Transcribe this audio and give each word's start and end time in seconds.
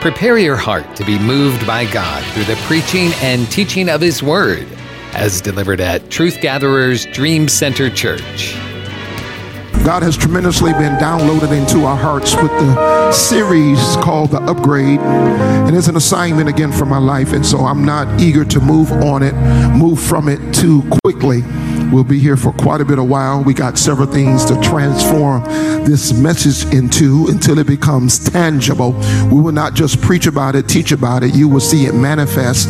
Prepare 0.00 0.38
your 0.38 0.54
heart 0.54 0.94
to 0.94 1.04
be 1.04 1.18
moved 1.18 1.66
by 1.66 1.84
God 1.90 2.24
through 2.32 2.44
the 2.44 2.54
preaching 2.66 3.10
and 3.14 3.50
teaching 3.50 3.88
of 3.88 4.00
His 4.00 4.22
Word, 4.22 4.68
as 5.12 5.40
delivered 5.40 5.80
at 5.80 6.08
Truth 6.08 6.40
Gatherers 6.40 7.04
Dream 7.06 7.48
Center 7.48 7.90
Church. 7.90 8.54
God 9.84 10.04
has 10.04 10.16
tremendously 10.16 10.72
been 10.74 10.94
downloaded 10.98 11.50
into 11.50 11.84
our 11.84 11.96
hearts 11.96 12.36
with 12.36 12.52
the 12.52 13.10
series 13.10 13.80
called 13.96 14.30
The 14.30 14.40
Upgrade. 14.42 15.00
And 15.00 15.74
it's 15.76 15.88
an 15.88 15.96
assignment 15.96 16.48
again 16.48 16.70
for 16.70 16.84
my 16.84 16.98
life. 16.98 17.32
And 17.32 17.44
so 17.44 17.60
I'm 17.60 17.84
not 17.84 18.20
eager 18.20 18.44
to 18.44 18.60
move 18.60 18.92
on 18.92 19.24
it, 19.24 19.34
move 19.76 20.00
from 20.00 20.28
it 20.28 20.54
too 20.54 20.88
quickly. 21.02 21.42
We'll 21.92 22.04
be 22.04 22.18
here 22.18 22.36
for 22.36 22.52
quite 22.52 22.80
a 22.80 22.84
bit 22.84 22.98
of 22.98 23.08
while. 23.08 23.42
We 23.42 23.54
got 23.54 23.78
several 23.78 24.06
things 24.06 24.44
to 24.46 24.60
transform 24.60 25.44
this 25.84 26.12
message 26.12 26.72
into 26.74 27.26
until 27.28 27.58
it 27.58 27.66
becomes 27.66 28.18
tangible. 28.18 28.92
We 29.32 29.40
will 29.40 29.52
not 29.52 29.74
just 29.74 30.02
preach 30.02 30.26
about 30.26 30.54
it, 30.54 30.68
teach 30.68 30.92
about 30.92 31.22
it. 31.22 31.34
You 31.34 31.48
will 31.48 31.60
see 31.60 31.86
it 31.86 31.94
manifest 31.94 32.68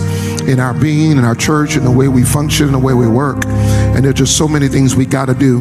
in 0.48 0.60
our 0.60 0.72
being, 0.72 1.12
in 1.12 1.24
our 1.24 1.34
church, 1.34 1.76
in 1.76 1.84
the 1.84 1.90
way 1.90 2.06
we 2.06 2.22
function, 2.22 2.66
in 2.66 2.72
the 2.72 2.78
way 2.78 2.94
we 2.94 3.08
work. 3.08 3.44
And 3.46 4.04
there's 4.04 4.14
just 4.14 4.36
so 4.36 4.46
many 4.46 4.68
things 4.68 4.94
we 4.94 5.04
got 5.04 5.26
to 5.26 5.34
do 5.34 5.60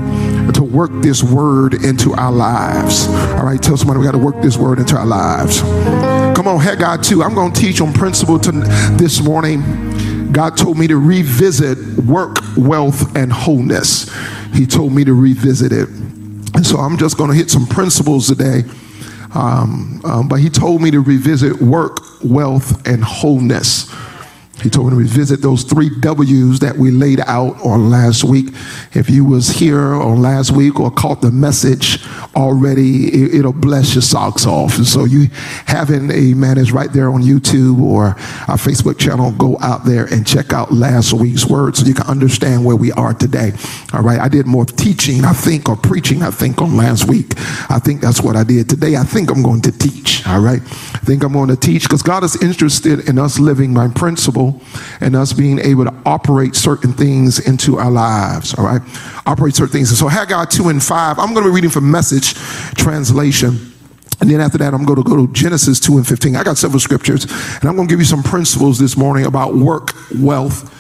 to 0.52 0.64
work 0.64 0.92
this 1.02 1.24
word 1.24 1.74
into 1.84 2.14
our 2.14 2.32
lives. 2.32 3.08
All 3.08 3.46
right, 3.46 3.62
tell 3.62 3.76
somebody 3.76 4.00
we 4.00 4.06
got 4.06 4.12
to 4.12 4.18
work 4.20 4.40
this 4.42 4.56
word 4.56 4.78
into 4.78 4.96
our 4.96 5.06
lives. 5.06 5.62
Come 6.38 6.48
on, 6.48 6.60
Haggai 6.60 6.98
2. 6.98 7.24
I'm 7.24 7.34
going 7.34 7.52
to 7.52 7.60
teach 7.60 7.82
on 7.82 7.92
principle 7.92 8.38
to 8.40 8.52
this 8.98 9.22
morning. 9.22 9.87
God 10.32 10.58
told 10.58 10.78
me 10.78 10.88
to 10.88 10.98
revisit 10.98 11.78
work, 12.06 12.38
wealth, 12.58 13.16
and 13.16 13.32
wholeness. 13.32 14.14
He 14.54 14.66
told 14.66 14.94
me 14.94 15.04
to 15.06 15.14
revisit 15.14 15.72
it. 15.72 15.90
And 15.90 16.66
so 16.66 16.78
I'm 16.78 16.98
just 16.98 17.18
going 17.18 17.30
to 17.30 17.36
hit 17.36 17.50
some 17.50 17.66
principles 17.66 18.28
today. 18.28 18.64
Um, 19.34 20.02
um, 20.04 20.28
but 20.28 20.40
he 20.40 20.50
told 20.50 20.82
me 20.82 20.92
to 20.92 21.02
revisit 21.02 21.62
work, 21.62 22.00
wealth, 22.24 22.88
and 22.88 23.04
wholeness. 23.04 23.94
He 24.68 24.72
told 24.72 24.88
me 24.88 24.92
to 24.92 24.98
revisit 24.98 25.42
those 25.42 25.64
three 25.64 25.90
W's 26.02 26.60
that 26.60 26.76
we 26.76 26.92
laid 26.92 27.22
out 27.22 27.56
on 27.62 27.90
last 27.90 28.26
week. 28.26 28.48
If 28.94 29.10
you 29.10 29.24
was 29.24 29.48
here 29.48 29.94
on 29.94 30.22
last 30.22 30.52
week 30.52 30.78
or 30.78 30.92
caught 30.92 31.22
the 31.22 31.32
message 31.32 32.06
already, 32.36 33.38
it, 33.38 33.46
will 33.46 33.54
bless 33.54 33.96
your 33.96 34.02
socks 34.02 34.46
off. 34.46 34.76
And 34.76 34.86
so 34.86 35.06
you 35.06 35.28
having 35.68 36.12
a 36.12 36.32
amen, 36.32 36.58
is 36.58 36.74
right 36.74 36.92
there 36.92 37.10
on 37.10 37.22
YouTube 37.22 37.82
or 37.82 38.08
our 38.50 38.58
Facebook 38.58 39.00
channel. 39.00 39.32
Go 39.32 39.58
out 39.62 39.86
there 39.86 40.04
and 40.14 40.28
check 40.28 40.52
out 40.52 40.74
last 40.74 41.14
week's 41.14 41.46
word 41.46 41.78
so 41.78 41.86
you 41.86 41.94
can 41.94 42.08
understand 42.08 42.66
where 42.66 42.76
we 42.76 42.92
are 42.92 43.14
today. 43.14 43.54
All 43.94 44.02
right. 44.02 44.20
I 44.20 44.28
did 44.28 44.48
more 44.48 44.66
teaching, 44.66 45.24
I 45.24 45.32
think, 45.32 45.70
or 45.70 45.78
preaching, 45.78 46.24
I 46.24 46.32
think, 46.32 46.62
on 46.62 46.76
last 46.76 47.08
week. 47.08 47.36
I 47.70 47.80
think 47.80 48.02
that's 48.02 48.22
what 48.22 48.36
I 48.36 48.44
did. 48.44 48.70
Today, 48.70 48.98
I 48.98 49.06
think 49.06 49.32
I'm 49.32 49.44
going 49.44 49.62
to 49.62 49.72
teach. 49.72 50.28
All 50.28 50.42
right. 50.42 50.62
I 50.62 51.00
think 51.06 51.24
I'm 51.24 51.32
going 51.32 51.48
to 51.48 51.56
teach 51.56 51.84
because 51.84 52.02
God 52.04 52.26
is 52.26 52.44
interested 52.44 53.08
in 53.08 53.18
us 53.18 53.40
living 53.40 53.74
by 53.74 53.88
principle 53.88 54.57
and 55.02 55.16
us 55.16 55.34
being 55.34 55.60
able 55.60 55.86
to 55.86 55.94
operate 56.06 56.56
certain 56.56 56.94
things 56.94 57.40
into 57.40 57.78
our 57.78 57.92
lives. 57.92 58.54
All 58.58 58.66
right, 58.66 58.82
operate 59.26 59.56
certain 59.56 59.74
things. 59.74 59.90
And 59.90 59.98
so 59.98 60.08
Haggai 60.08 60.46
two 60.46 60.70
and 60.70 60.82
five. 60.82 61.20
I'm 61.20 61.34
going 61.34 61.44
to 61.46 61.50
be 61.50 61.56
reading 61.56 61.70
from 61.70 61.90
Message 61.90 62.34
translation. 62.76 63.74
And 64.20 64.30
then 64.30 64.42
after 64.42 64.58
that, 64.58 64.74
I'm 64.74 64.84
going 64.84 65.02
to 65.02 65.08
go 65.08 65.16
to 65.16 65.32
Genesis 65.32 65.80
2 65.80 65.98
and 65.98 66.08
15. 66.08 66.36
I 66.36 66.44
got 66.44 66.58
several 66.58 66.80
scriptures, 66.80 67.26
and 67.26 67.66
I'm 67.66 67.76
going 67.76 67.88
to 67.88 67.92
give 67.92 68.00
you 68.00 68.06
some 68.06 68.24
principles 68.24 68.80
this 68.80 68.98
morning 68.98 69.28
about 69.28 69.54
work, 69.54 69.92
wealth, 70.20 70.74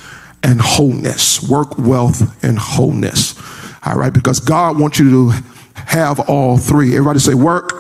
and 0.44 0.60
wholeness. 0.60 1.48
Work, 1.48 1.78
wealth, 1.78 2.44
and 2.44 2.58
wholeness. 2.58 3.40
All 3.86 3.96
right, 3.96 4.12
because 4.12 4.40
God 4.40 4.80
wants 4.80 4.98
you 4.98 5.10
to 5.12 5.44
have 5.76 6.20
all 6.22 6.58
three. 6.58 6.94
Everybody 6.94 7.20
say 7.20 7.36
work, 7.36 7.72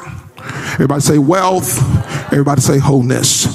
everybody 0.73 1.01
say 1.01 1.17
wealth, 1.17 1.81
everybody 2.31 2.61
say 2.61 2.77
wholeness. 2.77 3.45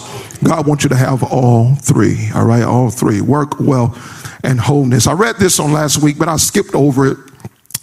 God 0.43 0.67
wants 0.67 0.85
you 0.85 0.89
to 0.91 0.97
have 0.97 1.23
all 1.23 1.75
three, 1.77 2.31
all 2.35 2.45
right? 2.45 2.63
All 2.63 2.91
three 2.91 3.21
work, 3.21 3.61
well, 3.61 3.97
and 4.43 4.59
wholeness. 4.59 5.07
I 5.07 5.13
read 5.13 5.37
this 5.37 5.61
on 5.61 5.73
last 5.73 6.03
week, 6.03 6.19
but 6.19 6.29
I 6.29 6.37
skipped 6.37 6.75
over 6.75 7.07
it 7.07 7.19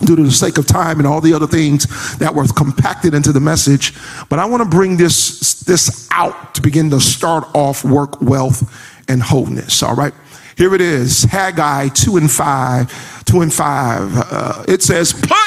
due 0.06 0.16
to 0.16 0.24
the 0.24 0.32
sake 0.32 0.58
of 0.58 0.66
time 0.66 1.00
and 1.00 1.08
all 1.08 1.22
the 1.22 1.34
other 1.34 1.48
things 1.48 2.18
that 2.18 2.34
were 2.34 2.46
compacted 2.48 3.14
into 3.14 3.32
the 3.32 3.40
message. 3.40 3.94
But 4.30 4.40
I 4.40 4.46
want 4.46 4.64
to 4.64 4.70
bring 4.70 4.98
this, 4.98 5.62
this 5.62 6.08
out 6.12 6.56
to 6.56 6.62
begin 6.62 6.90
to 6.92 7.00
start 7.00 7.46
off 7.54 7.84
work, 7.84 8.22
wealth, 8.22 8.64
and 9.10 9.22
wholeness, 9.22 9.84
all 9.84 9.96
right? 9.96 10.14
Here 10.58 10.76
it 10.76 10.82
is 10.82 11.24
Haggai 11.24 11.88
2 11.90 12.18
and 12.18 12.30
5. 12.30 13.26
2 13.26 13.42
and 13.42 13.54
5. 13.54 14.18
Uh, 14.18 14.64
it 14.68 14.82
says, 14.82 15.14
Put 15.14 15.38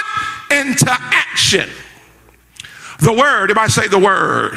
into 0.51 0.87
action 0.89 1.69
the 3.01 3.13
word. 3.13 3.51
If 3.51 3.59
I 3.59 3.67
say 3.67 3.89
the 3.89 3.99
word, 3.99 4.57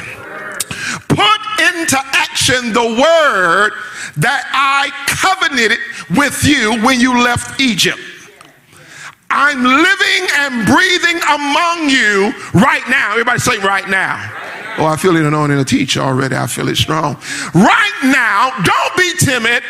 put 1.08 1.40
into 1.74 1.98
action 2.12 2.72
the 2.72 2.96
word 3.00 3.72
that 4.16 4.44
I 4.52 4.90
covenanted 5.06 5.78
with 6.16 6.44
you 6.44 6.82
when 6.84 7.00
you 7.00 7.22
left 7.22 7.60
Egypt. 7.60 8.00
I'm 9.28 9.62
living 9.62 10.28
and 10.38 10.66
breathing 10.66 11.20
among 11.28 11.90
you 11.90 12.32
right 12.54 12.82
now. 12.88 13.12
Everybody 13.12 13.40
say 13.40 13.58
right 13.58 13.88
now. 13.88 14.32
Oh, 14.78 14.84
I 14.84 14.96
feel 14.96 15.16
it 15.16 15.24
anointing 15.24 15.56
to 15.58 15.64
teach 15.64 15.96
already. 15.96 16.36
I 16.36 16.46
feel 16.46 16.68
it 16.68 16.76
strong. 16.76 17.16
Right 17.54 17.98
now, 18.04 18.50
don't 18.62 18.96
be 18.96 19.12
timid 19.18 19.62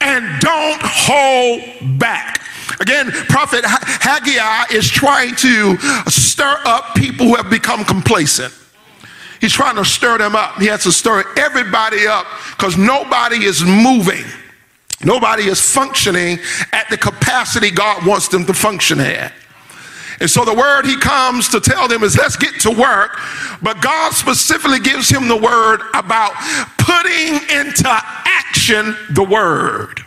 and 0.00 0.40
don't 0.40 0.80
hold 0.82 1.98
back. 1.98 2.42
Again, 2.80 3.10
Prophet 3.10 3.64
Haggai 3.64 4.74
is 4.74 4.88
trying 4.88 5.34
to 5.36 5.76
stir 6.08 6.60
up 6.64 6.94
people 6.94 7.26
who 7.26 7.34
have 7.36 7.48
become 7.48 7.84
complacent. 7.84 8.52
He's 9.46 9.52
trying 9.52 9.76
to 9.76 9.84
stir 9.84 10.18
them 10.18 10.34
up. 10.34 10.56
He 10.56 10.66
has 10.66 10.82
to 10.82 10.90
stir 10.90 11.22
everybody 11.38 12.04
up 12.08 12.26
because 12.56 12.76
nobody 12.76 13.44
is 13.44 13.62
moving. 13.62 14.24
Nobody 15.04 15.44
is 15.44 15.60
functioning 15.60 16.40
at 16.72 16.90
the 16.90 16.96
capacity 16.96 17.70
God 17.70 18.04
wants 18.04 18.26
them 18.26 18.44
to 18.46 18.52
function 18.52 18.98
at. 18.98 19.32
And 20.18 20.28
so 20.28 20.44
the 20.44 20.52
word 20.52 20.84
he 20.84 20.98
comes 20.98 21.48
to 21.50 21.60
tell 21.60 21.86
them 21.86 22.02
is 22.02 22.16
let's 22.16 22.34
get 22.34 22.58
to 22.62 22.72
work. 22.72 23.20
But 23.62 23.80
God 23.80 24.14
specifically 24.14 24.80
gives 24.80 25.08
him 25.08 25.28
the 25.28 25.36
word 25.36 25.80
about 25.94 26.32
putting 26.76 27.34
into 27.56 27.86
action 27.86 28.96
the 29.12 29.22
word. 29.22 30.00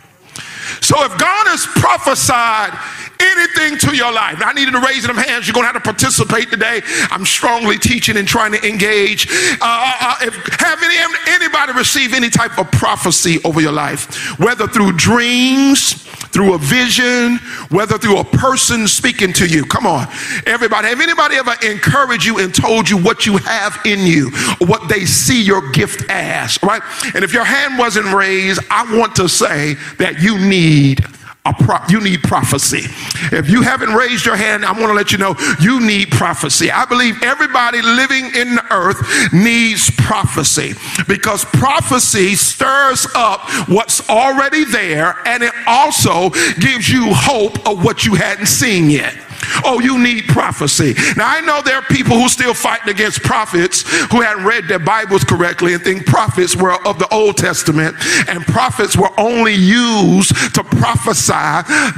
So 0.82 1.02
if 1.02 1.16
God 1.16 1.46
has 1.46 1.64
prophesied 1.64 2.78
anything 3.20 3.78
to 3.78 3.96
your 3.96 4.12
life. 4.12 4.40
I 4.44 4.52
need 4.52 4.64
you 4.64 4.72
to 4.72 4.80
raise 4.80 5.06
them 5.06 5.16
hands. 5.16 5.46
You're 5.46 5.54
going 5.54 5.66
to 5.66 5.72
have 5.72 5.82
to 5.82 5.86
participate 5.86 6.50
today. 6.50 6.80
I'm 7.10 7.24
strongly 7.24 7.78
teaching 7.78 8.16
and 8.16 8.26
trying 8.26 8.52
to 8.52 8.66
engage. 8.66 9.28
Uh, 9.30 9.56
uh, 9.62 9.96
uh, 10.00 10.16
if, 10.22 10.34
have 10.60 10.82
any, 10.82 10.96
anybody 11.28 11.72
receive 11.72 12.14
any 12.14 12.30
type 12.30 12.58
of 12.58 12.70
prophecy 12.72 13.38
over 13.44 13.60
your 13.60 13.72
life, 13.72 14.38
whether 14.38 14.66
through 14.66 14.92
dreams, 14.92 16.04
through 16.30 16.54
a 16.54 16.58
vision, 16.58 17.38
whether 17.70 17.98
through 17.98 18.18
a 18.18 18.24
person 18.24 18.86
speaking 18.86 19.32
to 19.34 19.46
you? 19.46 19.64
Come 19.64 19.86
on, 19.86 20.08
everybody. 20.46 20.88
Have 20.88 21.00
anybody 21.00 21.36
ever 21.36 21.54
encouraged 21.62 22.24
you 22.24 22.38
and 22.38 22.54
told 22.54 22.88
you 22.88 22.98
what 22.98 23.26
you 23.26 23.36
have 23.38 23.78
in 23.84 24.00
you, 24.00 24.30
what 24.60 24.88
they 24.88 25.04
see 25.04 25.42
your 25.42 25.70
gift 25.72 26.04
as? 26.08 26.58
Right? 26.62 26.82
And 27.14 27.24
if 27.24 27.32
your 27.32 27.44
hand 27.44 27.78
wasn't 27.78 28.12
raised, 28.12 28.60
I 28.70 28.96
want 28.96 29.16
to 29.16 29.28
say 29.28 29.74
that 29.98 30.20
you 30.20 30.38
need 30.38 31.04
Pro- 31.44 31.78
you 31.88 32.00
need 32.00 32.22
prophecy. 32.22 32.82
If 33.34 33.48
you 33.48 33.62
haven't 33.62 33.90
raised 33.90 34.26
your 34.26 34.36
hand, 34.36 34.64
I 34.64 34.72
want 34.72 34.86
to 34.86 34.92
let 34.92 35.10
you 35.10 35.18
know 35.18 35.34
you 35.60 35.80
need 35.80 36.10
prophecy. 36.10 36.70
I 36.70 36.84
believe 36.84 37.22
everybody 37.22 37.82
living 37.82 38.26
in 38.26 38.56
the 38.56 38.64
earth 38.70 39.32
needs 39.32 39.90
prophecy 39.96 40.74
because 41.08 41.44
prophecy 41.46 42.34
stirs 42.34 43.06
up 43.14 43.40
what's 43.68 44.08
already 44.08 44.64
there 44.64 45.16
and 45.26 45.42
it 45.42 45.54
also 45.66 46.30
gives 46.60 46.88
you 46.88 47.08
hope 47.12 47.66
of 47.66 47.82
what 47.84 48.04
you 48.04 48.14
hadn't 48.14 48.46
seen 48.46 48.90
yet. 48.90 49.14
Oh, 49.64 49.80
you 49.80 49.98
need 49.98 50.26
prophecy. 50.28 50.94
Now, 51.16 51.28
I 51.28 51.40
know 51.40 51.62
there 51.62 51.76
are 51.76 51.82
people 51.82 52.18
who 52.18 52.28
still 52.28 52.54
fighting 52.54 52.88
against 52.88 53.22
prophets 53.22 53.82
who 54.10 54.20
hadn't 54.20 54.44
read 54.44 54.68
their 54.68 54.78
Bibles 54.78 55.24
correctly 55.24 55.74
and 55.74 55.82
think 55.82 56.06
prophets 56.06 56.56
were 56.56 56.74
of 56.86 56.98
the 56.98 57.08
Old 57.12 57.36
Testament 57.36 57.96
and 58.28 58.44
prophets 58.46 58.96
were 58.96 59.10
only 59.18 59.54
used 59.54 60.34
to 60.54 60.62
prophesy 60.64 61.32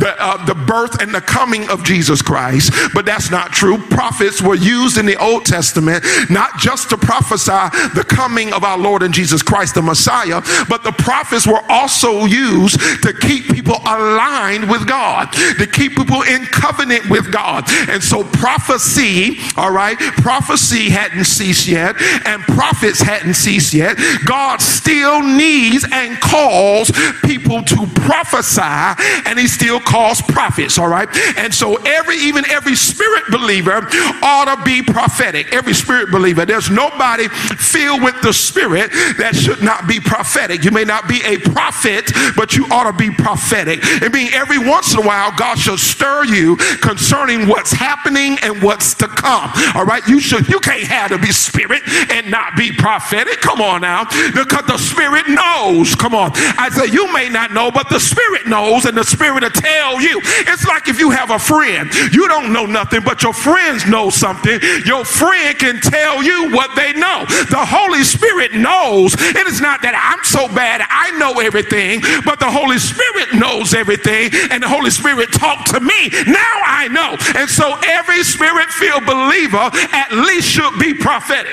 the, 0.00 0.15
uh, 0.19 0.44
the 0.47 0.55
birth 0.55 1.03
and 1.03 1.15
the 1.15 1.21
coming 1.21 1.69
of 1.71 1.85
Jesus 1.85 2.23
Christ. 2.23 2.73
But 2.94 3.06
that's 3.06 3.31
not 3.31 3.53
true. 3.53 3.79
Prophets 3.88 4.41
were 4.41 4.55
used 4.55 4.99
in 4.99 5.06
the 5.06 5.17
Old 5.17 5.44
Testament 5.44 6.05
not 6.31 6.59
just 6.59 6.91
to 6.91 6.97
prophesy 6.97 7.69
the 7.94 8.05
coming 8.09 8.53
of 8.53 8.65
our 8.65 8.79
Lord 8.79 9.03
and 9.03 9.12
Jesus 9.12 9.43
Christ, 9.43 9.75
the 9.75 9.82
Messiah, 9.82 10.41
but 10.69 10.82
the 10.82 10.93
prophets 10.93 11.47
were 11.47 11.62
also 11.69 12.25
used 12.25 12.81
to 13.03 13.12
keep 13.12 13.49
people 13.49 13.77
aligned 13.87 14.71
with 14.71 14.87
God, 14.87 15.32
to 15.32 15.67
keep 15.67 15.97
people 15.97 16.23
in 16.23 16.44
covenant 16.47 17.09
with 17.09 17.32
God 17.32 17.42
God. 17.43 17.65
And 17.89 18.03
so 18.03 18.23
prophecy, 18.23 19.39
all 19.56 19.73
right, 19.73 19.99
prophecy 19.99 20.91
hadn't 20.91 21.25
ceased 21.25 21.67
yet, 21.67 22.00
and 22.25 22.43
prophets 22.43 23.00
hadn't 23.00 23.35
ceased 23.35 23.75
yet. 23.75 23.97
God 24.25 24.61
still 24.61 25.23
needs 25.23 25.85
and 25.91 26.19
calls 26.21 26.91
people 27.25 27.62
to 27.65 27.87
prophesy, 28.06 29.03
and 29.27 29.39
He 29.39 29.49
still 29.49 29.81
calls 29.81 30.23
prophets, 30.23 30.79
all 30.79 30.89
right? 30.89 31.09
And 31.37 31.53
so 31.53 31.77
every, 31.85 32.17
even 32.19 32.49
every 32.49 32.77
spirit 32.77 33.25
believer 33.31 33.89
ought 34.23 34.55
to 34.55 34.62
be 34.65 34.83
prophetic. 34.83 35.53
Every 35.53 35.75
spirit 35.75 36.11
believer. 36.12 36.47
There's 36.47 36.71
nobody 36.71 37.29
filled 37.29 38.03
with 38.03 38.21
the 38.23 38.33
spirit 38.33 38.91
that 39.19 39.35
should 39.35 39.62
not 39.62 39.89
be 39.89 39.99
prophetic. 39.99 40.65
You 40.65 40.71
may 40.71 40.85
not 40.85 41.09
be 41.09 41.21
a 41.25 41.39
prophet, 41.39 42.12
but 42.37 42.55
you 42.55 42.67
ought 42.67 42.91
to 42.91 42.97
be 42.97 43.11
prophetic. 43.11 43.81
I 43.83 44.09
mean, 44.09 44.33
every 44.33 44.59
once 44.59 44.94
in 44.94 45.00
a 45.00 45.06
while, 45.06 45.33
God 45.37 45.59
should 45.59 45.81
stir 45.81 46.25
you 46.25 46.56
concerning 46.81 47.31
what's 47.49 47.73
happening 47.73 48.38
and 48.43 48.62
what's 48.62 48.94
to 48.94 49.08
come. 49.08 49.50
All 49.75 49.84
right, 49.84 50.06
you 50.06 50.20
should. 50.20 50.49
You 50.49 50.61
can't 50.61 50.84
have 50.84 51.11
to 51.11 51.19
be 51.19 51.32
spirit 51.32 51.82
and 52.11 52.31
not 52.31 52.56
be 52.56 52.73
prophetic. 52.73 53.40
Come 53.40 53.61
on 53.61 53.81
now, 53.81 54.05
because 54.34 54.67
the 54.67 54.79
spirit 54.79 55.29
knows. 55.29 55.94
Come 55.94 56.14
on, 56.14 56.31
I 56.34 56.69
say 56.70 56.93
you 56.93 57.12
may 57.12 57.29
not 57.29 57.52
know, 57.52 57.70
but 57.70 57.88
the 57.88 58.00
spirit 58.00 58.46
knows, 58.46 58.84
and 58.84 58.96
the 58.96 59.05
spirit 59.05 59.43
will 59.43 59.50
tell 59.50 60.00
you. 60.00 60.20
It's 60.49 60.67
like 60.67 60.88
if 60.88 60.99
you 60.99 61.11
have 61.11 61.31
a 61.31 61.38
friend, 61.38 61.90
you 62.12 62.29
don't 62.29 62.52
know 62.52 62.67
nothing, 62.67 63.02
but 63.05 63.23
your 63.23 63.32
friends 63.32 63.87
know 63.87 64.11
something. 64.11 64.61
Your 64.84 65.05
friend 65.05 65.58
can 65.58 65.81
tell 65.81 66.23
you 66.23 66.50
what 66.52 66.75
they 66.76 66.93
know. 66.93 67.25
The 67.50 67.64
Holy 67.64 68.05
Spirit 68.05 68.55
knows. 68.55 69.14
It 69.14 69.46
is 69.46 69.61
not 69.61 69.82
that 69.82 69.94
I'm 69.94 70.23
so 70.25 70.49
bad, 70.49 70.84
I 70.88 71.17
know 71.19 71.40
everything, 71.40 72.00
but 72.25 72.38
the 72.38 72.50
Holy 72.50 72.79
Spirit 72.79 73.34
knows 73.34 73.75
everything, 73.75 74.31
and 74.50 74.62
the 74.62 74.69
Holy 74.69 74.90
Spirit 74.90 75.32
talked 75.32 75.70
to 75.70 75.81
me. 75.81 76.11
Now 76.26 76.56
I 76.64 76.88
know. 76.88 77.12
And 77.35 77.49
so 77.49 77.76
every 77.85 78.23
spirit 78.23 78.69
filled 78.69 79.06
believer 79.06 79.70
at 79.93 80.12
least 80.12 80.49
should 80.49 80.79
be 80.79 80.94
prophetic. 80.94 81.53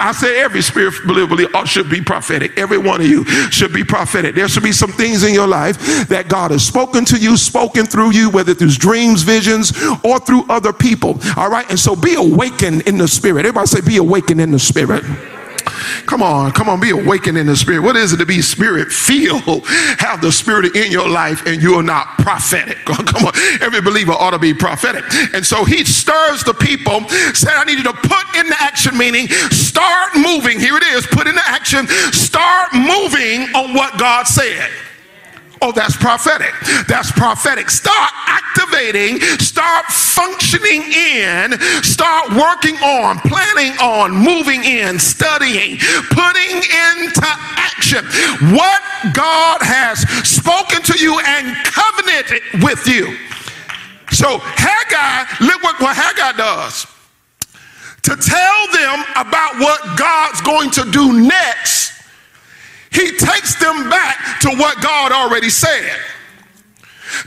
I 0.00 0.12
say 0.12 0.40
every 0.40 0.60
spirit 0.60 0.94
believer 1.06 1.46
should 1.66 1.88
be 1.88 2.00
prophetic. 2.02 2.58
Every 2.58 2.78
one 2.78 3.00
of 3.00 3.06
you 3.06 3.24
should 3.50 3.72
be 3.72 3.84
prophetic. 3.84 4.34
There 4.34 4.48
should 4.48 4.62
be 4.64 4.72
some 4.72 4.90
things 4.90 5.22
in 5.22 5.32
your 5.32 5.46
life 5.46 6.08
that 6.08 6.28
God 6.28 6.50
has 6.50 6.66
spoken 6.66 7.04
to 7.06 7.16
you, 7.16 7.36
spoken 7.36 7.86
through 7.86 8.10
you, 8.10 8.28
whether 8.28 8.54
through 8.54 8.72
dreams, 8.72 9.22
visions, 9.22 9.72
or 10.02 10.18
through 10.18 10.44
other 10.48 10.72
people. 10.72 11.18
All 11.36 11.48
right. 11.48 11.68
And 11.70 11.78
so 11.78 11.94
be 11.94 12.14
awakened 12.14 12.82
in 12.82 12.98
the 12.98 13.06
spirit. 13.06 13.46
Everybody 13.46 13.66
say, 13.68 13.80
be 13.80 13.96
awakened 13.98 14.40
in 14.40 14.50
the 14.50 14.58
spirit. 14.58 15.04
Come 16.06 16.22
on, 16.22 16.52
come 16.52 16.68
on, 16.68 16.80
be 16.80 16.90
awakened 16.90 17.38
in 17.38 17.46
the 17.46 17.56
spirit. 17.56 17.82
What 17.82 17.96
is 17.96 18.12
it 18.12 18.18
to 18.18 18.26
be 18.26 18.42
spirit 18.42 18.92
filled? 18.92 19.66
Have 19.98 20.20
the 20.20 20.32
spirit 20.32 20.76
in 20.76 20.90
your 20.92 21.08
life 21.08 21.46
and 21.46 21.62
you 21.62 21.74
are 21.74 21.82
not 21.82 22.18
prophetic. 22.18 22.78
Come 22.84 23.26
on, 23.26 23.32
every 23.60 23.80
believer 23.80 24.12
ought 24.12 24.30
to 24.30 24.38
be 24.38 24.54
prophetic. 24.54 25.04
And 25.34 25.44
so 25.44 25.64
he 25.64 25.84
stirs 25.84 26.44
the 26.44 26.54
people, 26.54 27.08
said, 27.34 27.52
I 27.54 27.64
need 27.64 27.78
you 27.78 27.84
to 27.84 27.92
put 27.92 28.36
into 28.36 28.54
action, 28.60 28.96
meaning 28.96 29.28
start 29.50 30.16
moving. 30.16 30.58
Here 30.60 30.76
it 30.76 30.82
is, 30.82 31.06
put 31.06 31.26
into 31.26 31.42
action, 31.44 31.86
start 32.12 32.74
moving 32.74 33.54
on 33.54 33.74
what 33.74 33.98
God 33.98 34.24
said. 34.24 34.70
Oh, 35.64 35.72
that's 35.72 35.96
prophetic. 35.96 36.52
That's 36.86 37.10
prophetic. 37.10 37.70
Start 37.70 38.12
activating, 38.26 39.18
start 39.40 39.86
functioning 39.86 40.82
in, 40.92 41.58
start 41.80 42.36
working 42.36 42.76
on, 42.84 43.16
planning 43.20 43.72
on, 43.80 44.12
moving 44.12 44.62
in, 44.62 44.98
studying, 44.98 45.78
putting 46.12 46.56
into 46.60 47.24
action 47.56 48.04
what 48.52 48.82
God 49.14 49.62
has 49.62 50.00
spoken 50.28 50.82
to 50.82 50.98
you 51.02 51.18
and 51.24 51.56
covenanted 51.64 52.42
with 52.62 52.86
you. 52.86 53.16
So, 54.12 54.40
Haggai, 54.44 55.46
look 55.46 55.62
what, 55.62 55.80
what 55.80 55.96
Haggai 55.96 56.36
does 56.36 56.86
to 58.02 58.14
tell 58.14 58.66
them 58.70 59.02
about 59.16 59.58
what 59.60 59.96
God's 59.96 60.42
going 60.42 60.70
to 60.72 60.90
do 60.90 61.26
next 61.26 61.83
he 62.94 63.10
takes 63.10 63.56
them 63.56 63.90
back 63.90 64.40
to 64.40 64.50
what 64.50 64.80
God 64.80 65.12
already 65.12 65.50
said. 65.50 65.98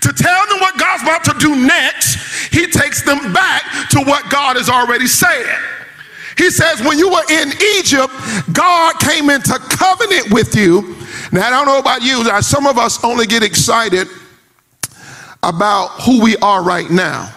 To 0.02 0.12
tell 0.12 0.48
them 0.48 0.60
what 0.60 0.78
God's 0.80 1.04
about 1.04 1.24
to 1.25 1.36
do 1.40 1.56
next, 1.56 2.54
he 2.54 2.68
takes 2.68 3.04
them 3.04 3.34
back 3.34 3.64
to 3.92 4.00
what 4.02 4.30
God 4.30 4.56
has 4.56 4.69
already 4.69 5.08
said. 5.08 5.46
He 6.38 6.50
says, 6.50 6.81
when 6.81 6.98
you 6.98 7.10
were 7.10 7.24
in 7.30 7.52
Egypt, 7.78 8.14
God 8.54 9.00
came 9.00 9.30
into 9.30 9.54
covenant 9.60 10.31
with 10.31 10.56
you. 10.56 10.96
Now, 11.31 11.48
I 11.48 11.50
don't 11.50 11.66
know 11.66 11.80
about 11.80 12.02
you, 12.02 12.24
some 12.42 12.66
of 12.66 12.78
us 12.78 13.04
only 13.04 13.25
get 13.25 13.44
excited 13.44 14.08
about 15.44 15.90
who 16.02 16.22
we 16.22 16.38
are 16.38 16.63
right 16.63 16.90
now. 16.90 17.34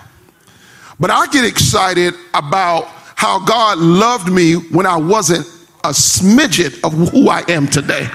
But 0.99 1.11
I 1.11 1.27
get 1.29 1.45
excited 1.45 2.15
about 2.35 2.85
how 3.17 3.45
God 3.45 3.79
loved 3.79 4.31
me 4.31 4.55
when 4.55 4.87
I 4.87 4.97
wasn't 4.97 5.47
a 5.85 5.91
smidget 5.91 6.83
of 6.85 6.93
who 7.11 7.29
I 7.29 7.43
am 7.49 7.67
today. 7.67 8.07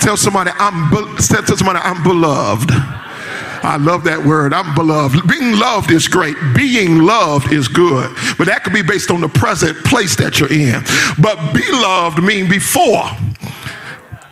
Tell 0.00 0.16
somebody 0.16 0.50
I'm 0.58 0.90
be- 0.90 1.22
tell 1.22 1.56
somebody 1.56 1.78
I'm 1.78 2.02
beloved. 2.02 2.70
I 2.70 3.78
love 3.78 4.04
that 4.04 4.24
word. 4.24 4.52
I'm 4.52 4.74
beloved. 4.74 5.26
Being 5.26 5.58
loved 5.58 5.90
is 5.90 6.06
great. 6.06 6.36
Being 6.54 7.00
loved 7.00 7.52
is 7.52 7.66
good. 7.66 8.14
But 8.38 8.46
that 8.46 8.62
could 8.62 8.74
be 8.74 8.82
based 8.82 9.10
on 9.10 9.20
the 9.20 9.28
present 9.28 9.76
place 9.84 10.14
that 10.16 10.38
you're 10.38 10.52
in. 10.52 10.82
But 11.20 11.52
beloved 11.52 12.22
mean 12.22 12.48
before. 12.48 13.08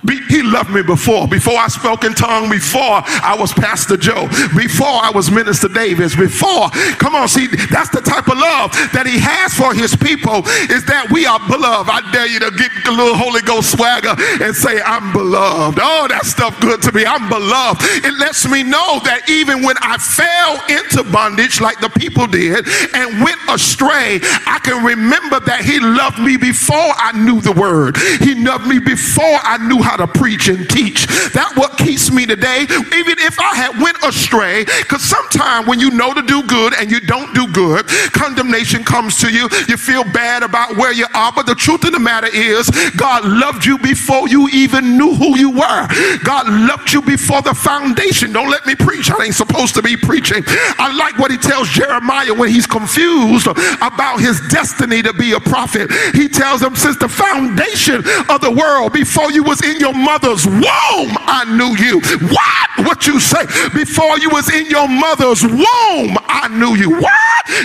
Be, 0.04 0.20
he 0.28 0.42
loved 0.42 0.70
me 0.70 0.82
before. 0.82 1.26
Before 1.28 1.56
I 1.56 1.68
spoke 1.68 2.04
in 2.04 2.14
tongue, 2.14 2.50
before 2.50 3.00
I 3.04 3.36
was 3.38 3.52
Pastor 3.52 3.96
Joe, 3.96 4.28
before 4.56 5.00
I 5.00 5.10
was 5.14 5.30
Minister 5.30 5.68
Davis, 5.68 6.14
before. 6.14 6.68
Come 7.00 7.14
on, 7.14 7.28
see, 7.28 7.46
that's 7.46 7.90
the 7.90 8.00
type 8.00 8.28
of 8.28 8.36
love 8.36 8.72
that 8.92 9.06
he 9.06 9.18
has 9.18 9.54
for 9.54 9.72
his 9.72 9.96
people 9.96 10.44
is 10.68 10.84
that 10.86 11.08
we 11.10 11.24
are 11.24 11.40
beloved. 11.48 11.88
I 11.88 12.04
dare 12.12 12.26
you 12.26 12.38
to 12.40 12.50
get 12.52 12.70
a 12.86 12.92
little 12.92 13.16
Holy 13.16 13.40
Ghost 13.42 13.72
swagger 13.72 14.12
and 14.44 14.54
say, 14.54 14.80
I'm 14.84 15.12
beloved. 15.12 15.78
Oh, 15.80 16.06
that 16.08 16.26
stuff 16.26 16.58
good 16.60 16.82
to 16.82 16.92
me. 16.92 17.06
I'm 17.06 17.28
beloved. 17.28 17.80
It 18.04 18.12
lets 18.20 18.44
me 18.48 18.62
know 18.62 19.00
that 19.08 19.24
even 19.28 19.62
when 19.64 19.76
I 19.80 19.96
fell 19.96 20.60
into 20.68 21.00
bondage 21.10 21.60
like 21.60 21.80
the 21.80 21.88
people 21.88 22.26
did 22.26 22.68
and 22.92 23.24
went 23.24 23.40
astray, 23.48 24.20
I 24.44 24.60
can 24.60 24.84
remember 24.84 25.40
that 25.40 25.64
he 25.64 25.80
loved 25.80 26.20
me 26.20 26.36
before 26.36 26.92
I 27.00 27.16
knew 27.16 27.40
the 27.40 27.52
word. 27.52 27.96
He 28.20 28.34
loved 28.34 28.66
me 28.66 28.78
before 28.78 29.40
I 29.40 29.56
knew 29.64 29.80
how 29.80 29.93
how 29.94 30.06
to 30.06 30.18
preach 30.18 30.48
and 30.48 30.68
teach. 30.68 31.06
That 31.34 31.52
what 31.54 31.78
keeps 31.78 32.10
me 32.10 32.26
today, 32.26 32.62
even 32.66 33.16
if 33.22 33.38
I 33.38 33.54
had 33.54 33.78
went 33.80 34.02
astray. 34.02 34.64
Because 34.64 35.02
sometimes 35.02 35.68
when 35.68 35.78
you 35.78 35.90
know 35.90 36.12
to 36.12 36.22
do 36.22 36.42
good 36.42 36.74
and 36.74 36.90
you 36.90 36.98
don't 37.00 37.32
do 37.34 37.46
good, 37.52 37.86
condemnation 38.10 38.82
comes 38.82 39.20
to 39.20 39.30
you. 39.30 39.48
You 39.68 39.76
feel 39.76 40.02
bad 40.02 40.42
about 40.42 40.76
where 40.76 40.92
you 40.92 41.06
are. 41.14 41.30
But 41.30 41.46
the 41.46 41.54
truth 41.54 41.84
of 41.84 41.92
the 41.92 42.00
matter 42.00 42.28
is, 42.32 42.68
God 42.96 43.24
loved 43.24 43.64
you 43.64 43.78
before 43.78 44.28
you 44.28 44.48
even 44.48 44.98
knew 44.98 45.14
who 45.14 45.38
you 45.38 45.50
were. 45.50 45.86
God 46.24 46.48
loved 46.48 46.92
you 46.92 47.00
before 47.00 47.42
the 47.42 47.54
foundation. 47.54 48.32
Don't 48.32 48.50
let 48.50 48.66
me 48.66 48.74
preach. 48.74 49.10
I 49.10 49.26
ain't 49.26 49.34
supposed 49.34 49.74
to 49.74 49.82
be 49.82 49.96
preaching. 49.96 50.42
I 50.46 50.90
like 50.96 51.18
what 51.18 51.30
he 51.30 51.36
tells 51.36 51.68
Jeremiah 51.68 52.34
when 52.34 52.50
he's 52.50 52.66
confused 52.66 53.46
about 53.46 54.18
his 54.18 54.40
destiny 54.50 55.02
to 55.02 55.12
be 55.12 55.32
a 55.32 55.40
prophet. 55.40 55.90
He 56.14 56.28
tells 56.28 56.62
him, 56.62 56.74
since 56.74 56.96
the 56.98 57.08
foundation 57.08 58.02
of 58.28 58.40
the 58.40 58.50
world, 58.50 58.92
before 58.92 59.30
you 59.30 59.44
was 59.44 59.62
in 59.62 59.78
your 59.78 59.83
mother's 59.92 60.46
womb, 60.46 60.62
I 60.64 61.44
knew 61.56 61.76
you. 61.76 62.00
What? 62.28 62.86
What 62.86 63.06
you 63.06 63.20
say? 63.20 63.44
Before 63.74 64.18
you 64.18 64.30
was 64.30 64.52
in 64.52 64.66
your 64.66 64.88
mother's 64.88 65.42
womb, 65.42 66.16
I 66.26 66.48
knew 66.50 66.74
you. 66.76 66.90
What? 66.90 67.12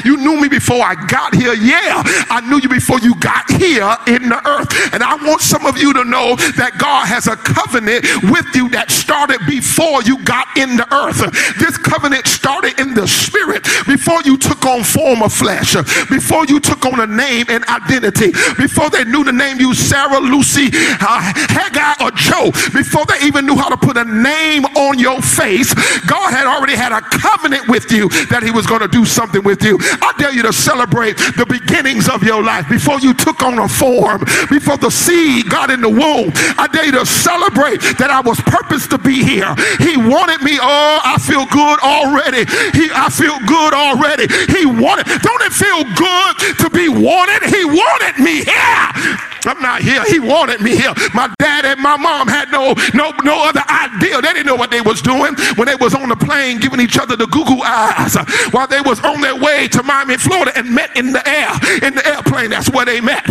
You 0.04 0.18
knew 0.18 0.40
me 0.40 0.48
before 0.48 0.84
I 0.84 0.96
got 1.08 1.34
here. 1.34 1.54
Yeah, 1.54 2.04
I 2.30 2.42
knew 2.48 2.60
you 2.60 2.70
before 2.70 3.00
you 3.00 3.16
got 3.16 3.50
here 3.52 3.96
in 4.08 4.30
the 4.30 4.42
earth. 4.46 4.94
And 4.94 5.04
I 5.04 5.16
want 5.26 5.42
some 5.42 5.66
of 5.66 5.78
you 5.78 5.94
to 5.94 6.04
know 6.04 6.36
that 6.58 6.78
God 6.78 7.08
has 7.08 7.28
a 7.28 7.36
covenant 7.36 8.06
with 8.30 8.46
you 8.54 8.70
that 8.70 8.92
started 8.92 9.40
before 9.48 10.04
you 10.04 10.22
got 10.24 10.46
in 10.58 10.76
the 10.76 10.88
earth. 10.94 11.20
This 11.58 11.78
covenant 11.78 12.28
started 12.28 12.80
in 12.80 12.94
the 12.94 13.08
spirit 13.08 13.64
before 13.88 14.22
you 14.24 14.38
took 14.38 14.66
on 14.66 14.84
form 14.84 15.24
of 15.24 15.34
flesh, 15.34 15.76
before 16.10 16.46
you 16.46 16.60
took 16.60 16.86
on 16.86 17.00
a 17.00 17.08
name 17.08 17.46
and 17.50 17.64
identity, 17.66 18.32
before 18.58 18.90
they 18.90 19.04
knew 19.06 19.24
the 19.24 19.34
name 19.34 19.60
you 19.60 19.74
Sarah, 19.74 20.20
Lucy, 20.20 20.70
uh, 20.74 21.34
Haggai, 21.50 22.04
or 22.04 22.09
Joe, 22.16 22.51
before 22.74 23.06
they 23.06 23.25
even 23.25 23.46
knew 23.46 23.56
how 23.56 23.70
to 23.70 23.78
put 23.78 23.98
a 23.98 24.06
name 24.06 24.66
on 24.78 25.00
your 25.00 25.22
face, 25.22 25.74
God 26.06 26.32
had 26.32 26.46
already 26.46 26.75
had 26.75 26.92
a 26.92 27.01
covenant 27.01 27.68
with 27.68 27.92
you 27.92 28.10
that 28.30 28.44
He 28.44 28.51
was 28.51 28.66
going 28.66 28.82
to 28.82 28.88
do 28.88 29.06
something 29.06 29.44
with 29.44 29.63
you. 29.63 29.78
I 29.82 30.13
dare 30.18 30.34
you 30.34 30.44
to 30.44 30.54
celebrate 30.54 31.18
the 31.18 31.46
beginnings 31.48 32.10
of 32.10 32.24
your 32.24 32.44
life 32.44 32.68
before 32.70 33.00
you 33.00 33.13
took 33.13 33.44
on 33.44 33.60
a 33.60 33.68
form, 33.68 34.22
before 34.50 34.78
the 34.78 34.89
seed 34.89 35.50
got 35.50 35.70
in 35.70 35.82
the 35.82 35.89
womb. 35.89 36.32
I 36.58 36.68
dare 36.72 36.86
you 36.86 36.92
to 36.94 37.06
celebrate 37.06 37.82
that 37.98 38.10
I 38.10 38.22
was 38.22 38.39
purposed 38.42 38.89
to 38.92 38.98
be 38.98 39.24
here. 39.24 39.54
He 39.80 39.98
wanted 39.98 40.42
me. 40.42 40.58
Oh, 40.62 41.00
I 41.04 41.18
feel 41.18 41.46
good 41.48 41.80
already. 41.80 42.46
He, 42.78 42.89
I 42.92 43.10
feel 43.10 43.38
good 43.46 43.74
already. 43.74 44.28
He 44.51 44.66
wanted. 44.66 45.06
Don't 45.22 45.42
it 45.44 45.54
feel 45.54 45.84
good 45.96 46.34
to 46.63 46.70
be 46.70 46.89
wanted? 46.89 47.44
He 47.50 47.66
wanted 47.66 48.20
me 48.20 48.44
here. 48.44 49.28
I'm 49.46 49.62
not 49.62 49.81
here. 49.81 50.03
He 50.05 50.19
wanted 50.19 50.62
me 50.62 50.75
here. 50.75 50.93
My 51.13 51.34
dad 51.39 51.65
and 51.65 51.79
my 51.79 51.98
mom 51.98 52.27
had 52.27 52.51
no 52.51 52.74
no 52.93 53.12
no 53.24 53.48
other 53.48 53.63
idea. 53.69 54.22
They 54.22 54.34
didn't 54.34 54.46
know 54.46 54.55
what 54.55 54.72
they 54.72 54.81
was 54.81 55.01
doing 55.01 55.36
when 55.55 55.67
they 55.67 55.75
was 55.75 55.93
on 55.96 56.10
the 56.10 56.15
plane 56.15 56.60
giving 56.60 56.79
each 56.79 56.98
other 56.98 57.15
the 57.15 57.27
Google 57.27 57.62
eyes 57.63 58.15
while 58.51 58.67
they 58.67 58.81
was 58.81 59.00
on 59.03 59.22
their 59.22 59.36
way 59.36 59.67
to 59.69 59.84
Miami, 59.84 60.17
Florida 60.17 60.51
and 60.55 60.74
met 60.74 60.96
in 60.98 61.12
the 61.12 61.27
air. 61.27 61.51
In 61.88 61.96
the 61.96 62.05
airplane, 62.05 62.50
that's 62.50 62.69
where 62.69 62.86
they 62.86 63.01
met. 63.01 63.25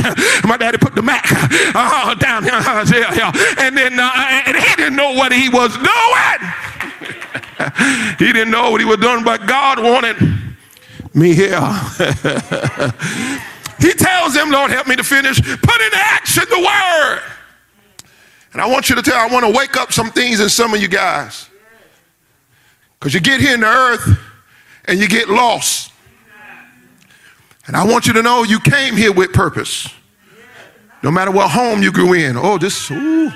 My 0.45 0.57
daddy 0.57 0.79
put 0.79 0.95
the 0.95 1.03
Mac 1.03 1.27
uh, 1.75 2.15
down 2.15 2.45
here, 2.45 2.55
uh, 2.55 2.85
and 3.59 3.77
then 3.77 3.99
uh, 3.99 4.43
and 4.47 4.57
he 4.57 4.77
didn't 4.77 4.97
know 4.97 5.13
what 5.15 5.33
he 5.33 5.49
was 5.49 5.75
doing. 5.77 6.53
he 8.19 8.33
didn't 8.33 8.51
know 8.51 8.71
what 8.71 8.81
he 8.81 8.87
was 8.87 8.99
doing, 8.99 9.25
but 9.25 9.47
God 9.47 9.83
wanted 9.83 10.17
me 11.15 11.35
here. 11.35 11.61
he 13.79 13.93
tells 13.93 14.35
them, 14.35 14.51
Lord, 14.51 14.71
help 14.71 14.87
me 14.87 14.97
to 14.97 15.05
finish. 15.05 15.41
Put 15.41 15.81
into 15.81 15.97
action 15.97 16.45
the 16.49 16.59
word. 16.59 17.23
And 18.53 18.63
I 18.63 18.67
want 18.67 18.89
you 18.89 18.97
to 18.97 19.03
tell, 19.03 19.17
I 19.17 19.33
want 19.33 19.47
to 19.47 19.57
wake 19.57 19.77
up 19.77 19.93
some 19.93 20.11
things 20.11 20.41
in 20.41 20.49
some 20.49 20.75
of 20.75 20.81
you 20.81 20.89
guys. 20.89 21.49
Because 22.99 23.15
you 23.15 23.21
get 23.21 23.41
here 23.41 23.55
in 23.55 23.61
the 23.61 23.67
earth 23.67 24.19
and 24.87 24.99
you 24.99 25.09
get 25.09 25.29
lost. 25.29 25.93
And 27.67 27.77
I 27.77 27.85
want 27.87 28.07
you 28.07 28.15
to 28.15 28.23
know 28.23 28.43
you 28.45 28.59
came 28.61 28.97
here 28.97 29.13
with 29.13 29.33
purpose. 29.33 29.89
No 31.03 31.11
matter 31.11 31.31
what 31.31 31.51
home 31.51 31.83
you 31.83 31.93
grew 31.93 32.15
in. 32.15 32.37
Oh, 32.37 32.59
this, 32.59 32.91
ooh. 32.91 33.31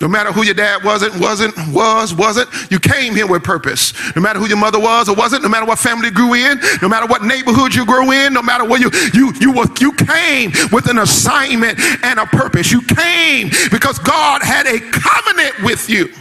No 0.00 0.08
matter 0.08 0.32
who 0.32 0.42
your 0.42 0.54
dad 0.54 0.82
wasn't, 0.82 1.18
wasn't, 1.20 1.54
was, 1.68 2.12
wasn't, 2.14 2.48
you 2.70 2.78
came 2.80 3.14
here 3.14 3.26
with 3.26 3.44
purpose. 3.44 3.94
No 4.16 4.22
matter 4.22 4.38
who 4.38 4.46
your 4.46 4.58
mother 4.58 4.80
was 4.80 5.08
or 5.08 5.14
wasn't, 5.14 5.42
no 5.42 5.48
matter 5.48 5.66
what 5.66 5.78
family 5.78 6.10
grew 6.10 6.34
in, 6.34 6.58
no 6.82 6.88
matter 6.88 7.06
what 7.06 7.22
neighborhood 7.22 7.74
you 7.74 7.86
grew 7.86 8.10
in, 8.10 8.32
no 8.32 8.42
matter 8.42 8.64
where 8.64 8.80
you 8.80 8.90
you 9.12 9.32
you 9.40 9.52
were, 9.52 9.66
you 9.80 9.92
came 9.92 10.50
with 10.72 10.90
an 10.90 10.98
assignment 10.98 11.78
and 12.02 12.18
a 12.18 12.26
purpose. 12.26 12.72
You 12.72 12.82
came 12.82 13.50
because 13.70 13.98
God 14.00 14.42
had 14.42 14.66
a 14.66 14.80
covenant 14.80 15.62
with 15.62 15.88
you. 15.88 16.12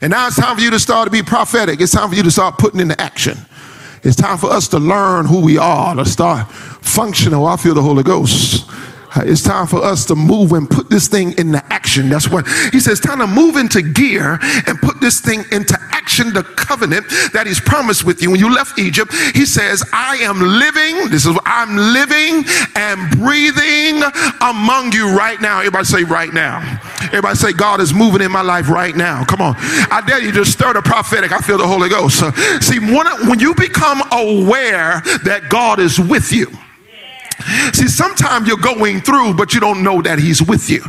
And 0.00 0.10
now 0.10 0.28
it's 0.28 0.36
time 0.36 0.56
for 0.56 0.62
you 0.62 0.70
to 0.70 0.78
start 0.78 1.06
to 1.06 1.10
be 1.10 1.22
prophetic. 1.22 1.80
It's 1.80 1.92
time 1.92 2.08
for 2.08 2.14
you 2.14 2.22
to 2.22 2.30
start 2.30 2.56
putting 2.58 2.80
into 2.80 2.98
action. 3.00 3.36
It's 4.04 4.16
time 4.16 4.38
for 4.38 4.50
us 4.50 4.68
to 4.68 4.78
learn 4.78 5.26
who 5.26 5.40
we 5.40 5.58
are, 5.58 5.94
to 5.96 6.04
start 6.04 6.50
functional. 6.52 7.46
I 7.46 7.56
feel 7.56 7.74
the 7.74 7.82
Holy 7.82 8.04
Ghost. 8.04 8.70
It's 9.16 9.42
time 9.42 9.66
for 9.66 9.82
us 9.82 10.04
to 10.06 10.14
move 10.14 10.52
and 10.52 10.68
put 10.68 10.90
this 10.90 11.08
thing 11.08 11.36
into 11.38 11.64
action. 11.72 12.08
That's 12.08 12.28
what 12.28 12.46
he 12.72 12.80
says, 12.80 13.00
time 13.00 13.18
to 13.18 13.26
move 13.26 13.56
into 13.56 13.82
gear 13.82 14.38
and 14.66 14.78
put 14.80 15.00
this 15.00 15.20
thing 15.20 15.44
into 15.50 15.78
action, 15.92 16.32
the 16.32 16.42
covenant 16.42 17.06
that 17.32 17.46
he's 17.46 17.60
promised 17.60 18.04
with 18.04 18.22
you. 18.22 18.30
When 18.30 18.40
you 18.40 18.52
left 18.52 18.78
Egypt, 18.78 19.12
he 19.34 19.46
says, 19.46 19.82
I 19.92 20.16
am 20.16 20.40
living, 20.40 21.10
this 21.10 21.26
is 21.26 21.32
what 21.32 21.42
I'm 21.46 21.76
living 21.76 22.44
and 22.76 23.18
breathing 23.18 24.02
among 24.40 24.92
you 24.92 25.16
right 25.16 25.40
now. 25.40 25.58
Everybody 25.58 25.84
say 25.84 26.04
right 26.04 26.32
now. 26.32 26.80
Everybody 27.04 27.36
say, 27.36 27.52
God 27.52 27.80
is 27.80 27.94
moving 27.94 28.20
in 28.20 28.30
my 28.30 28.42
life 28.42 28.68
right 28.68 28.94
now. 28.94 29.24
Come 29.24 29.40
on. 29.40 29.54
I 29.56 30.02
dare 30.06 30.22
you 30.22 30.32
to 30.32 30.44
stir 30.44 30.74
the 30.74 30.82
prophetic. 30.82 31.32
I 31.32 31.38
feel 31.38 31.58
the 31.58 31.66
Holy 31.66 31.88
Ghost. 31.88 32.22
Uh, 32.22 32.32
see, 32.60 32.78
when 32.78 33.40
you 33.40 33.54
become 33.54 34.02
aware 34.12 35.00
that 35.24 35.46
God 35.48 35.80
is 35.80 35.98
with 35.98 36.32
you, 36.32 36.48
See, 37.72 37.88
sometimes 37.88 38.48
you're 38.48 38.56
going 38.56 39.00
through, 39.00 39.34
but 39.34 39.54
you 39.54 39.60
don't 39.60 39.82
know 39.82 40.02
that 40.02 40.18
He's 40.18 40.42
with 40.42 40.68
you. 40.68 40.82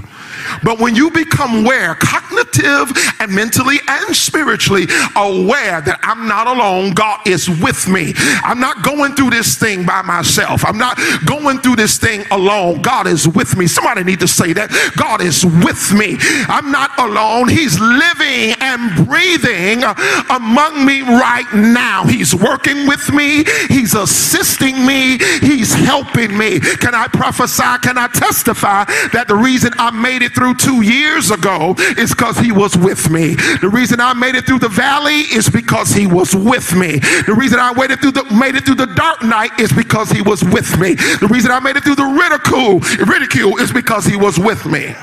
But 0.63 0.79
when 0.79 0.96
you 0.96 1.12
become 1.12 1.65
aware, 1.65 1.96
cognitive 1.96 2.91
and 3.19 3.34
mentally 3.34 3.77
and 3.88 4.15
spiritually 4.15 4.86
aware 5.15 5.81
that 5.81 6.00
I'm 6.03 6.27
not 6.27 6.48
alone, 6.48 6.93
God 6.93 7.27
is 7.27 7.50
with 7.50 7.88
me. 7.88 8.13
I'm 8.43 8.60
not 8.60 8.84
going 8.84 9.15
through 9.15 9.31
this 9.31 9.55
thing 9.55 9.86
by 9.86 10.01
myself. 10.01 10.65
I'm 10.65 10.77
not 10.77 10.98
going 11.25 11.60
through 11.60 11.75
this 11.77 11.98
thing 11.98 12.25
alone. 12.31 12.81
God 12.81 13.08
is 13.08 13.27
with 13.27 13.58
me. 13.58 13.67
Somebody 13.67 14.03
need 14.03 14.19
to 14.19 14.27
say 14.27 14.53
that. 14.53 14.69
God 14.98 15.22
is 15.22 15.46
with 15.46 15.93
me. 15.93 16.17
I'm 16.48 16.72
not 16.72 16.91
alone. 17.00 17.50
He's 17.50 17.79
living 17.79 18.55
and 18.60 19.08
breathing 19.08 19.84
among 20.29 20.86
me 20.86 21.01
right 21.01 21.48
now. 21.53 22.03
He's 22.05 22.36
working 22.36 22.88
with 22.88 23.12
me. 23.13 23.43
He's 23.67 23.93
assisting 23.93 24.86
me. 24.86 25.17
He's 25.39 25.74
helping 25.74 26.38
me. 26.38 26.60
Can 26.60 26.96
I 26.96 27.08
prophesy? 27.08 27.63
Can 27.81 27.98
I 27.98 28.08
testify 28.08 28.86
that 29.13 29.25
the 29.27 29.36
reason 29.36 29.72
I 29.77 29.91
made 29.91 30.22
it 30.22 30.28
through 30.33 30.55
two 30.55 30.81
years 30.81 31.31
ago 31.31 31.75
is 31.98 32.12
because 32.12 32.38
he 32.38 32.51
was 32.51 32.77
with 32.77 33.09
me. 33.09 33.36
The 33.62 33.69
reason 33.69 34.00
I 34.00 34.13
made 34.13 34.36
it 34.36 34.45
through 34.45 34.59
the 34.59 34.69
valley 34.69 35.21
is 35.31 35.50
because 35.50 35.91
he 35.91 36.07
was 36.07 36.36
with 36.36 36.75
me. 36.75 37.00
The 37.25 37.36
reason 37.38 37.59
I 37.59 37.74
waited 37.74 38.00
through 38.00 38.12
the 38.12 38.24
made 38.33 38.55
it 38.55 38.65
through 38.65 38.75
the 38.75 38.93
dark 38.95 39.24
night 39.24 39.51
is 39.59 39.71
because 39.71 40.12
he 40.12 40.21
was 40.21 40.43
with 40.43 40.77
me. 40.79 40.95
The 40.95 41.27
reason 41.29 41.51
I 41.51 41.59
made 41.59 41.75
it 41.75 41.83
through 41.83 41.95
the 41.95 42.05
ridicule, 42.05 42.79
ridicule 43.05 43.57
is 43.57 43.71
because 43.71 44.05
he 44.05 44.15
was 44.15 44.39
with 44.39 44.65
me. 44.65 44.93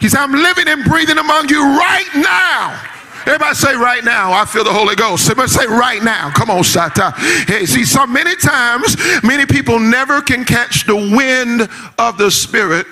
He 0.00 0.08
said, 0.08 0.20
I'm 0.20 0.32
living 0.32 0.68
and 0.68 0.84
breathing 0.84 1.18
among 1.18 1.48
you 1.48 1.62
right 1.62 2.10
now. 2.16 2.78
Everybody 3.26 3.54
say 3.54 3.74
right 3.74 4.04
now, 4.04 4.32
I 4.32 4.44
feel 4.44 4.64
the 4.64 4.72
Holy 4.72 4.94
Ghost. 4.94 5.24
Everybody 5.30 5.48
say 5.48 5.66
right 5.66 6.02
now. 6.02 6.30
Come 6.30 6.50
on, 6.50 6.62
Sata. 6.62 7.14
Hey, 7.48 7.64
see, 7.64 7.84
so 7.86 8.06
many 8.06 8.36
times, 8.36 8.96
many 9.22 9.46
people 9.46 9.78
never 9.78 10.20
can 10.20 10.44
catch 10.44 10.84
the 10.84 10.94
wind 10.94 11.62
of 11.98 12.18
the 12.18 12.30
Spirit 12.30 12.86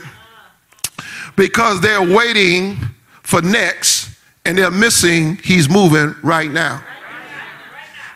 because 1.43 1.81
they're 1.81 2.01
waiting 2.01 2.77
for 3.25 3.43
next 3.43 4.17
and 4.45 4.57
they're 4.57 4.71
missing 4.71 5.35
he's 5.39 5.69
moving 5.69 6.15
right 6.23 6.49
now. 6.49 6.81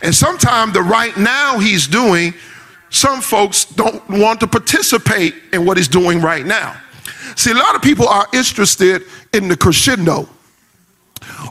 And 0.00 0.14
sometimes 0.14 0.74
the 0.74 0.82
right 0.82 1.16
now 1.16 1.58
he's 1.58 1.88
doing, 1.88 2.34
some 2.88 3.20
folks 3.20 3.64
don't 3.64 4.08
want 4.08 4.38
to 4.40 4.46
participate 4.46 5.34
in 5.52 5.66
what 5.66 5.76
he's 5.76 5.88
doing 5.88 6.20
right 6.20 6.46
now. 6.46 6.80
See, 7.34 7.50
a 7.50 7.56
lot 7.56 7.74
of 7.74 7.82
people 7.82 8.06
are 8.06 8.28
interested 8.32 9.02
in 9.34 9.48
the 9.48 9.56
crescendo 9.56 10.28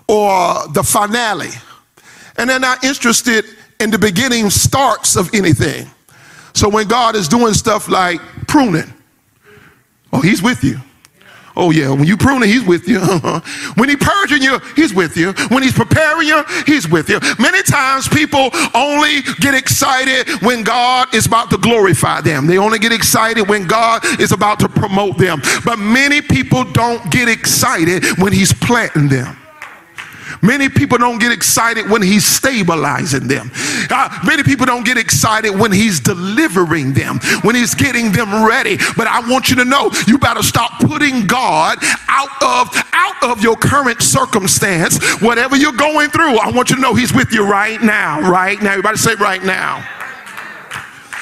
or 0.08 0.70
the 0.70 0.82
finale, 0.82 1.52
and 2.38 2.50
they're 2.50 2.58
not 2.58 2.86
interested 2.86 3.44
in 3.82 3.92
the 3.92 4.00
beginning 4.00 4.50
starts 4.50 5.18
of 5.18 5.30
anything. 5.34 5.90
So 6.54 6.70
when 6.70 6.88
God 6.88 7.18
is 7.18 7.28
doing 7.28 7.54
stuff 7.54 7.90
like 7.90 8.22
pruning, 8.48 8.94
oh, 10.14 10.22
he's 10.22 10.42
with 10.42 10.64
you. 10.64 10.80
Oh, 11.58 11.72
yeah. 11.72 11.90
When 11.90 12.04
you 12.06 12.18
pruning, 12.18 12.50
he's 12.50 12.66
with 12.66 12.88
you. 12.88 13.00
when 13.76 13.90
he 13.90 13.96
purging 13.96 14.42
you, 14.42 14.60
he's 14.76 14.94
with 14.94 15.16
you. 15.16 15.34
When 15.50 15.64
he's 15.64 15.74
preparing 15.74 16.28
you, 16.28 16.44
he's 16.66 16.88
with 16.88 17.10
you. 17.10 17.20
Many 17.40 17.64
times 17.64 18.08
people 18.08 18.50
only 18.74 19.22
get 19.40 19.54
excited 19.54 20.28
when 20.42 20.64
God 20.64 21.14
is 21.14 21.26
about 21.26 21.50
to 21.52 21.58
glorify 21.58 22.22
them. 22.22 22.48
They 22.48 22.58
only 22.58 22.80
get 22.80 22.92
excited 22.92 23.48
when 23.48 23.68
God 23.68 24.04
is 24.20 24.32
about 24.32 24.60
to 24.60 24.70
promote 24.70 25.18
them. 25.18 25.42
But 25.64 25.80
many 25.80 26.22
people 26.22 26.64
don't 26.66 27.10
get 27.12 27.30
excited 27.30 28.04
when 28.18 28.34
he's 28.34 28.54
planting 28.54 29.08
them. 29.08 29.38
Many 30.46 30.70
people 30.70 30.98
don't 30.98 31.20
get 31.20 31.32
excited 31.32 31.90
when 31.90 32.02
he's 32.02 32.26
stabilizing 32.26 33.28
them. 33.28 33.52
Uh, 33.90 34.10
many 34.26 34.44
people 34.44 34.66
don't 34.66 34.86
get 34.86 34.98
excited 34.98 35.52
when 35.52 35.72
he's 35.72 36.00
delivering 36.00 36.94
them, 36.94 37.20
when 37.42 37.56
he's 37.56 37.74
getting 37.74 38.12
them 38.12 38.46
ready. 38.46 38.78
But 38.96 39.08
I 39.08 39.28
want 39.30 39.50
you 39.50 39.56
to 39.58 39.66
know 39.66 39.92
you 40.08 40.18
better 40.18 40.44
stop 40.44 40.80
putting 40.80 41.28
God 41.28 41.78
out 42.08 42.44
of 42.44 42.70
out 42.94 43.24
of 43.32 43.42
your 43.42 43.56
current 43.56 44.02
circumstance. 44.02 45.00
Whatever 45.22 45.56
you're 45.56 45.74
going 45.74 46.10
through, 46.10 46.38
I 46.38 46.52
want 46.52 46.70
you 46.70 46.76
to 46.76 46.82
know 46.82 46.94
he's 46.94 47.14
with 47.14 47.32
you 47.32 47.48
right 47.48 47.82
now. 47.82 48.22
Right 48.30 48.62
now. 48.62 48.72
Everybody 48.72 48.98
say 48.98 49.16
right 49.16 49.44
now. 49.44 49.84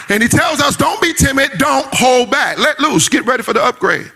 And 0.09 0.21
he 0.21 0.29
tells 0.29 0.59
us, 0.59 0.75
don't 0.75 1.01
be 1.01 1.13
timid, 1.13 1.51
don't 1.57 1.87
hold 1.93 2.29
back. 2.29 2.59
Let 2.59 2.79
loose, 2.79 3.09
get 3.09 3.25
ready 3.25 3.41
for 3.41 3.53
the 3.53 3.63
upgrade. 3.63 4.11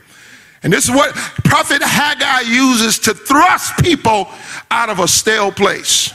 And 0.68 0.74
this 0.74 0.84
is 0.84 0.92
what 0.92 1.16
Prophet 1.46 1.82
Haggai 1.82 2.42
uses 2.42 3.00
to 3.00 3.14
thrust 3.14 3.78
people 3.78 4.28
out 4.70 4.90
of 4.90 5.00
a 5.00 5.08
stale 5.08 5.50
place. 5.50 6.12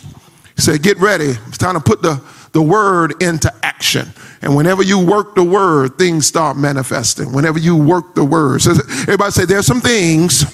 He 0.57 0.61
said, 0.61 0.83
Get 0.83 0.99
ready. 0.99 1.31
It's 1.49 1.57
time 1.57 1.73
to 1.73 1.81
put 1.81 2.03
the, 2.03 2.23
the 2.53 2.61
word 2.61 3.23
into 3.23 3.51
action. 3.63 4.13
And 4.43 4.55
whenever 4.55 4.83
you 4.83 5.03
work 5.07 5.37
the 5.37 5.43
word, 5.43 5.97
things 5.97 6.27
start 6.27 6.59
manifesting. 6.59 7.33
Whenever 7.33 7.59
you 7.59 7.79
work 7.79 8.15
the 8.15 8.27
word, 8.27 8.61
so 8.61 8.73
everybody 8.73 9.31
say, 9.31 9.47
There's 9.47 9.65
some 9.65 9.81
things 9.81 10.45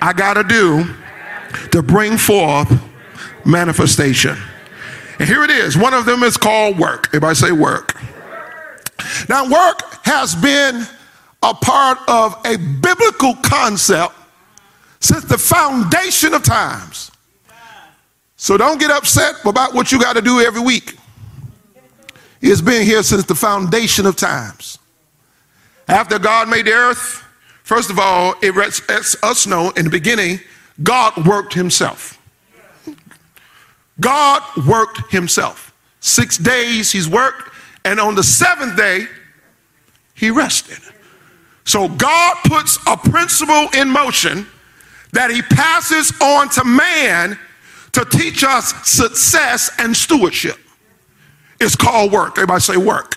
I 0.00 0.12
got 0.12 0.34
to 0.34 0.44
do 0.44 0.94
to 1.72 1.82
bring 1.82 2.16
forth 2.16 2.72
manifestation. 3.44 4.38
And 5.18 5.28
here 5.28 5.42
it 5.42 5.50
is. 5.50 5.76
One 5.76 5.92
of 5.92 6.04
them 6.04 6.22
is 6.22 6.36
called 6.36 6.78
work. 6.78 7.08
Everybody 7.08 7.34
say 7.34 7.50
work. 7.50 8.00
Now, 9.28 9.50
work 9.50 9.80
has 10.04 10.36
been 10.36 10.86
a 11.44 11.52
part 11.52 11.98
of 12.08 12.34
a 12.46 12.56
biblical 12.56 13.34
concept 13.36 14.14
since 15.00 15.24
the 15.24 15.36
foundation 15.36 16.32
of 16.32 16.42
times. 16.42 17.10
So 18.36 18.56
don't 18.56 18.80
get 18.80 18.90
upset 18.90 19.34
about 19.44 19.74
what 19.74 19.92
you 19.92 20.00
got 20.00 20.14
to 20.16 20.22
do 20.22 20.40
every 20.40 20.62
week. 20.62 20.96
It's 22.40 22.62
been 22.62 22.84
here 22.84 23.02
since 23.02 23.24
the 23.24 23.34
foundation 23.34 24.06
of 24.06 24.16
times. 24.16 24.78
After 25.86 26.18
God 26.18 26.48
made 26.48 26.64
the 26.64 26.72
earth, 26.72 27.22
first 27.62 27.90
of 27.90 27.98
all, 27.98 28.34
it 28.42 28.56
lets 28.56 28.82
us 29.22 29.46
know 29.46 29.70
in 29.76 29.84
the 29.84 29.90
beginning, 29.90 30.40
God 30.82 31.26
worked 31.26 31.52
himself. 31.52 32.18
God 34.00 34.42
worked 34.66 35.10
himself. 35.12 35.74
Six 36.00 36.38
days 36.38 36.90
he's 36.90 37.08
worked, 37.08 37.50
and 37.84 38.00
on 38.00 38.14
the 38.14 38.22
seventh 38.22 38.76
day, 38.76 39.06
he 40.14 40.30
rested. 40.30 40.78
So 41.64 41.88
God 41.88 42.36
puts 42.44 42.78
a 42.86 42.96
principle 42.96 43.68
in 43.74 43.88
motion 43.88 44.46
that 45.12 45.30
he 45.30 45.42
passes 45.42 46.12
on 46.20 46.48
to 46.50 46.64
man 46.64 47.38
to 47.92 48.04
teach 48.04 48.44
us 48.44 48.74
success 48.88 49.70
and 49.78 49.96
stewardship. 49.96 50.58
It's 51.60 51.76
called 51.76 52.12
work. 52.12 52.32
Everybody 52.36 52.60
say 52.60 52.76
work. 52.76 53.16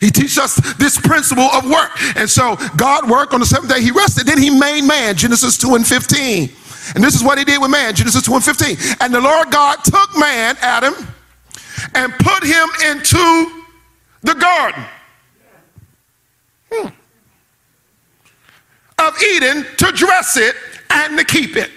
He 0.00 0.10
teaches 0.10 0.38
us 0.38 0.74
this 0.76 0.98
principle 0.98 1.44
of 1.44 1.64
work. 1.68 1.90
And 2.16 2.28
so 2.28 2.56
God 2.76 3.08
worked 3.08 3.34
on 3.34 3.40
the 3.40 3.46
seventh 3.46 3.72
day, 3.72 3.80
he 3.80 3.90
rested, 3.90 4.26
then 4.26 4.40
he 4.40 4.50
made 4.50 4.82
man, 4.82 5.16
Genesis 5.16 5.56
2 5.58 5.74
and 5.74 5.86
15. 5.86 6.50
And 6.94 7.04
this 7.04 7.14
is 7.14 7.22
what 7.22 7.38
he 7.38 7.44
did 7.44 7.60
with 7.60 7.70
man, 7.70 7.94
Genesis 7.94 8.24
2 8.24 8.34
and 8.34 8.44
15. 8.44 8.76
And 9.00 9.14
the 9.14 9.20
Lord 9.20 9.50
God 9.50 9.76
took 9.84 10.18
man, 10.18 10.56
Adam, 10.60 10.94
and 11.94 12.12
put 12.18 12.42
him 12.42 12.68
into 12.90 13.62
the 14.22 14.34
garden 14.34 14.84
hmm, 16.72 16.88
of 19.02 19.20
Eden 19.22 19.66
to 19.78 19.92
dress 19.92 20.36
it 20.36 20.54
and 20.90 21.18
to 21.18 21.24
keep 21.24 21.56
it. 21.56 21.70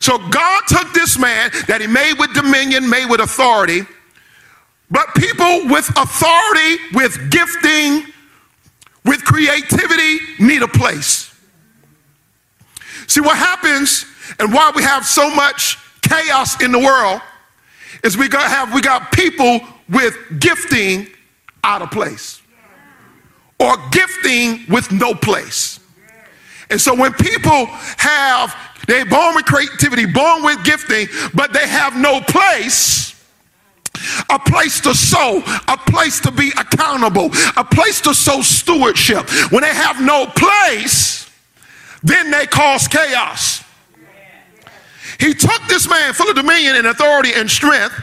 So 0.00 0.18
God 0.18 0.62
took 0.68 0.92
this 0.92 1.18
man 1.18 1.50
that 1.66 1.80
he 1.80 1.86
made 1.86 2.14
with 2.18 2.32
dominion, 2.34 2.88
made 2.88 3.10
with 3.10 3.20
authority, 3.20 3.82
but 4.90 5.14
people 5.14 5.68
with 5.68 5.88
authority, 5.96 6.82
with 6.94 7.30
gifting, 7.30 8.12
with 9.04 9.24
creativity 9.24 10.18
need 10.38 10.62
a 10.62 10.68
place. 10.68 11.34
See, 13.06 13.20
what 13.20 13.36
happens 13.36 14.06
and 14.38 14.52
why 14.52 14.70
we 14.74 14.82
have 14.82 15.04
so 15.04 15.34
much 15.34 15.78
chaos 16.02 16.62
in 16.62 16.72
the 16.72 16.78
world 16.78 17.20
is 18.04 18.16
we 18.16 18.28
got 18.28 18.48
have 18.50 18.72
we 18.72 18.80
got 18.80 19.12
people 19.12 19.60
with 19.88 20.16
gifting 20.38 21.08
out 21.64 21.82
of 21.82 21.90
place 21.90 22.40
or 23.58 23.76
gifting 23.90 24.64
with 24.68 24.92
no 24.92 25.14
place. 25.14 25.77
And 26.70 26.80
so 26.80 26.94
when 26.94 27.12
people 27.14 27.66
have 27.98 28.54
they're 28.86 29.04
born 29.04 29.34
with 29.34 29.44
creativity, 29.44 30.06
born 30.06 30.42
with 30.42 30.64
gifting, 30.64 31.08
but 31.34 31.52
they 31.52 31.68
have 31.68 31.94
no 31.94 32.22
place 32.22 33.08
a 34.30 34.38
place 34.38 34.80
to 34.80 34.94
sow, 34.94 35.42
a 35.68 35.76
place 35.76 36.20
to 36.20 36.30
be 36.30 36.50
accountable, 36.56 37.30
a 37.56 37.64
place 37.64 38.00
to 38.02 38.14
sow 38.14 38.42
stewardship. 38.42 39.28
When 39.50 39.62
they 39.62 39.74
have 39.74 40.00
no 40.00 40.26
place, 40.26 41.30
then 42.02 42.30
they 42.30 42.46
cause 42.46 42.86
chaos. 42.88 43.64
He 45.18 45.34
took 45.34 45.60
this 45.68 45.88
man 45.88 46.12
full 46.12 46.30
of 46.30 46.36
dominion 46.36 46.76
and 46.76 46.86
authority 46.86 47.32
and 47.34 47.50
strength, 47.50 47.94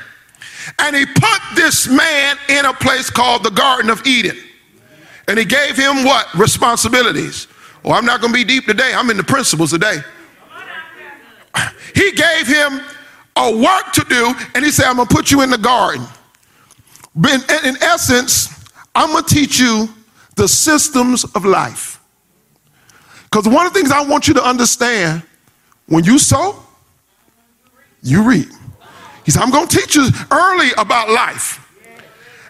and 0.79 0.95
he 0.95 1.05
put 1.05 1.39
this 1.55 1.87
man 1.87 2.37
in 2.49 2.65
a 2.65 2.73
place 2.73 3.09
called 3.09 3.43
the 3.43 3.51
Garden 3.51 3.89
of 3.89 4.05
Eden. 4.05 4.37
And 5.27 5.39
he 5.39 5.45
gave 5.45 5.77
him 5.77 6.03
what? 6.03 6.31
Responsibilities. 6.35 7.47
Oh, 7.85 7.93
I'm 7.93 8.05
not 8.05 8.19
going 8.19 8.33
to 8.33 8.37
be 8.37 8.43
deep 8.43 8.65
today. 8.65 8.91
I'm 8.93 9.09
in 9.11 9.17
the 9.17 9.23
principles 9.23 9.71
today. 9.71 9.99
He 11.93 12.11
gave 12.11 12.47
him 12.47 12.81
a 13.37 13.55
work 13.55 13.93
to 13.93 14.05
do, 14.09 14.33
and 14.53 14.65
he 14.65 14.71
said, 14.71 14.85
I'm 14.85 14.97
gonna 14.97 15.07
put 15.07 15.31
you 15.31 15.41
in 15.41 15.49
the 15.49 15.57
garden. 15.57 16.05
In, 17.15 17.41
in 17.65 17.81
essence, 17.81 18.49
I'm 18.93 19.11
gonna 19.11 19.25
teach 19.25 19.59
you 19.59 19.89
the 20.35 20.47
systems 20.47 21.23
of 21.23 21.45
life. 21.45 22.01
Because 23.23 23.47
one 23.47 23.65
of 23.65 23.73
the 23.73 23.79
things 23.79 23.91
I 23.91 24.03
want 24.05 24.27
you 24.27 24.33
to 24.35 24.43
understand 24.43 25.23
when 25.87 26.03
you 26.03 26.19
sow, 26.19 26.61
you 28.01 28.23
reap. 28.23 28.49
He 29.23 29.31
said, 29.31 29.41
I'm 29.41 29.51
gonna 29.51 29.67
teach 29.67 29.95
you 29.95 30.09
early 30.31 30.69
about 30.77 31.09
life. 31.09 31.64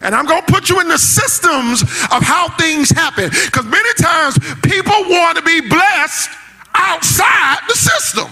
And 0.05 0.13
I'm 0.13 0.27
going 0.27 0.45
to 0.45 0.53
put 0.53 0.69
you 0.69 0.79
in 0.81 0.87
the 0.87 0.99
systems 0.99 1.81
of 1.81 2.21
how 2.21 2.47
things 2.57 2.91
happen. 2.91 3.27
Because 3.45 3.65
many 3.65 3.89
times 3.97 4.37
people 4.61 4.93
want 5.09 5.35
to 5.35 5.43
be 5.43 5.61
blessed 5.61 6.29
outside 6.75 7.57
the 7.67 7.73
system. 7.73 8.27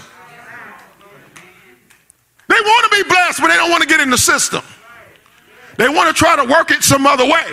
They 2.47 2.59
want 2.59 2.91
to 2.91 3.03
be 3.03 3.09
blessed, 3.09 3.41
but 3.41 3.47
they 3.47 3.55
don't 3.55 3.71
want 3.71 3.81
to 3.81 3.89
get 3.89 4.01
in 4.01 4.11
the 4.11 4.19
system. 4.19 4.61
They 5.77 5.89
want 5.89 6.07
to 6.07 6.13
try 6.13 6.35
to 6.35 6.43
work 6.43 6.69
it 6.69 6.83
some 6.83 7.07
other 7.07 7.25
way. 7.25 7.43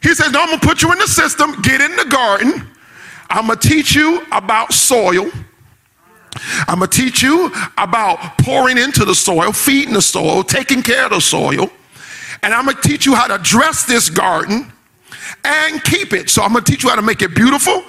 He 0.00 0.14
says, 0.14 0.30
No, 0.30 0.42
I'm 0.42 0.46
going 0.46 0.60
to 0.60 0.66
put 0.66 0.82
you 0.82 0.92
in 0.92 0.98
the 0.98 1.08
system, 1.08 1.60
get 1.62 1.80
in 1.80 1.96
the 1.96 2.04
garden. 2.04 2.68
I'm 3.30 3.48
going 3.48 3.58
to 3.58 3.68
teach 3.68 3.96
you 3.96 4.24
about 4.30 4.72
soil. 4.72 5.28
I'm 6.68 6.78
going 6.78 6.90
to 6.90 6.96
teach 6.96 7.20
you 7.20 7.52
about 7.76 8.38
pouring 8.38 8.78
into 8.78 9.04
the 9.04 9.14
soil, 9.14 9.52
feeding 9.52 9.94
the 9.94 10.02
soil, 10.02 10.44
taking 10.44 10.84
care 10.84 11.06
of 11.06 11.10
the 11.10 11.20
soil. 11.20 11.68
And 12.42 12.54
I'm 12.54 12.64
going 12.64 12.76
to 12.76 12.82
teach 12.82 13.06
you 13.06 13.14
how 13.14 13.26
to 13.26 13.38
dress 13.42 13.84
this 13.84 14.08
garden 14.10 14.72
and 15.44 15.82
keep 15.84 16.12
it. 16.12 16.30
So 16.30 16.42
I'm 16.42 16.52
going 16.52 16.64
to 16.64 16.70
teach 16.70 16.82
you 16.82 16.90
how 16.90 16.96
to 16.96 17.02
make 17.02 17.22
it 17.22 17.34
beautiful 17.34 17.84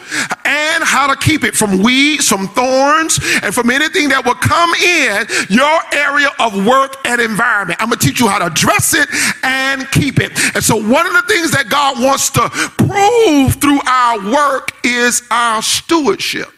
and 0.45 0.84
how 0.84 1.08
to 1.08 1.15
keep 1.15 1.43
it 1.43 1.56
from 1.56 1.82
weeds, 1.82 2.28
from 2.28 2.47
thorns, 2.49 3.19
and 3.43 3.54
from 3.54 3.69
anything 3.69 4.10
that 4.10 4.25
will 4.25 4.36
come 4.36 4.73
in 4.75 5.25
your 5.49 5.80
area 5.93 6.30
of 6.39 6.65
work 6.65 6.95
and 7.06 7.21
environment. 7.21 7.82
I'm 7.82 7.89
going 7.89 7.99
to 7.99 8.08
teach 8.08 8.19
you 8.19 8.28
how 8.28 8.39
to 8.39 8.54
dress 8.54 8.93
it 8.93 9.10
and 9.43 9.89
keep 9.91 10.19
it. 10.19 10.32
And 10.56 10.63
so 10.63 10.75
one 10.75 11.06
of 11.06 11.13
the 11.13 11.23
things 11.28 11.52
that 11.52 11.69
God 11.69 12.02
wants 12.02 12.30
to 12.32 12.49
prove 12.78 13.56
through 13.56 13.82
our 13.88 14.32
work 14.32 14.71
is 14.86 15.23
our 15.32 15.62
stewardship 15.62 16.49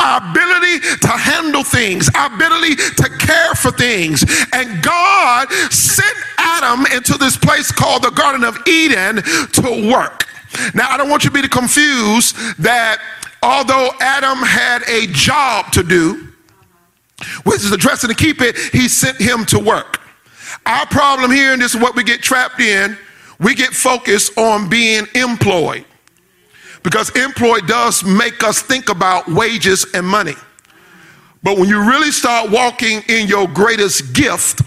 our 0.00 0.18
ability 0.30 0.80
to 1.00 1.08
handle 1.08 1.64
things, 1.64 2.08
our 2.14 2.34
ability 2.34 2.76
to 2.76 3.08
care 3.18 3.54
for 3.54 3.70
things. 3.70 4.24
And 4.52 4.82
God 4.82 5.50
sent 5.70 6.16
Adam 6.38 6.86
into 6.94 7.18
this 7.18 7.36
place 7.36 7.70
called 7.70 8.02
the 8.02 8.10
Garden 8.10 8.44
of 8.44 8.56
Eden 8.66 9.22
to 9.22 9.90
work. 9.92 10.26
Now, 10.74 10.90
I 10.90 10.96
don't 10.96 11.08
want 11.08 11.24
you 11.24 11.30
to 11.30 11.42
be 11.42 11.48
confused 11.48 12.36
that 12.58 13.00
although 13.42 13.90
Adam 14.00 14.38
had 14.38 14.82
a 14.88 15.06
job 15.08 15.72
to 15.72 15.82
do, 15.82 16.28
which 17.44 17.62
is 17.62 17.70
to 17.70 17.76
dress 17.76 18.04
and 18.04 18.16
to 18.16 18.24
keep 18.24 18.40
it, 18.40 18.56
he 18.56 18.88
sent 18.88 19.20
him 19.20 19.44
to 19.46 19.58
work. 19.58 20.00
Our 20.66 20.86
problem 20.86 21.30
here, 21.30 21.52
and 21.52 21.62
this 21.62 21.74
is 21.74 21.80
what 21.80 21.96
we 21.96 22.04
get 22.04 22.22
trapped 22.22 22.60
in, 22.60 22.96
we 23.40 23.54
get 23.54 23.70
focused 23.70 24.36
on 24.38 24.68
being 24.68 25.06
employed. 25.14 25.84
Because 26.82 27.10
employed 27.10 27.66
does 27.66 28.04
make 28.04 28.42
us 28.42 28.60
think 28.60 28.88
about 28.88 29.28
wages 29.28 29.86
and 29.94 30.06
money. 30.06 30.34
But 31.42 31.58
when 31.58 31.68
you 31.68 31.80
really 31.80 32.10
start 32.10 32.50
walking 32.50 33.02
in 33.08 33.26
your 33.26 33.48
greatest 33.48 34.14
gift, 34.14 34.62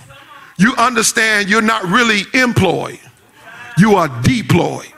you 0.58 0.74
understand 0.78 1.50
you're 1.50 1.62
not 1.62 1.84
really 1.86 2.22
employed, 2.34 3.00
you 3.78 3.96
are 3.96 4.08
deployed. 4.24 4.92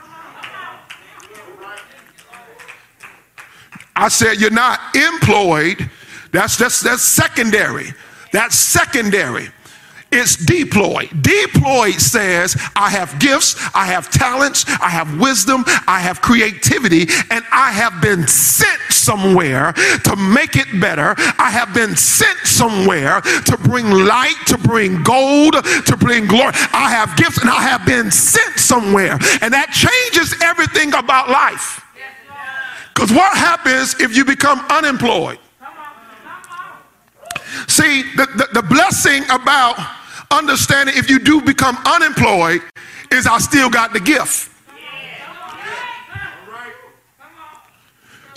I 3.96 4.08
said 4.08 4.34
you're 4.34 4.50
not 4.50 4.78
employed, 4.94 5.90
that's, 6.30 6.56
that's, 6.56 6.80
that's 6.80 7.02
secondary. 7.02 7.92
That's 8.32 8.56
secondary. 8.56 9.48
It's 10.10 10.36
deployed. 10.36 11.10
Deployed 11.20 12.00
says, 12.00 12.56
I 12.74 12.88
have 12.88 13.18
gifts, 13.18 13.56
I 13.74 13.84
have 13.86 14.10
talents, 14.10 14.64
I 14.80 14.88
have 14.88 15.20
wisdom, 15.20 15.64
I 15.86 16.00
have 16.00 16.22
creativity, 16.22 17.02
and 17.30 17.44
I 17.52 17.72
have 17.72 18.00
been 18.00 18.26
sent 18.26 18.80
somewhere 18.90 19.72
to 19.72 20.16
make 20.16 20.56
it 20.56 20.80
better. 20.80 21.14
I 21.38 21.50
have 21.50 21.74
been 21.74 21.94
sent 21.94 22.38
somewhere 22.38 23.20
to 23.20 23.58
bring 23.58 23.90
light, 23.90 24.36
to 24.46 24.56
bring 24.56 25.02
gold, 25.02 25.54
to 25.86 25.96
bring 25.98 26.26
glory. 26.26 26.52
I 26.72 26.90
have 26.90 27.16
gifts 27.16 27.38
and 27.38 27.50
I 27.50 27.62
have 27.62 27.84
been 27.84 28.10
sent 28.10 28.58
somewhere. 28.58 29.18
And 29.42 29.52
that 29.52 29.70
changes 29.72 30.34
everything 30.42 30.94
about 30.94 31.28
life. 31.28 31.84
Because 32.94 33.12
what 33.12 33.36
happens 33.36 34.00
if 34.00 34.16
you 34.16 34.24
become 34.24 34.58
unemployed? 34.70 35.38
See, 37.66 38.02
the, 38.16 38.26
the, 38.36 38.60
the 38.60 38.62
blessing 38.62 39.24
about 39.30 39.76
understanding 40.30 40.94
if 40.96 41.08
you 41.08 41.18
do 41.18 41.40
become 41.40 41.76
unemployed 41.86 42.62
is 43.10 43.26
I 43.26 43.38
still 43.38 43.70
got 43.70 43.92
the 43.92 44.00
gift. 44.00 44.50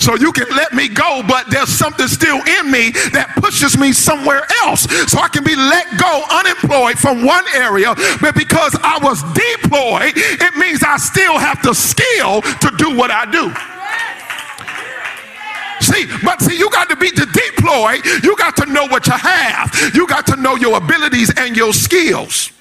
So 0.02 0.16
you 0.16 0.32
can 0.32 0.50
let 0.50 0.74
me 0.74 0.88
go, 0.88 1.22
but 1.28 1.52
there's 1.52 1.70
something 1.70 2.08
still 2.08 2.38
in 2.38 2.72
me 2.72 2.90
that 3.14 3.38
pushes 3.38 3.78
me 3.78 3.94
somewhere 3.94 4.42
else. 4.66 4.90
So 5.06 5.20
I 5.20 5.28
can 5.28 5.44
be 5.44 5.56
let 5.56 5.86
go 6.02 6.26
unemployed 6.42 6.98
from 6.98 7.24
one 7.24 7.46
area, 7.54 7.94
but 8.20 8.34
because 8.34 8.74
I 8.82 8.98
was 8.98 9.22
deployed, 9.38 10.18
it 10.18 10.58
means 10.58 10.82
I 10.82 10.98
still 10.98 11.38
have 11.38 11.62
the 11.62 11.76
skill 11.76 12.42
to 12.42 12.74
do 12.82 12.98
what 12.98 13.12
I 13.12 13.30
do. 13.30 13.54
See, 15.92 16.08
but 16.24 16.42
see, 16.42 16.58
you 16.58 16.70
got 16.70 16.90
to 16.90 16.96
be 16.96 17.10
to 17.12 17.26
deploy. 17.26 17.98
You 18.24 18.36
got 18.38 18.56
to 18.58 18.66
know 18.66 18.88
what 18.88 19.08
you 19.08 19.14
have. 19.14 19.92
You 19.94 20.08
got 20.08 20.26
to 20.28 20.36
know 20.38 20.56
your 20.56 20.78
abilities 20.78 21.32
and 21.38 21.56
your 21.56 21.74
skills. 21.74 22.52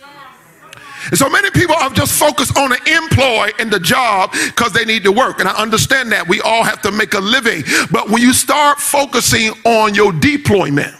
So 1.14 1.28
many 1.28 1.50
people 1.50 1.74
are 1.76 1.90
just 1.90 2.18
focused 2.18 2.56
on 2.56 2.70
the 2.70 2.96
employ 2.96 3.50
and 3.58 3.70
the 3.70 3.80
job 3.80 4.32
because 4.32 4.72
they 4.72 4.84
need 4.84 5.02
to 5.04 5.12
work. 5.12 5.40
And 5.40 5.48
I 5.48 5.52
understand 5.52 6.12
that. 6.12 6.28
We 6.28 6.40
all 6.42 6.62
have 6.62 6.82
to 6.82 6.92
make 6.92 7.14
a 7.14 7.20
living. 7.20 7.64
But 7.90 8.10
when 8.10 8.22
you 8.22 8.32
start 8.32 8.78
focusing 8.78 9.52
on 9.64 9.94
your 9.94 10.12
deployment, 10.12 10.94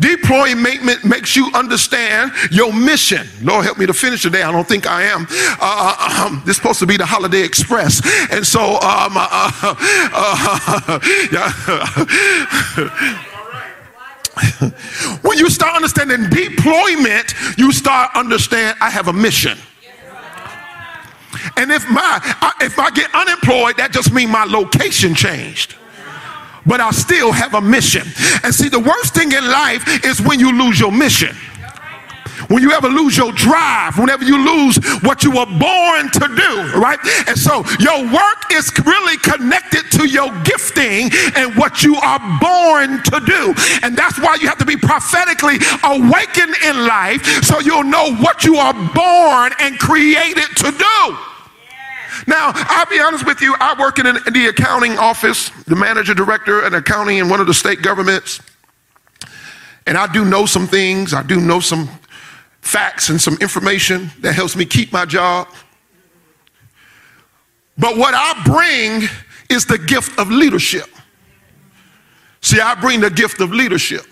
Deployment 0.00 1.04
makes 1.04 1.34
you 1.34 1.50
understand 1.54 2.32
your 2.50 2.72
mission. 2.72 3.26
Lord, 3.42 3.64
help 3.64 3.78
me 3.78 3.86
to 3.86 3.92
finish 3.92 4.22
today. 4.22 4.42
I 4.42 4.52
don't 4.52 4.66
think 4.66 4.86
I 4.86 5.02
am. 5.02 5.26
Uh, 5.30 5.58
uh 5.60 6.26
um, 6.26 6.42
this 6.44 6.50
is 6.50 6.56
supposed 6.56 6.78
to 6.80 6.86
be 6.86 6.96
the 6.96 7.06
Holiday 7.06 7.42
Express. 7.42 8.00
And 8.30 8.46
so, 8.46 8.60
um, 8.60 9.16
uh, 9.16 9.50
uh, 10.12 11.00
yeah. 11.32 11.52
when 15.22 15.38
you 15.38 15.50
start 15.50 15.74
understanding 15.74 16.30
deployment, 16.30 17.34
you 17.56 17.72
start 17.72 18.12
understand 18.14 18.76
I 18.80 18.90
have 18.90 19.08
a 19.08 19.12
mission. 19.12 19.58
And 21.56 21.72
if 21.72 21.88
my 21.90 22.20
if 22.60 22.78
I 22.78 22.90
get 22.90 23.12
unemployed, 23.14 23.76
that 23.78 23.92
just 23.92 24.12
means 24.12 24.30
my 24.30 24.44
location 24.44 25.14
changed 25.14 25.74
but 26.68 26.80
I 26.80 26.90
still 26.90 27.32
have 27.32 27.54
a 27.54 27.60
mission. 27.60 28.06
And 28.44 28.54
see, 28.54 28.68
the 28.68 28.78
worst 28.78 29.14
thing 29.14 29.32
in 29.32 29.44
life 29.44 30.04
is 30.04 30.20
when 30.20 30.38
you 30.38 30.52
lose 30.52 30.78
your 30.78 30.92
mission. 30.92 31.34
When 32.48 32.62
you 32.62 32.72
ever 32.72 32.88
lose 32.88 33.16
your 33.16 33.32
drive, 33.32 33.98
whenever 33.98 34.24
you 34.24 34.38
lose 34.38 34.78
what 35.02 35.24
you 35.24 35.30
were 35.30 35.46
born 35.46 36.10
to 36.12 36.28
do, 36.28 36.78
right? 36.78 36.98
And 37.26 37.36
so 37.36 37.64
your 37.78 38.04
work 38.04 38.52
is 38.52 38.72
really 38.86 39.16
connected 39.18 39.90
to 39.98 40.08
your 40.08 40.30
gifting 40.44 41.10
and 41.36 41.54
what 41.56 41.82
you 41.82 41.96
are 41.96 42.20
born 42.40 43.02
to 43.02 43.20
do. 43.26 43.54
And 43.82 43.96
that's 43.96 44.18
why 44.18 44.38
you 44.40 44.48
have 44.48 44.58
to 44.58 44.66
be 44.66 44.76
prophetically 44.76 45.58
awakened 45.82 46.54
in 46.64 46.86
life 46.86 47.44
so 47.44 47.60
you'll 47.60 47.84
know 47.84 48.14
what 48.16 48.44
you 48.44 48.56
are 48.56 48.74
born 48.94 49.52
and 49.60 49.78
created 49.78 50.48
to 50.56 50.70
do. 50.70 51.16
Now, 52.26 52.52
I'll 52.54 52.86
be 52.86 53.00
honest 53.00 53.26
with 53.26 53.40
you, 53.40 53.54
I 53.60 53.78
work 53.78 53.98
in, 53.98 54.06
an, 54.06 54.18
in 54.26 54.32
the 54.32 54.46
accounting 54.46 54.98
office, 54.98 55.50
the 55.66 55.76
manager 55.76 56.14
director 56.14 56.64
and 56.64 56.74
accounting 56.74 57.18
in 57.18 57.28
one 57.28 57.40
of 57.40 57.46
the 57.46 57.54
state 57.54 57.82
governments. 57.82 58.40
And 59.86 59.96
I 59.96 60.10
do 60.12 60.24
know 60.24 60.46
some 60.46 60.66
things, 60.66 61.14
I 61.14 61.22
do 61.22 61.40
know 61.40 61.60
some 61.60 61.88
facts 62.60 63.08
and 63.08 63.20
some 63.20 63.38
information 63.40 64.10
that 64.20 64.34
helps 64.34 64.56
me 64.56 64.64
keep 64.64 64.92
my 64.92 65.04
job. 65.04 65.48
But 67.78 67.96
what 67.96 68.14
I 68.14 68.42
bring 68.44 69.08
is 69.48 69.64
the 69.64 69.78
gift 69.78 70.18
of 70.18 70.30
leadership. 70.30 70.86
See, 72.40 72.60
I 72.60 72.74
bring 72.74 73.00
the 73.00 73.10
gift 73.10 73.40
of 73.40 73.52
leadership. 73.52 74.04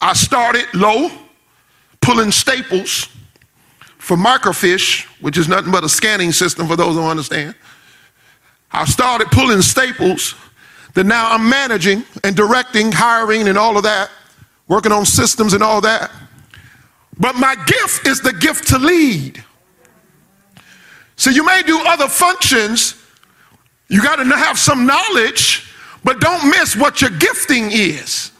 I 0.00 0.14
started 0.14 0.66
low, 0.74 1.10
pulling 2.00 2.30
staples 2.30 3.08
for 4.06 4.16
microfiche, 4.16 5.04
which 5.20 5.36
is 5.36 5.48
nothing 5.48 5.72
but 5.72 5.82
a 5.82 5.88
scanning 5.88 6.30
system 6.30 6.68
for 6.68 6.76
those 6.76 6.94
who 6.94 7.02
understand. 7.02 7.56
I 8.70 8.84
started 8.84 9.32
pulling 9.32 9.60
staples 9.62 10.36
that 10.94 11.06
now 11.06 11.28
I'm 11.28 11.48
managing 11.48 12.04
and 12.22 12.36
directing, 12.36 12.92
hiring, 12.92 13.48
and 13.48 13.58
all 13.58 13.76
of 13.76 13.82
that, 13.82 14.08
working 14.68 14.92
on 14.92 15.06
systems 15.06 15.54
and 15.54 15.62
all 15.62 15.80
that. 15.80 16.12
But 17.18 17.34
my 17.34 17.56
gift 17.66 18.06
is 18.06 18.20
the 18.20 18.32
gift 18.32 18.68
to 18.68 18.78
lead. 18.78 19.42
So 21.16 21.30
you 21.30 21.44
may 21.44 21.64
do 21.66 21.76
other 21.84 22.06
functions, 22.06 22.94
you 23.88 24.00
got 24.00 24.22
to 24.22 24.24
have 24.24 24.56
some 24.56 24.86
knowledge, 24.86 25.68
but 26.04 26.20
don't 26.20 26.48
miss 26.48 26.76
what 26.76 27.00
your 27.00 27.10
gifting 27.10 27.72
is. 27.72 28.30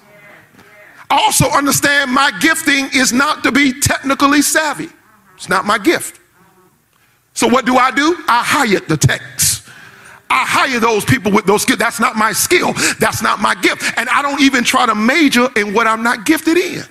Also, 1.10 1.50
understand 1.50 2.12
my 2.12 2.30
gifting 2.40 2.88
is 2.94 3.12
not 3.12 3.42
to 3.42 3.50
be 3.50 3.80
technically 3.80 4.42
savvy. 4.42 4.90
It's 5.36 5.48
not 5.48 5.64
my 5.64 5.78
gift. 5.78 6.20
So 7.34 7.46
what 7.46 7.66
do 7.66 7.76
I 7.76 7.90
do? 7.90 8.16
I 8.28 8.42
hire 8.42 8.80
the 8.80 8.96
techs. 8.96 9.68
I 10.28 10.44
hire 10.44 10.80
those 10.80 11.04
people 11.04 11.30
with 11.30 11.44
those 11.44 11.62
skills. 11.62 11.78
That's 11.78 12.00
not 12.00 12.16
my 12.16 12.32
skill. 12.32 12.72
That's 12.98 13.22
not 13.22 13.40
my 13.40 13.54
gift. 13.54 13.92
And 13.98 14.08
I 14.08 14.22
don't 14.22 14.40
even 14.40 14.64
try 14.64 14.86
to 14.86 14.94
major 14.94 15.48
in 15.56 15.72
what 15.72 15.86
I'm 15.86 16.02
not 16.02 16.24
gifted 16.24 16.56
in. 16.56 16.82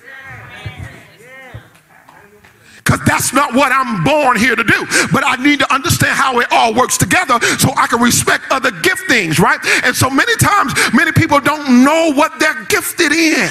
Because 2.76 3.00
that's 3.04 3.32
not 3.32 3.52
what 3.52 3.72
I'm 3.72 4.04
born 4.04 4.38
here 4.38 4.54
to 4.54 4.62
do. 4.62 4.86
But 5.12 5.24
I 5.26 5.34
need 5.42 5.58
to 5.58 5.74
understand 5.74 6.16
how 6.16 6.38
it 6.38 6.46
all 6.52 6.72
works 6.72 6.96
together 6.96 7.40
so 7.58 7.72
I 7.76 7.88
can 7.88 8.00
respect 8.00 8.44
other 8.50 8.70
giftings, 8.70 9.40
right? 9.40 9.58
And 9.82 9.94
so 9.94 10.08
many 10.08 10.34
times, 10.36 10.72
many 10.94 11.10
people 11.10 11.40
don't 11.40 11.82
know 11.84 12.12
what 12.14 12.38
they're 12.38 12.64
gifted 12.66 13.10
in 13.10 13.50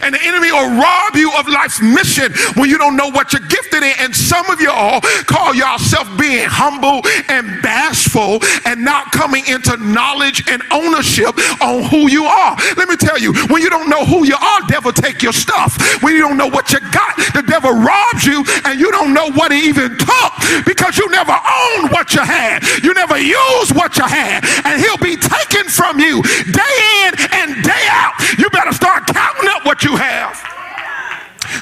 and 0.00 0.14
the 0.14 0.22
enemy 0.22 0.52
will 0.52 0.80
rob 0.80 1.14
you 1.14 1.30
of 1.38 1.48
life's 1.48 1.80
mission 1.80 2.32
when 2.54 2.70
you 2.70 2.78
don't 2.78 2.96
know 2.96 3.10
what 3.10 3.32
you're 3.32 3.46
gifted 3.48 3.82
in. 3.82 3.94
And 3.98 4.14
some 4.14 4.48
of 4.50 4.60
you 4.60 4.70
all 4.70 5.00
call 5.26 5.54
yourself 5.54 6.08
being 6.18 6.46
humble 6.46 7.02
and 7.28 7.62
bashful 7.62 8.40
and 8.64 8.84
not 8.84 9.12
coming 9.12 9.44
into 9.46 9.76
knowledge 9.78 10.44
and 10.48 10.62
ownership 10.70 11.34
on 11.60 11.84
who 11.84 12.10
you 12.10 12.24
are. 12.24 12.56
Let 12.76 12.88
me 12.88 12.96
tell 12.96 13.18
you, 13.18 13.32
when 13.48 13.62
you 13.62 13.70
don't 13.70 13.88
know 13.88 14.04
who 14.04 14.24
you 14.26 14.36
are, 14.36 14.60
devil 14.68 14.92
take 14.92 15.22
your 15.22 15.32
stuff. 15.32 15.78
When 16.02 16.14
you 16.14 16.20
don't 16.20 16.36
know 16.36 16.48
what 16.48 16.72
you 16.72 16.80
got, 16.90 17.16
the 17.34 17.42
devil 17.46 17.72
robs 17.72 18.24
you 18.24 18.44
and 18.64 18.80
you 18.80 18.90
don't 18.90 19.12
know 19.14 19.30
what 19.32 19.52
he 19.52 19.68
even 19.68 19.96
took 19.98 20.32
because 20.66 20.98
you 20.98 21.08
never 21.10 21.32
owned 21.32 21.90
what 21.90 22.14
you 22.14 22.20
had. 22.20 22.62
You 22.82 22.94
never 22.94 23.18
used 23.18 23.74
what 23.74 23.96
you 23.96 24.04
had. 24.04 24.44
And 24.64 24.80
he'll 24.80 24.98
be 24.98 25.16
taken 25.16 25.68
from 25.68 26.00
you 26.00 26.22
day 26.50 26.76
in 27.06 27.12
and 27.32 27.62
day 27.62 27.84
out. 27.90 28.14
You 28.38 28.50
better 28.50 28.72
start 28.72 29.06
counting 29.06 29.48
up 29.50 29.64
what 29.64 29.83
you 29.84 29.96
have. 29.96 30.36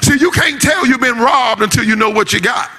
See, 0.01 0.17
you 0.17 0.31
can't 0.31 0.61
tell 0.61 0.87
you've 0.87 1.01
been 1.01 1.19
robbed 1.19 1.61
until 1.61 1.83
you 1.83 1.95
know 1.95 2.09
what 2.09 2.33
you 2.33 2.39
got. 2.39 2.69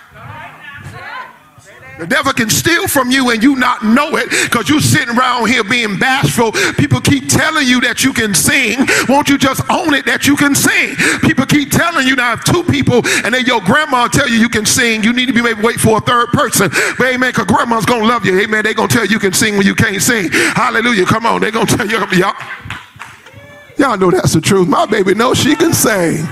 The 1.98 2.06
devil 2.08 2.32
can 2.32 2.50
steal 2.50 2.88
from 2.88 3.10
you 3.10 3.30
and 3.30 3.42
you 3.42 3.54
not 3.54 3.84
know 3.84 4.16
it 4.16 4.28
because 4.28 4.68
you're 4.68 4.80
sitting 4.80 5.16
around 5.16 5.46
here 5.46 5.62
being 5.62 5.96
bashful. 5.96 6.50
People 6.74 7.00
keep 7.00 7.28
telling 7.28 7.68
you 7.68 7.80
that 7.82 8.02
you 8.02 8.12
can 8.12 8.34
sing. 8.34 8.78
Won't 9.08 9.28
you 9.28 9.38
just 9.38 9.62
own 9.70 9.94
it 9.94 10.04
that 10.06 10.26
you 10.26 10.34
can 10.34 10.56
sing? 10.56 10.96
People 11.20 11.46
keep 11.46 11.70
telling 11.70 12.06
you 12.08 12.16
now 12.16 12.32
if 12.32 12.42
two 12.42 12.64
people 12.64 13.06
and 13.24 13.32
then 13.32 13.46
your 13.46 13.60
grandma 13.60 14.08
tell 14.08 14.28
you 14.28 14.38
you 14.38 14.48
can 14.48 14.66
sing, 14.66 15.04
you 15.04 15.12
need 15.12 15.26
to 15.26 15.32
be 15.32 15.40
maybe 15.40 15.62
wait 15.62 15.78
for 15.78 15.98
a 15.98 16.00
third 16.00 16.28
person. 16.30 16.68
But 16.98 17.14
amen, 17.14 17.30
because 17.30 17.46
grandma's 17.46 17.86
gonna 17.86 18.06
love 18.06 18.26
you. 18.26 18.40
Amen. 18.40 18.64
They're 18.64 18.74
gonna 18.74 18.88
tell 18.88 19.04
you 19.04 19.12
you 19.12 19.20
can 19.20 19.32
sing 19.32 19.56
when 19.56 19.66
you 19.66 19.76
can't 19.76 20.02
sing. 20.02 20.30
Hallelujah. 20.32 21.06
Come 21.06 21.26
on, 21.26 21.40
they're 21.40 21.52
gonna 21.52 21.66
tell 21.66 21.86
you, 21.86 21.98
y'all. 22.18 22.34
Y'all 23.76 23.96
know 23.96 24.10
that's 24.10 24.32
the 24.32 24.40
truth. 24.40 24.68
My 24.68 24.86
baby 24.86 25.14
knows 25.14 25.38
she 25.38 25.54
can 25.56 25.72
sing. 25.72 26.26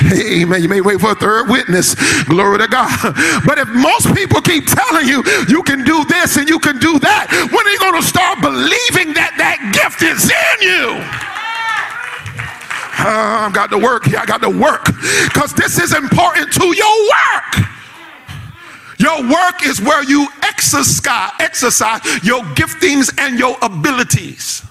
Amen. 0.00 0.62
You 0.62 0.68
may 0.68 0.80
wait 0.80 1.00
for 1.00 1.12
a 1.12 1.14
third 1.14 1.48
witness. 1.48 1.94
Glory 2.24 2.58
to 2.58 2.68
God. 2.68 3.14
But 3.46 3.58
if 3.58 3.68
most 3.68 4.14
people 4.14 4.40
keep 4.40 4.66
telling 4.66 5.06
you 5.06 5.22
you 5.48 5.62
can 5.62 5.84
do 5.84 6.04
this 6.06 6.36
and 6.36 6.48
you 6.48 6.58
can 6.58 6.78
do 6.78 6.98
that, 6.98 7.28
when 7.52 7.66
are 7.66 7.70
you 7.70 7.78
going 7.78 8.00
to 8.00 8.06
start 8.06 8.40
believing 8.40 9.14
that 9.14 9.34
that 9.36 9.60
gift 9.72 10.02
is 10.02 10.24
in 10.24 10.58
you? 10.62 11.32
Uh, 12.98 13.46
I've 13.46 13.52
got 13.52 13.70
to 13.70 13.78
work 13.78 14.04
here. 14.04 14.18
I 14.18 14.26
got 14.26 14.42
to 14.42 14.50
work 14.50 14.86
because 15.24 15.52
this 15.54 15.78
is 15.78 15.94
important 15.94 16.52
to 16.52 16.66
your 16.74 17.08
work. 17.10 17.68
Your 18.98 19.22
work 19.28 19.66
is 19.66 19.80
where 19.80 20.04
you 20.04 20.28
exercise, 20.42 21.32
exercise 21.40 22.00
your 22.24 22.42
giftings 22.54 23.12
and 23.18 23.38
your 23.38 23.56
abilities. 23.60 24.62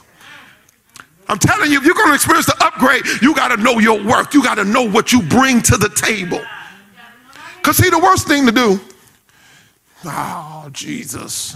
I'm 1.31 1.39
telling 1.39 1.71
you, 1.71 1.77
if 1.77 1.85
you're 1.85 1.95
going 1.95 2.09
to 2.09 2.13
experience 2.13 2.45
the 2.45 2.61
upgrade, 2.61 3.05
you 3.21 3.33
got 3.33 3.55
to 3.55 3.63
know 3.63 3.79
your 3.79 4.03
work. 4.03 4.33
You 4.33 4.43
got 4.43 4.55
to 4.55 4.65
know 4.65 4.83
what 4.83 5.13
you 5.13 5.21
bring 5.21 5.61
to 5.61 5.77
the 5.77 5.87
table. 5.87 6.41
Because, 7.55 7.77
see, 7.77 7.89
the 7.89 7.99
worst 7.99 8.27
thing 8.27 8.45
to 8.47 8.51
do, 8.51 8.81
oh, 10.03 10.67
Jesus. 10.73 11.55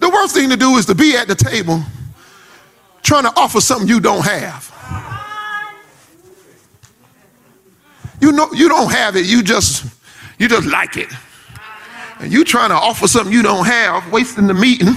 The 0.00 0.08
worst 0.08 0.34
thing 0.34 0.48
to 0.48 0.56
do 0.56 0.76
is 0.76 0.86
to 0.86 0.94
be 0.94 1.16
at 1.16 1.28
the 1.28 1.34
table 1.34 1.82
trying 3.02 3.24
to 3.24 3.32
offer 3.36 3.60
something 3.60 3.86
you 3.86 4.00
don't 4.00 4.24
have. 4.24 4.74
You 8.22 8.32
know 8.32 8.48
you 8.52 8.68
don't 8.68 8.90
have 8.90 9.16
it, 9.16 9.26
you 9.26 9.42
just 9.42 9.84
you 10.38 10.48
just 10.48 10.66
like 10.66 10.96
it. 10.96 11.08
And 12.20 12.32
you 12.32 12.42
trying 12.42 12.70
to 12.70 12.74
offer 12.74 13.06
something 13.06 13.32
you 13.32 13.42
don't 13.42 13.66
have, 13.66 14.10
wasting 14.10 14.46
the 14.46 14.54
meeting 14.54 14.94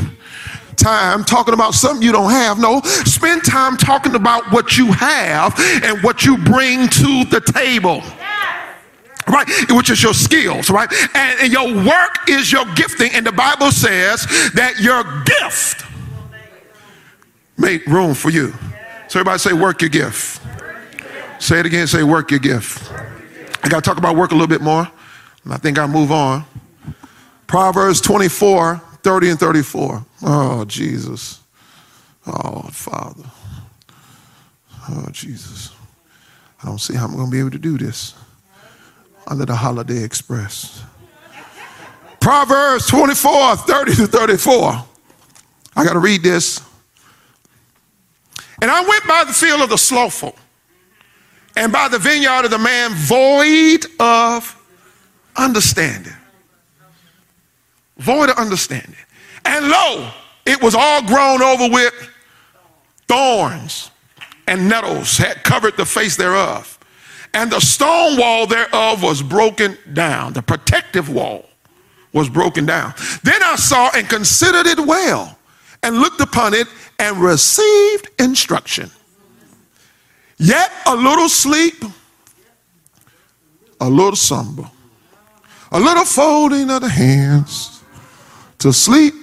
time 0.82 1.24
talking 1.24 1.54
about 1.54 1.74
something 1.74 2.02
you 2.02 2.12
don't 2.12 2.32
have. 2.32 2.60
No, 2.60 2.82
spend 2.82 3.44
time 3.44 3.78
talking 3.78 4.15
about 4.15 4.52
what 4.52 4.78
you 4.78 4.91
have 4.91 5.54
and 5.84 6.02
what 6.04 6.26
you 6.26 6.38
bring 6.38 6.88
to 6.89 7.24
the 7.26 7.41
table 7.54 8.02
right? 9.28 9.48
Which 9.70 9.89
is 9.89 10.04
your 10.04 10.13
skills, 10.13 10.70
right? 10.70 10.91
And, 11.15 11.39
and, 11.41 11.54
your 11.54 11.74
work 11.86 12.28
is 12.28 12.52
your 12.52 12.65
gifting. 12.74 13.12
And 13.13 13.26
the 13.26 13.32
Bible 13.32 13.72
says 13.72 14.26
that 14.56 14.80
your 14.80 15.04
gift 15.24 15.86
make 17.58 17.86
room 17.86 18.13
for 18.13 18.30
you. 18.30 18.54
So 19.08 19.20
everybody 19.20 19.39
say, 19.39 19.54
work 19.54 19.82
your 19.82 19.89
gift. 19.89 20.41
Say 21.39 21.60
it 21.60 21.65
again, 21.65 21.88
say, 21.88 22.04
work 22.04 22.32
your 22.32 22.39
gift. 22.39 22.91
I 23.63 23.70
got 23.70 23.84
to 23.84 23.89
talk 23.89 23.98
about 23.98 24.15
work 24.15 24.32
a 24.32 24.34
little 24.34 24.48
bit 24.48 24.62
more. 24.62 24.89
And 25.44 25.54
I 25.54 25.58
think 25.58 25.78
I'll 25.78 25.88
move 25.88 26.12
on. 26.12 26.46
Proverbs 27.48 28.02
24 28.02 28.82
30 29.04 29.30
and 29.32 29.39
34. 29.39 30.06
Oh, 30.23 30.65
Jesus. 30.65 31.39
Oh, 32.27 32.69
Father. 32.71 33.23
Oh, 34.89 35.07
Jesus. 35.12 35.71
I 36.62 36.67
don't 36.67 36.79
see 36.79 36.95
how 36.95 37.05
I'm 37.05 37.15
going 37.15 37.25
to 37.25 37.31
be 37.31 37.39
able 37.39 37.51
to 37.51 37.60
do 37.60 37.77
this 37.77 38.13
under 39.27 39.45
the 39.45 39.55
Holiday 39.55 40.03
Express. 40.03 40.84
Proverbs 42.19 42.88
24, 42.88 43.55
30 43.55 43.95
to 43.95 44.07
34. 44.07 44.86
I 45.75 45.84
got 45.84 45.93
to 45.93 45.99
read 45.99 46.21
this. 46.21 46.62
And 48.62 48.69
I 48.69 48.88
went 48.88 49.07
by 49.07 49.23
the 49.25 49.34
field 49.34 49.62
of 49.62 49.69
the 49.69 49.77
slothful, 49.77 50.36
and 51.55 51.73
by 51.73 51.88
the 51.88 51.97
vineyard 51.97 52.45
of 52.45 52.51
the 52.51 52.60
man 52.60 52.91
void 52.93 53.86
of 53.99 54.55
understanding. 55.36 56.13
Void 57.97 58.29
of 58.29 58.38
understanding. 58.38 58.95
And 59.45 59.67
lo, 59.67 60.12
it 60.45 60.62
was 60.62 60.75
all 60.75 61.04
grown 61.06 61.41
over 61.41 61.69
with 61.69 61.93
thorns 63.08 63.91
and 64.47 64.67
nettles 64.67 65.17
had 65.17 65.43
covered 65.43 65.77
the 65.77 65.86
face 65.86 66.17
thereof. 66.17 66.77
And 67.34 67.51
the 67.51 67.62
stone 67.62 68.17
wall 68.17 68.45
thereof 68.45 69.01
was 69.01 69.21
broken 69.21 69.77
down. 69.93 70.34
The 70.34 70.41
protective 70.41 71.08
wall 71.10 71.45
was 72.12 72.30
broken 72.30 72.65
down. 72.65 72.93
Then 73.23 73.41
I 73.41 73.56
saw 73.56 73.89
and 73.95 74.10
considered 74.10 74.67
it 74.67 74.80
well 74.80 75.38
and 75.84 75.97
looked 75.97 76.19
upon 76.19 76.54
it 76.54 76.67
and 76.99 77.17
received 77.17 78.10
instruction. 78.19 78.91
Yet 80.38 80.71
a 80.86 80.95
little 80.95 81.30
sleep, 81.30 81.84
a 83.80 83.89
little 83.89 84.15
slumber, 84.15 84.69
a 85.71 85.80
little 85.80 86.04
folding 86.04 86.69
of 86.69 86.82
the 86.82 86.89
hands 86.89 87.82
to 88.60 88.73
sleep. 88.73 89.13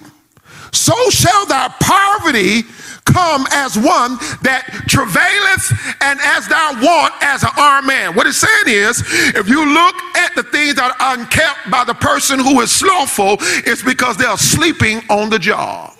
So 0.73 0.95
shall 1.11 1.47
thy 1.47 1.69
poverty 1.81 2.63
come 3.05 3.47
as 3.53 3.77
one 3.77 4.17
that 4.43 4.69
travaileth 4.87 5.73
and 6.03 6.21
as 6.21 6.47
thou 6.49 6.77
want 6.83 7.15
as 7.23 7.43
an 7.43 7.51
armed 7.59 7.87
man. 7.87 8.15
What 8.15 8.27
it's 8.27 8.39
saying 8.39 8.69
is, 8.69 9.03
if 9.35 9.49
you 9.49 9.65
look 9.65 9.95
at 10.17 10.35
the 10.35 10.43
things 10.43 10.75
that 10.75 10.95
are 11.01 11.19
unkept 11.19 11.71
by 11.71 11.85
the 11.85 11.95
person 11.95 12.39
who 12.39 12.61
is 12.61 12.71
slothful, 12.71 13.37
it's 13.65 13.83
because 13.83 14.17
they 14.17 14.27
are 14.27 14.39
sleeping 14.39 15.01
on 15.09 15.31
the 15.31 15.39
job. 15.39 15.95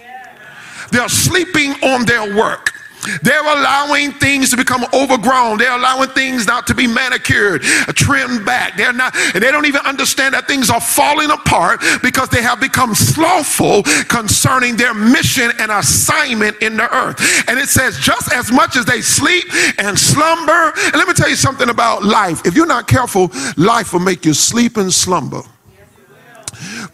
They're 0.91 1.09
sleeping 1.09 1.73
on 1.83 2.05
their 2.05 2.37
work. 2.37 2.73
They're 3.23 3.41
allowing 3.41 4.13
things 4.13 4.51
to 4.51 4.57
become 4.57 4.85
overgrown. 4.93 5.59
They're 5.59 5.77
allowing 5.77 6.11
things 6.11 6.47
not 6.47 6.67
to 6.69 6.75
be 6.75 6.87
manicured, 6.87 7.63
trimmed 7.95 8.45
back. 8.45 8.77
They're 8.77 8.93
not, 8.93 9.15
and 9.35 9.43
they 9.43 9.51
don't 9.51 9.67
even 9.67 9.83
understand 9.83 10.35
that 10.35 10.47
things 10.47 10.71
are 10.71 10.81
falling 10.81 11.31
apart 11.31 11.81
because 12.03 12.29
they 12.29 12.43
have 12.43 12.61
become 12.61 12.95
slothful 12.95 13.83
concerning 14.09 14.77
their 14.77 14.95
mission 14.95 15.51
and 15.59 15.71
assignment 15.71 16.61
in 16.63 16.77
the 16.77 16.93
earth. 16.95 17.21
And 17.49 17.59
it 17.59 17.69
says, 17.69 17.99
just 17.99 18.33
as 18.33 18.51
much 18.53 18.77
as 18.77 18.85
they 18.85 19.01
sleep 19.01 19.45
and 19.79 19.99
slumber, 19.99 20.73
and 20.77 20.95
let 20.95 21.09
me 21.09 21.15
tell 21.15 21.29
you 21.29 21.37
something 21.37 21.69
about 21.69 22.05
life. 22.05 22.45
If 22.47 22.55
you're 22.55 22.67
not 22.67 22.89
careful, 22.89 23.31
life 23.57 23.93
will 23.93 24.01
make 24.01 24.25
you 24.25 24.35
sleep 24.35 24.77
and 24.77 24.93
slumber. 24.93 25.43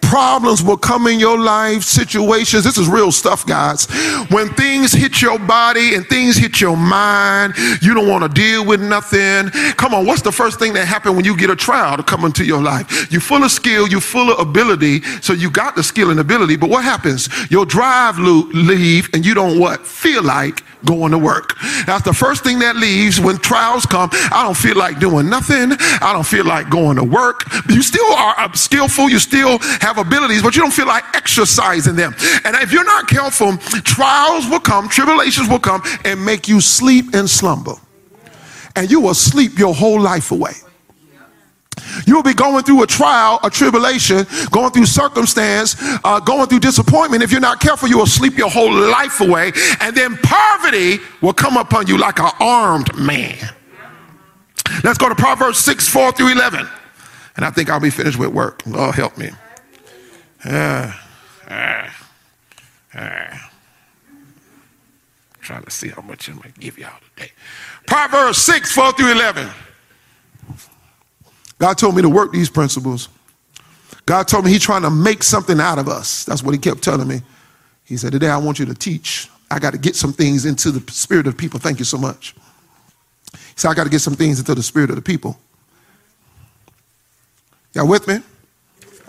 Problems 0.01 0.63
will 0.63 0.77
come 0.77 1.07
in 1.07 1.19
your 1.19 1.39
life, 1.39 1.83
situations. 1.83 2.65
This 2.65 2.79
is 2.79 2.89
real 2.89 3.11
stuff, 3.11 3.47
guys. 3.47 3.87
When 4.31 4.49
things 4.55 4.93
hit 4.93 5.21
your 5.21 5.39
body 5.39 5.95
and 5.95 6.07
things 6.07 6.37
hit 6.37 6.61
your 6.61 6.77
mind, 6.77 7.55
you 7.83 7.95
don't 7.95 8.09
want 8.09 8.23
to 8.23 8.29
deal 8.29 8.65
with 8.65 8.81
nothing. 8.81 9.51
Come 9.77 9.95
on, 9.95 10.07
what's 10.07 10.23
the 10.23 10.33
first 10.33 10.59
thing 10.59 10.73
that 10.75 10.87
happens 10.87 11.17
when 11.17 11.25
you 11.25 11.37
get 11.37 11.51
a 11.51 11.57
trial 11.57 11.97
to 11.97 12.03
come 12.03 12.25
into 12.25 12.45
your 12.45 12.63
life? 12.63 13.11
You're 13.11 13.21
full 13.21 13.43
of 13.43 13.51
skill, 13.51 13.89
you're 13.89 14.01
full 14.01 14.31
of 14.31 14.39
ability, 14.39 15.03
so 15.21 15.33
you 15.33 15.51
got 15.51 15.75
the 15.75 15.83
skill 15.83 16.11
and 16.11 16.21
ability, 16.21 16.57
but 16.57 16.71
what 16.71 16.85
happens? 16.85 17.29
Your 17.51 17.65
drive 17.65 18.19
leave 18.19 19.09
and 19.15 19.25
you 19.25 19.35
don't 19.35 19.59
what? 19.59 19.87
Feel 19.87 20.23
like 20.23 20.63
going 20.85 21.13
to 21.13 21.19
work. 21.19 21.57
That's 21.87 22.05
the 22.05 22.13
first 22.13 22.45
thing 22.45 22.59
that 22.61 22.77
leaves 22.77 23.21
when 23.21 23.39
trials 23.39 23.87
come. 23.87 24.11
I 24.13 24.43
don't 24.43 24.57
feel 24.57 24.77
like 24.77 24.99
doing 24.99 25.29
nothing. 25.29 25.73
I 26.01 26.13
don't 26.13 26.27
feel 26.27 26.45
like 26.45 26.69
going 26.71 26.97
to 26.97 27.05
work. 27.05 27.45
You 27.69 27.83
still 27.83 28.13
are 28.15 28.55
skillful. 28.55 29.09
You 29.09 29.19
still 29.19 29.54
have 29.81 29.99
abilities, 29.99 30.43
but 30.43 30.55
you 30.55 30.63
don't 30.63 30.73
feel 30.73 30.87
like 30.87 31.05
exercising 31.15 31.97
them. 31.97 32.15
And 32.45 32.57
if 32.57 32.73
you're 32.73 32.85
not 32.85 33.09
careful, 33.09 33.57
trials 33.83 34.49
will 34.49 34.61
come, 34.61 34.89
tribulations 34.89 35.49
will 35.49 35.61
come 35.61 35.83
and 36.05 36.25
make 36.25 36.49
you 36.49 36.61
sleep 36.61 37.15
and 37.15 37.29
slumber. 37.29 37.75
And 38.77 38.91
you 38.91 39.01
will 39.01 39.15
sleep 39.15 39.59
your 39.59 39.75
whole 39.75 40.01
life 40.01 40.33
away. 40.33 40.53
You'll 42.07 42.23
be 42.23 42.35
going 42.35 42.65
through 42.65 42.83
a 42.83 42.87
trial, 42.87 43.41
a 43.43 43.51
tribulation, 43.51 44.27
going 44.51 44.71
through 44.71 44.87
circumstance, 44.87 45.77
uh, 46.05 46.21
going 46.21 46.47
through 46.47 46.61
disappointment. 46.61 47.23
If 47.23 47.33
you're 47.33 47.41
not 47.41 47.61
careful, 47.61 47.89
you 47.89 47.99
will 47.99 48.07
sleep 48.07 48.37
your 48.37 48.51
whole 48.51 48.73
life 48.73 49.21
away. 49.21 49.53
And 49.81 49.97
then 49.97 50.17
poverty 50.23 50.99
will 51.21 51.33
come 51.33 51.57
upon 51.57 51.87
you 51.87 51.99
like 51.99 52.19
an 52.21 52.31
armed 52.41 52.95
man. 52.97 53.39
Let's 54.83 54.99
go 54.99 55.09
to 55.09 55.15
Proverbs 55.15 55.59
6 55.59 55.89
4 55.89 56.13
through 56.13 56.33
11. 56.33 56.69
And 57.37 57.45
I 57.45 57.51
think 57.51 57.71
I'll 57.71 57.81
be 57.81 57.91
finished 57.91 58.19
with 58.19 58.31
work. 58.31 58.63
Oh, 58.73 58.93
help 58.93 59.19
me. 59.19 59.31
Uh, 60.45 60.93
uh, 61.49 61.89
uh. 62.95 63.39
Trying 65.41 65.65
to 65.65 65.71
see 65.71 65.89
how 65.89 66.03
much 66.03 66.29
I'm 66.29 66.37
going 66.37 66.53
to 66.53 66.61
give 66.61 66.79
y'all 66.79 66.99
today. 67.17 67.33
Proverbs 67.87 68.39
6 68.39 68.73
4 68.73 68.93
through 68.93 69.13
11. 69.13 69.49
God 71.59 71.75
told 71.75 71.97
me 71.97 72.03
to 72.03 72.09
work 72.09 72.33
these 72.33 72.51
principles. 72.51 73.09
God 74.07 74.29
told 74.29 74.45
me 74.45 74.51
He's 74.51 74.63
trying 74.63 74.83
to 74.83 74.91
make 74.91 75.23
something 75.23 75.61
out 75.61 75.79
of 75.79 75.89
us. 75.89 76.25
That's 76.25 76.43
what 76.43 76.53
He 76.53 76.59
kept 76.59 76.83
telling 76.83 77.09
me. 77.09 77.23
He 77.85 77.97
said, 77.97 78.13
Today 78.13 78.29
I 78.29 78.39
want 78.39 78.59
you 78.59 78.67
to 78.67 78.75
teach. 78.75 79.31
I 79.51 79.59
got 79.59 79.73
to 79.73 79.79
get 79.79 79.95
some 79.97 80.13
things 80.13 80.47
into 80.47 80.71
the 80.71 80.91
spirit 80.91 81.27
of 81.27 81.37
people. 81.37 81.61
Thank 81.61 81.79
you 81.79 81.85
so 81.85 81.99
much. 81.99 82.35
He 83.33 83.39
said, 83.57 83.71
I 83.71 83.75
got 83.75 83.85
to 83.85 83.91
get 83.91 84.01
some 84.01 84.15
things 84.15 84.39
into 84.39 84.55
the 84.55 84.63
spirit 84.63 84.91
of 84.91 84.97
the 84.97 85.03
people. 85.03 85.39
Y'all 87.75 87.89
with 87.89 88.07
me? 88.09 88.19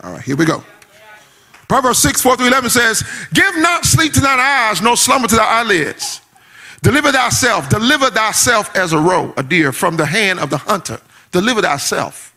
All 0.04 0.14
right, 0.14 0.22
here 0.22 0.36
we 0.36 0.46
go. 0.46 0.64
Proverbs 1.68 2.00
6, 2.00 2.22
4 2.22 2.38
through 2.38 2.48
11 2.48 2.70
says, 2.70 3.04
Give 3.34 3.58
not 3.58 3.86
sleep 3.86 4.14
to 4.14 4.20
thine 4.20 4.40
eyes, 4.40 4.82
no 4.82 4.96
slumber 4.96 5.28
to 5.28 5.36
thy 5.36 5.62
eyelids. 5.62 6.22
Deliver 6.84 7.12
thyself, 7.12 7.68
deliver 7.70 8.12
thyself 8.12 8.76
as 8.76 8.94
a 8.94 9.00
roe, 9.00 9.34
a 9.38 9.44
deer, 9.44 9.72
from 9.72 9.98
the 9.98 10.06
hand 10.06 10.40
of 10.40 10.50
the 10.50 10.58
hunter. 10.58 11.00
Deliver 11.32 11.62
thyself 11.62 12.36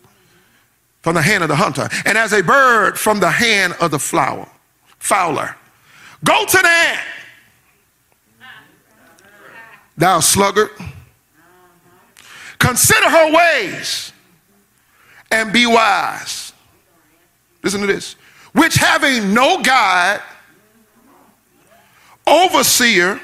from 1.02 1.14
the 1.14 1.22
hand 1.22 1.42
of 1.42 1.48
the 1.48 1.56
hunter, 1.56 1.88
and 2.06 2.16
as 2.16 2.32
a 2.32 2.42
bird 2.42 2.98
from 2.98 3.20
the 3.20 3.30
hand 3.30 3.74
of 3.80 3.90
the 3.90 3.98
flower, 3.98 4.48
fowler. 4.98 5.54
Go 6.24 6.44
to 6.46 6.56
the 6.56 6.68
ant, 6.68 7.00
thou 9.96 10.20
sluggard. 10.20 10.70
Consider 12.58 13.08
her 13.08 13.32
ways 13.32 14.12
and 15.30 15.52
be 15.52 15.66
wise. 15.66 16.52
Listen 17.62 17.80
to 17.82 17.86
this. 17.86 18.16
Which 18.58 18.74
having 18.74 19.32
no 19.32 19.62
guide, 19.62 20.20
overseer, 22.26 23.20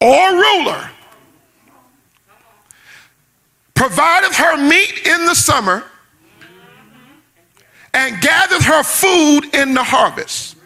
or 0.00 0.30
ruler, 0.30 0.90
provideth 3.74 4.36
her 4.36 4.56
meat 4.56 5.06
in 5.06 5.26
the 5.26 5.34
summer 5.34 5.82
and 7.92 8.20
gathereth 8.20 8.64
her 8.64 8.84
food 8.84 9.52
in 9.56 9.74
the 9.74 9.82
harvest. 9.82 10.56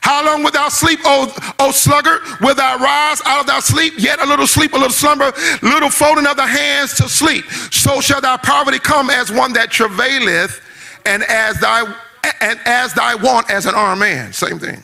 How 0.00 0.24
long 0.24 0.42
wilt 0.42 0.54
thou 0.54 0.70
sleep, 0.70 1.00
O, 1.04 1.30
o 1.58 1.70
sluggard? 1.70 2.22
Wilt 2.40 2.56
thou 2.56 2.78
rise 2.78 3.20
out 3.26 3.40
of 3.40 3.46
thy 3.46 3.60
sleep? 3.60 3.92
Yet 3.98 4.22
a 4.22 4.26
little 4.26 4.46
sleep, 4.46 4.72
a 4.72 4.76
little 4.76 4.88
slumber, 4.88 5.34
little 5.60 5.90
folding 5.90 6.26
of 6.26 6.36
the 6.36 6.46
hands 6.46 6.94
to 6.94 7.10
sleep. 7.10 7.44
So 7.70 8.00
shall 8.00 8.22
thy 8.22 8.38
poverty 8.38 8.78
come 8.78 9.10
as 9.10 9.30
one 9.30 9.52
that 9.52 9.70
travaileth, 9.70 10.62
and 11.04 11.22
as 11.24 11.60
thy 11.60 11.94
and 12.40 12.58
as 12.64 12.94
thy 12.94 13.14
want 13.14 13.50
as 13.50 13.66
an 13.66 13.74
armed 13.74 14.00
man. 14.00 14.32
Same 14.32 14.58
thing. 14.58 14.82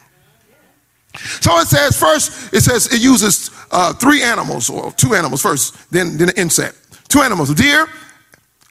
So 1.17 1.59
it 1.59 1.69
says 1.69 1.99
first, 1.99 2.53
it 2.53 2.63
says 2.63 2.93
it 2.93 3.01
uses 3.01 3.51
uh, 3.71 3.93
three 3.95 4.23
animals 4.23 4.69
or 4.69 4.93
two 4.93 5.15
animals 5.15 5.43
first, 5.43 5.91
then, 5.91 6.17
then 6.17 6.29
an 6.29 6.37
insect. 6.37 7.09
Two 7.09 7.21
animals, 7.21 7.51
a 7.51 7.55
deer 7.55 7.87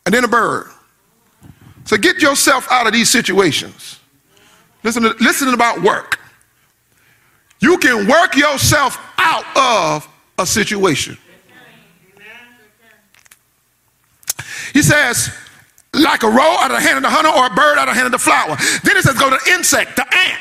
and 0.06 0.14
then 0.14 0.24
a 0.24 0.28
bird. 0.28 0.68
So 1.86 1.98
get 1.98 2.22
yourself 2.22 2.68
out 2.72 2.88
of 2.88 2.94
these 2.94 3.10
situations. 3.10 4.00
Listen, 4.84 5.04
to, 5.04 5.16
listen 5.20 5.54
about 5.54 5.82
work. 5.82 6.20
You 7.60 7.78
can 7.78 8.08
work 8.08 8.36
yourself 8.36 8.98
out 9.18 9.46
of 9.56 10.08
a 10.38 10.46
situation. 10.46 11.18
He 14.74 14.82
says, 14.82 15.32
like 15.94 16.24
a 16.24 16.28
roe 16.28 16.58
out 16.60 16.72
of 16.72 16.78
the 16.78 16.82
hand 16.82 16.98
of 16.98 17.04
the 17.04 17.10
hunter 17.10 17.30
or 17.30 17.48
a 17.48 17.50
bird 17.50 17.78
out 17.78 17.88
of 17.88 17.94
the 17.94 18.00
hand 18.00 18.06
of 18.08 18.12
the 18.12 18.20
flower. 18.20 18.58
Then 18.84 18.98
it 18.98 19.04
says, 19.04 19.18
go 19.18 19.30
to 19.30 19.38
the 19.44 19.52
insect, 19.54 19.96
the 19.96 20.04
ant. 20.04 20.40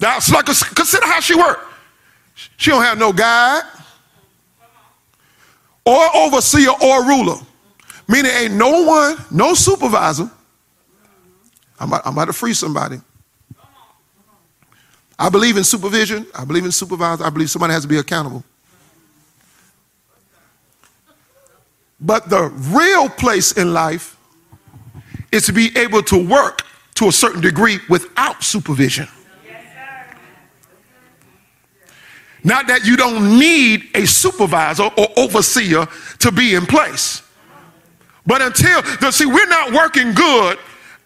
Now, 0.00 0.18
like, 0.32 0.46
consider 0.46 1.06
how 1.06 1.20
she 1.20 1.34
worked. 1.34 1.62
She 2.56 2.70
don't 2.70 2.82
have 2.82 2.98
no 2.98 3.12
guide 3.12 3.62
or 5.84 6.16
overseer 6.16 6.70
or 6.82 7.04
ruler. 7.04 7.36
Meaning 8.08 8.32
ain't 8.32 8.54
no 8.54 8.82
one, 8.84 9.16
no 9.30 9.54
supervisor, 9.54 10.30
I'm 11.78 11.88
about, 11.88 12.06
I'm 12.06 12.12
about 12.12 12.26
to 12.26 12.32
free 12.34 12.52
somebody. 12.52 13.00
I 15.18 15.28
believe 15.28 15.56
in 15.56 15.64
supervision. 15.64 16.26
I 16.34 16.44
believe 16.44 16.64
in 16.64 16.72
supervisor. 16.72 17.24
I 17.24 17.30
believe 17.30 17.50
somebody 17.50 17.72
has 17.72 17.82
to 17.82 17.88
be 17.88 17.98
accountable. 17.98 18.44
But 22.00 22.28
the 22.30 22.48
real 22.48 23.08
place 23.08 23.52
in 23.52 23.72
life 23.74 24.16
is 25.32 25.46
to 25.46 25.52
be 25.52 25.76
able 25.76 26.02
to 26.04 26.16
work 26.16 26.62
to 26.94 27.08
a 27.08 27.12
certain 27.12 27.40
degree 27.40 27.78
without 27.88 28.42
supervision. 28.42 29.08
Not 32.42 32.68
that 32.68 32.86
you 32.86 32.96
don't 32.96 33.38
need 33.38 33.88
a 33.94 34.06
supervisor 34.06 34.84
or 34.96 35.08
overseer 35.16 35.86
to 36.20 36.32
be 36.32 36.54
in 36.54 36.64
place. 36.66 37.22
But 38.26 38.42
until, 38.42 38.82
see, 39.12 39.26
we're 39.26 39.46
not 39.46 39.72
working 39.72 40.14
good 40.14 40.58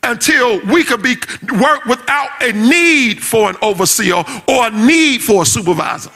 until 0.03 0.61
we 0.67 0.85
could 0.85 1.03
be 1.03 1.17
work 1.59 1.85
without 1.87 2.29
a 2.43 2.53
need 2.53 3.23
for 3.23 3.49
an 3.49 3.57
overseer 3.63 4.23
or 4.49 4.67
a 4.67 4.71
need 4.71 5.23
for 5.23 5.43
a 5.43 5.47
supervisor. 5.47 6.11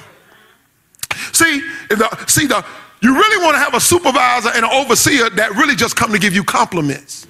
See, 1.32 1.62
the, 1.88 2.24
see 2.26 2.46
the 2.46 2.64
you 3.00 3.14
really 3.14 3.44
want 3.44 3.54
to 3.54 3.60
have 3.60 3.74
a 3.74 3.80
supervisor 3.80 4.50
and 4.54 4.64
an 4.64 4.70
overseer 4.72 5.30
that 5.30 5.52
really 5.52 5.76
just 5.76 5.94
come 5.94 6.12
to 6.12 6.18
give 6.18 6.34
you 6.34 6.42
compliments. 6.42 7.26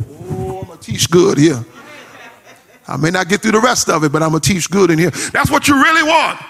Oh, 0.00 0.60
I'm 0.60 0.66
gonna 0.66 0.75
teach 0.86 1.10
good 1.10 1.36
here. 1.36 1.64
I 2.86 2.96
may 2.96 3.10
not 3.10 3.28
get 3.28 3.42
through 3.42 3.52
the 3.52 3.60
rest 3.60 3.88
of 3.88 4.04
it, 4.04 4.12
but 4.12 4.22
I'm 4.22 4.30
gonna 4.30 4.40
teach 4.40 4.70
good 4.70 4.90
in 4.90 4.98
here. 4.98 5.10
That's 5.32 5.50
what 5.50 5.66
you 5.66 5.74
really 5.74 6.04
want. 6.04 6.40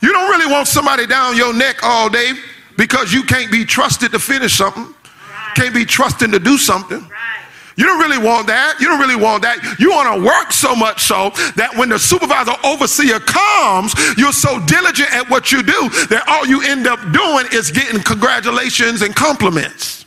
You 0.00 0.12
don't 0.12 0.28
really 0.28 0.50
want 0.52 0.66
somebody 0.66 1.06
down 1.06 1.36
your 1.36 1.54
neck 1.54 1.76
all 1.84 2.10
day 2.10 2.32
because 2.76 3.12
you 3.12 3.22
can't 3.22 3.50
be 3.50 3.64
trusted 3.64 4.10
to 4.10 4.18
finish 4.18 4.54
something, 4.54 4.92
can't 5.54 5.72
be 5.72 5.84
trusted 5.84 6.32
to 6.32 6.40
do 6.40 6.58
something. 6.58 7.06
You 7.76 7.84
don't 7.84 8.00
really 8.00 8.18
want 8.18 8.46
that. 8.46 8.80
You 8.80 8.88
don't 8.88 8.98
really 8.98 9.22
want 9.22 9.42
that. 9.42 9.78
You 9.78 9.90
want 9.90 10.16
to 10.16 10.24
work 10.24 10.50
so 10.50 10.74
much 10.74 11.02
so 11.02 11.30
that 11.56 11.76
when 11.76 11.90
the 11.90 11.98
supervisor 11.98 12.56
overseer 12.64 13.20
comes, 13.20 13.94
you're 14.16 14.32
so 14.32 14.58
diligent 14.64 15.12
at 15.14 15.28
what 15.28 15.52
you 15.52 15.62
do 15.62 15.90
that 16.08 16.24
all 16.26 16.46
you 16.46 16.62
end 16.62 16.86
up 16.86 16.98
doing 17.12 17.46
is 17.52 17.70
getting 17.70 18.00
congratulations 18.00 19.02
and 19.02 19.14
compliments 19.14 20.05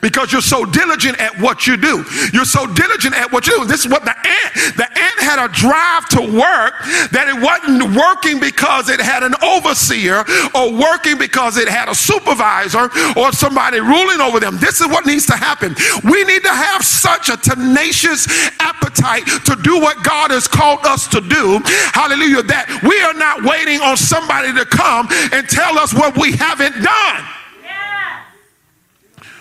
because 0.00 0.32
you're 0.32 0.42
so 0.42 0.64
diligent 0.64 1.20
at 1.20 1.38
what 1.40 1.66
you 1.66 1.76
do. 1.76 2.04
You're 2.32 2.44
so 2.44 2.66
diligent 2.66 3.14
at 3.14 3.32
what 3.32 3.46
you 3.46 3.58
do. 3.58 3.64
This 3.64 3.84
is 3.84 3.90
what 3.90 4.04
the 4.04 4.16
ant, 4.16 4.76
the 4.76 4.88
ant 4.88 5.18
had 5.20 5.38
a 5.44 5.48
drive 5.52 6.08
to 6.10 6.22
work 6.22 6.74
that 7.12 7.28
it 7.28 7.36
wasn't 7.36 7.94
working 7.96 8.40
because 8.40 8.88
it 8.88 9.00
had 9.00 9.22
an 9.22 9.34
overseer 9.42 10.24
or 10.54 10.72
working 10.72 11.18
because 11.18 11.56
it 11.56 11.68
had 11.68 11.88
a 11.88 11.94
supervisor 11.94 12.90
or 13.16 13.32
somebody 13.32 13.80
ruling 13.80 14.20
over 14.20 14.40
them. 14.40 14.58
This 14.58 14.80
is 14.80 14.88
what 14.88 15.06
needs 15.06 15.26
to 15.26 15.36
happen. 15.36 15.74
We 16.04 16.24
need 16.24 16.42
to 16.42 16.54
have 16.54 16.84
such 16.84 17.28
a 17.28 17.36
tenacious 17.36 18.26
appetite 18.60 19.26
to 19.44 19.56
do 19.62 19.80
what 19.80 20.02
God 20.02 20.30
has 20.30 20.48
called 20.48 20.84
us 20.86 21.06
to 21.08 21.20
do. 21.20 21.60
Hallelujah. 21.92 22.42
That 22.42 22.68
we 22.82 22.96
are 23.02 23.14
not 23.14 23.44
waiting 23.44 23.80
on 23.80 23.96
somebody 23.96 24.52
to 24.52 24.64
come 24.64 25.08
and 25.32 25.48
tell 25.48 25.78
us 25.78 25.92
what 25.94 26.16
we 26.16 26.32
haven't 26.32 26.82
done. 26.82 27.37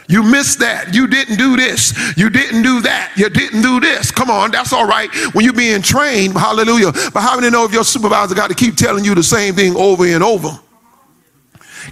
You 0.07 0.23
missed 0.23 0.59
that. 0.59 0.93
You 0.93 1.07
didn't 1.07 1.37
do 1.37 1.57
this. 1.57 1.93
You 2.17 2.29
didn't 2.29 2.63
do 2.63 2.81
that. 2.81 3.13
You 3.17 3.29
didn't 3.29 3.61
do 3.61 3.79
this. 3.79 4.09
Come 4.09 4.29
on, 4.29 4.51
that's 4.51 4.71
all 4.71 4.87
right 4.87 5.09
when 5.33 5.43
you're 5.43 5.53
being 5.53 5.81
trained. 5.81 6.33
Hallelujah. 6.33 6.91
But 7.13 7.21
how 7.21 7.35
many 7.35 7.49
know 7.49 7.65
if 7.65 7.73
your 7.73 7.83
supervisor 7.83 8.33
got 8.33 8.49
to 8.49 8.55
keep 8.55 8.75
telling 8.75 9.03
you 9.03 9.15
the 9.15 9.23
same 9.23 9.53
thing 9.55 9.75
over 9.75 10.05
and 10.05 10.23
over? 10.23 10.49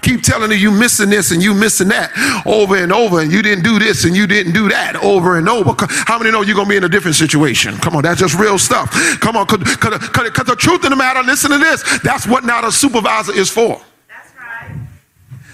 Keep 0.01 0.23
telling 0.23 0.51
you 0.51 0.57
you 0.57 0.71
missing 0.71 1.09
this 1.09 1.31
and 1.31 1.41
you 1.41 1.53
missing 1.53 1.87
that 1.87 2.11
over 2.45 2.75
and 2.75 2.91
over, 2.91 3.21
and 3.21 3.31
you 3.31 3.41
didn't 3.41 3.63
do 3.63 3.79
this 3.79 4.03
and 4.03 4.15
you 4.15 4.27
didn't 4.27 4.53
do 4.53 4.67
that 4.69 4.97
over 4.97 5.37
and 5.37 5.47
over. 5.47 5.73
How 5.77 6.17
many 6.17 6.31
know 6.31 6.41
you're 6.41 6.55
gonna 6.55 6.69
be 6.69 6.75
in 6.75 6.83
a 6.83 6.89
different 6.89 7.15
situation? 7.15 7.77
Come 7.77 7.95
on, 7.95 8.03
that's 8.03 8.19
just 8.19 8.37
real 8.37 8.57
stuff. 8.57 8.91
Come 9.19 9.37
on, 9.37 9.45
because 9.47 9.67
the 9.69 10.55
truth 10.57 10.83
of 10.83 10.89
the 10.89 10.95
matter, 10.95 11.23
listen 11.23 11.49
to 11.51 11.57
this. 11.57 11.99
That's 11.99 12.27
what 12.27 12.43
not 12.43 12.65
a 12.65 12.71
supervisor 12.71 13.33
is 13.33 13.49
for. 13.49 13.81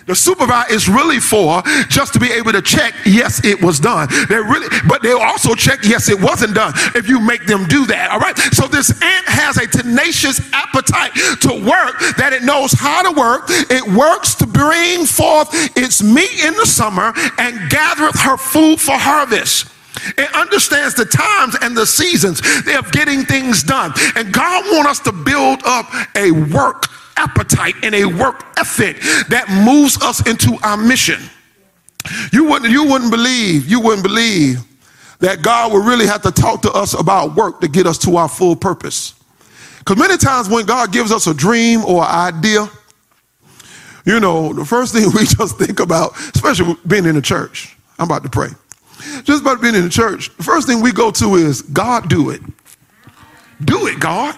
The 0.07 0.15
supervisor 0.15 0.73
is 0.73 0.89
really 0.89 1.19
for 1.19 1.61
just 1.89 2.13
to 2.13 2.19
be 2.19 2.31
able 2.31 2.51
to 2.51 2.61
check, 2.61 2.93
yes, 3.05 3.43
it 3.45 3.61
was 3.61 3.79
done. 3.79 4.07
They 4.29 4.35
really, 4.35 4.67
but 4.87 5.01
they'll 5.01 5.19
also 5.19 5.53
check, 5.55 5.79
yes, 5.83 6.09
it 6.09 6.19
wasn't 6.19 6.55
done. 6.55 6.73
If 6.95 7.07
you 7.07 7.19
make 7.19 7.45
them 7.45 7.65
do 7.65 7.85
that, 7.87 8.11
all 8.11 8.19
right. 8.19 8.37
So 8.53 8.67
this 8.67 8.89
ant 9.01 9.25
has 9.27 9.57
a 9.57 9.67
tenacious 9.67 10.41
appetite 10.53 11.13
to 11.41 11.49
work 11.49 11.99
that 12.17 12.31
it 12.33 12.43
knows 12.43 12.73
how 12.73 13.03
to 13.03 13.17
work. 13.17 13.43
It 13.49 13.83
works 13.95 14.35
to 14.35 14.47
bring 14.47 15.05
forth 15.05 15.49
its 15.77 16.01
meat 16.03 16.43
in 16.43 16.55
the 16.55 16.65
summer 16.65 17.13
and 17.37 17.69
gathereth 17.69 18.19
her 18.19 18.37
food 18.37 18.79
for 18.79 18.97
harvest. 18.97 19.67
It 20.17 20.33
understands 20.33 20.95
the 20.95 21.05
times 21.05 21.55
and 21.61 21.75
the 21.75 21.85
seasons 21.85 22.39
of 22.39 22.91
getting 22.91 23.23
things 23.23 23.63
done. 23.63 23.93
And 24.15 24.33
God 24.33 24.65
wants 24.71 24.91
us 24.91 24.99
to 25.01 25.11
build 25.11 25.61
up 25.65 25.91
a 26.15 26.31
work 26.31 26.90
appetite 27.21 27.75
and 27.83 27.93
a 27.93 28.05
work 28.05 28.43
ethic 28.57 28.97
that 29.29 29.45
moves 29.49 30.01
us 30.01 30.27
into 30.27 30.57
our 30.63 30.77
mission. 30.77 31.21
You 32.33 32.45
wouldn't, 32.45 32.71
you 32.71 32.83
wouldn't 32.85 33.11
believe, 33.11 33.67
you 33.67 33.79
wouldn't 33.79 34.03
believe 34.03 34.59
that 35.19 35.43
God 35.43 35.71
would 35.71 35.85
really 35.85 36.07
have 36.07 36.23
to 36.23 36.31
talk 36.31 36.63
to 36.63 36.71
us 36.71 36.99
about 36.99 37.35
work 37.35 37.61
to 37.61 37.67
get 37.67 37.85
us 37.85 37.99
to 37.99 38.17
our 38.17 38.27
full 38.27 38.55
purpose. 38.55 39.13
Because 39.79 39.97
many 39.97 40.17
times 40.17 40.49
when 40.49 40.65
God 40.65 40.91
gives 40.91 41.11
us 41.11 41.27
a 41.27 41.33
dream 41.33 41.85
or 41.85 42.03
idea, 42.03 42.67
you 44.05 44.19
know, 44.19 44.51
the 44.53 44.65
first 44.65 44.93
thing 44.95 45.05
we 45.13 45.25
just 45.25 45.57
think 45.57 45.79
about, 45.79 46.17
especially 46.35 46.75
being 46.87 47.05
in 47.05 47.15
the 47.15 47.21
church, 47.21 47.77
I'm 47.99 48.05
about 48.05 48.23
to 48.23 48.29
pray. 48.29 48.49
Just 49.23 49.41
about 49.41 49.61
being 49.61 49.75
in 49.75 49.83
the 49.83 49.89
church, 49.89 50.35
the 50.37 50.43
first 50.43 50.67
thing 50.67 50.81
we 50.81 50.91
go 50.91 51.11
to 51.11 51.35
is, 51.35 51.61
God, 51.61 52.09
do 52.09 52.31
it. 52.31 52.41
Do 53.63 53.87
it, 53.87 53.99
God. 53.99 54.35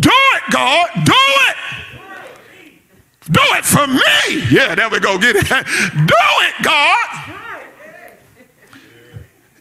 Do 0.00 0.10
it, 0.10 0.42
God. 0.50 0.88
Do 1.04 1.12
it. 1.12 1.56
Do 3.30 3.40
it 3.40 3.64
for 3.64 3.86
me. 3.86 4.46
Yeah, 4.50 4.74
there 4.74 4.88
we 4.90 5.00
go. 5.00 5.18
Get 5.18 5.36
it. 5.36 5.48
Do 5.48 6.14
it, 6.14 6.54
God. 6.62 7.34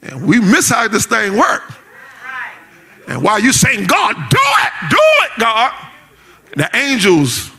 And 0.04 0.28
we 0.28 0.40
miss 0.40 0.70
how 0.70 0.88
this 0.88 1.06
thing 1.06 1.38
works. 1.38 1.74
And 3.08 3.22
while 3.22 3.40
you 3.40 3.52
saying, 3.52 3.86
God, 3.88 4.16
do 4.30 4.38
it, 4.38 4.90
do 4.90 4.98
it, 4.98 5.32
God, 5.38 5.74
the 6.56 6.70
angels 6.74 7.52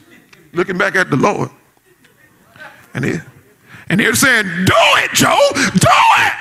looking 0.53 0.79
back 0.79 0.97
at 0.97 1.11
the 1.11 1.17
Lord. 1.17 1.51
And 2.95 3.05
they 3.05 3.21
and 3.89 4.01
they're 4.01 4.15
saying, 4.15 4.45
Do 4.45 4.75
it, 5.03 5.11
Joe, 5.13 5.39
do 5.55 5.89
it. 6.19 6.33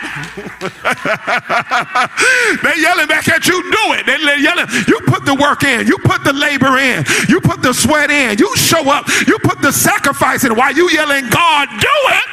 they're 2.64 2.80
yelling 2.80 3.08
back 3.08 3.28
at 3.28 3.46
you, 3.48 3.62
do 3.62 3.94
it. 3.94 4.06
They're 4.06 4.40
yelling, 4.40 4.68
you 4.88 5.00
put 5.08 5.26
the 5.26 5.36
work 5.36 5.64
in, 5.64 5.88
you 5.88 5.98
put 6.00 6.24
the 6.24 6.34
labor 6.34 6.78
in, 6.78 7.04
you 7.28 7.42
put 7.42 7.62
the 7.62 7.74
sweat 7.74 8.10
in, 8.10 8.38
you 8.38 8.56
show 8.56 8.90
up, 8.90 9.08
you 9.28 9.38
put 9.40 9.62
the 9.62 9.72
sacrifice 9.72 10.44
in. 10.44 10.56
Why 10.56 10.70
you 10.72 10.90
yelling, 10.90 11.30
God, 11.30 11.70
do 11.80 11.88
it. 11.88 12.24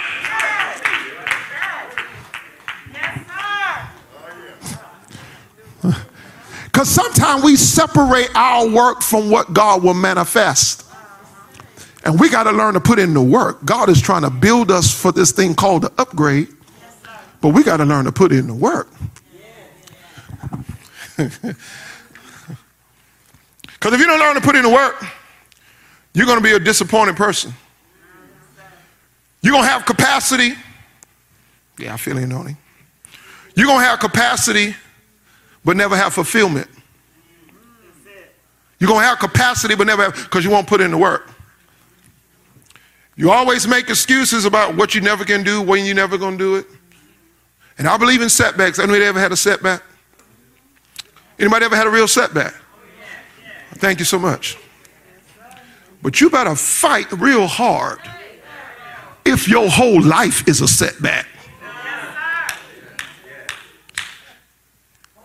Because 6.73 6.89
sometimes 6.89 7.43
we 7.43 7.57
separate 7.57 8.31
our 8.37 8.69
work 8.69 9.03
from 9.03 9.29
what 9.29 9.53
God 9.53 9.83
will 9.83 9.93
manifest. 9.93 10.90
And 12.05 12.19
we 12.19 12.31
got 12.31 12.45
to 12.45 12.53
learn 12.53 12.75
to 12.75 12.81
put 12.81 12.99
in 12.99 13.15
the 13.15 13.23
work. 13.23 13.65
God 13.65 13.89
is 13.89 14.01
trying 14.01 14.23
to 14.23 14.31
build 14.31 14.71
us 14.71 14.93
for 14.93 15.13
this 15.13 15.33
thing 15.33 15.55
called 15.55 15.83
the 15.83 15.93
upgrade, 15.99 16.49
but 17.41 17.49
we 17.49 17.63
got 17.63 17.77
to 17.79 17.85
learn 17.85 18.07
to 18.07 18.13
put 18.13 18.33
in 18.33 18.47
the 18.47 18.55
work. 18.55 18.89
Because 23.81 23.95
if 23.95 24.01
you 24.01 24.07
don't 24.07 24.21
learn 24.21 24.35
to 24.35 24.43
put 24.43 24.57
in 24.57 24.63
the 24.63 24.69
work, 24.69 25.03
you're 26.13 26.27
going 26.27 26.37
to 26.37 26.45
be 26.45 26.53
a 26.53 26.59
disappointed 26.59 27.17
person. 27.17 27.55
You're 29.41 29.53
going 29.53 29.65
to 29.65 29.71
have 29.71 29.87
capacity. 29.87 30.53
Yeah, 31.79 31.95
I 31.95 31.97
feel 31.97 32.19
it, 32.19 32.31
on 32.31 32.57
You're 33.55 33.67
going 33.67 33.81
to 33.81 33.87
have 33.87 33.99
capacity, 33.99 34.75
but 35.65 35.79
never 35.79 35.97
have 35.97 36.13
fulfillment. 36.13 36.69
You're 38.79 38.89
going 38.89 39.01
to 39.01 39.07
have 39.07 39.19
capacity, 39.19 39.75
but 39.75 39.87
never 39.87 40.05
have, 40.05 40.15
because 40.15 40.45
you 40.45 40.51
won't 40.51 40.67
put 40.67 40.83
in 40.83 40.91
the 40.91 40.99
work. 40.99 41.31
You 43.21 43.31
always 43.31 43.69
make 43.69 43.91
excuses 43.91 44.47
about 44.47 44.77
what 44.77 44.95
you 44.95 45.03
never 45.03 45.27
can 45.27 45.43
do, 45.43 45.61
when 45.61 45.85
you're 45.85 45.95
never 45.95 46.17
going 46.17 46.39
to 46.39 46.43
do 46.43 46.57
it. 46.57 46.65
And 47.77 47.87
I 47.87 47.99
believe 47.99 48.23
in 48.23 48.31
setbacks. 48.31 48.79
Anybody 48.79 49.05
ever 49.05 49.21
had 49.21 49.31
a 49.31 49.37
setback? 49.37 49.83
Anybody 51.39 51.67
ever 51.67 51.77
had 51.77 51.87
a 51.87 51.91
real 51.91 52.09
setback? 52.09 52.55
Thank 53.75 53.99
you 53.99 54.07
so 54.07 54.19
much. 54.19 54.57
But 56.01 56.23
you 56.23 56.31
better 56.31 56.55
fight 56.55 57.13
real 57.13 57.47
hard 57.47 57.99
if 59.27 59.47
your 59.47 59.69
whole 59.69 60.01
life 60.01 60.49
is 60.49 60.63
a 60.63 60.69
setback. 60.69 61.27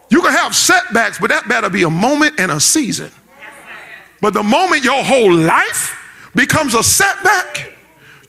You 0.09 0.21
can 0.21 0.33
have 0.33 0.53
setbacks, 0.53 1.17
but 1.17 1.29
that 1.29 1.47
better 1.47 1.69
be 1.69 1.83
a 1.83 1.89
moment 1.89 2.41
and 2.41 2.51
a 2.51 2.59
season. 2.59 3.09
But 4.19 4.33
the 4.33 4.43
moment 4.43 4.83
your 4.83 5.01
whole 5.01 5.33
life 5.33 5.97
becomes 6.35 6.73
a 6.73 6.83
setback, 6.83 7.71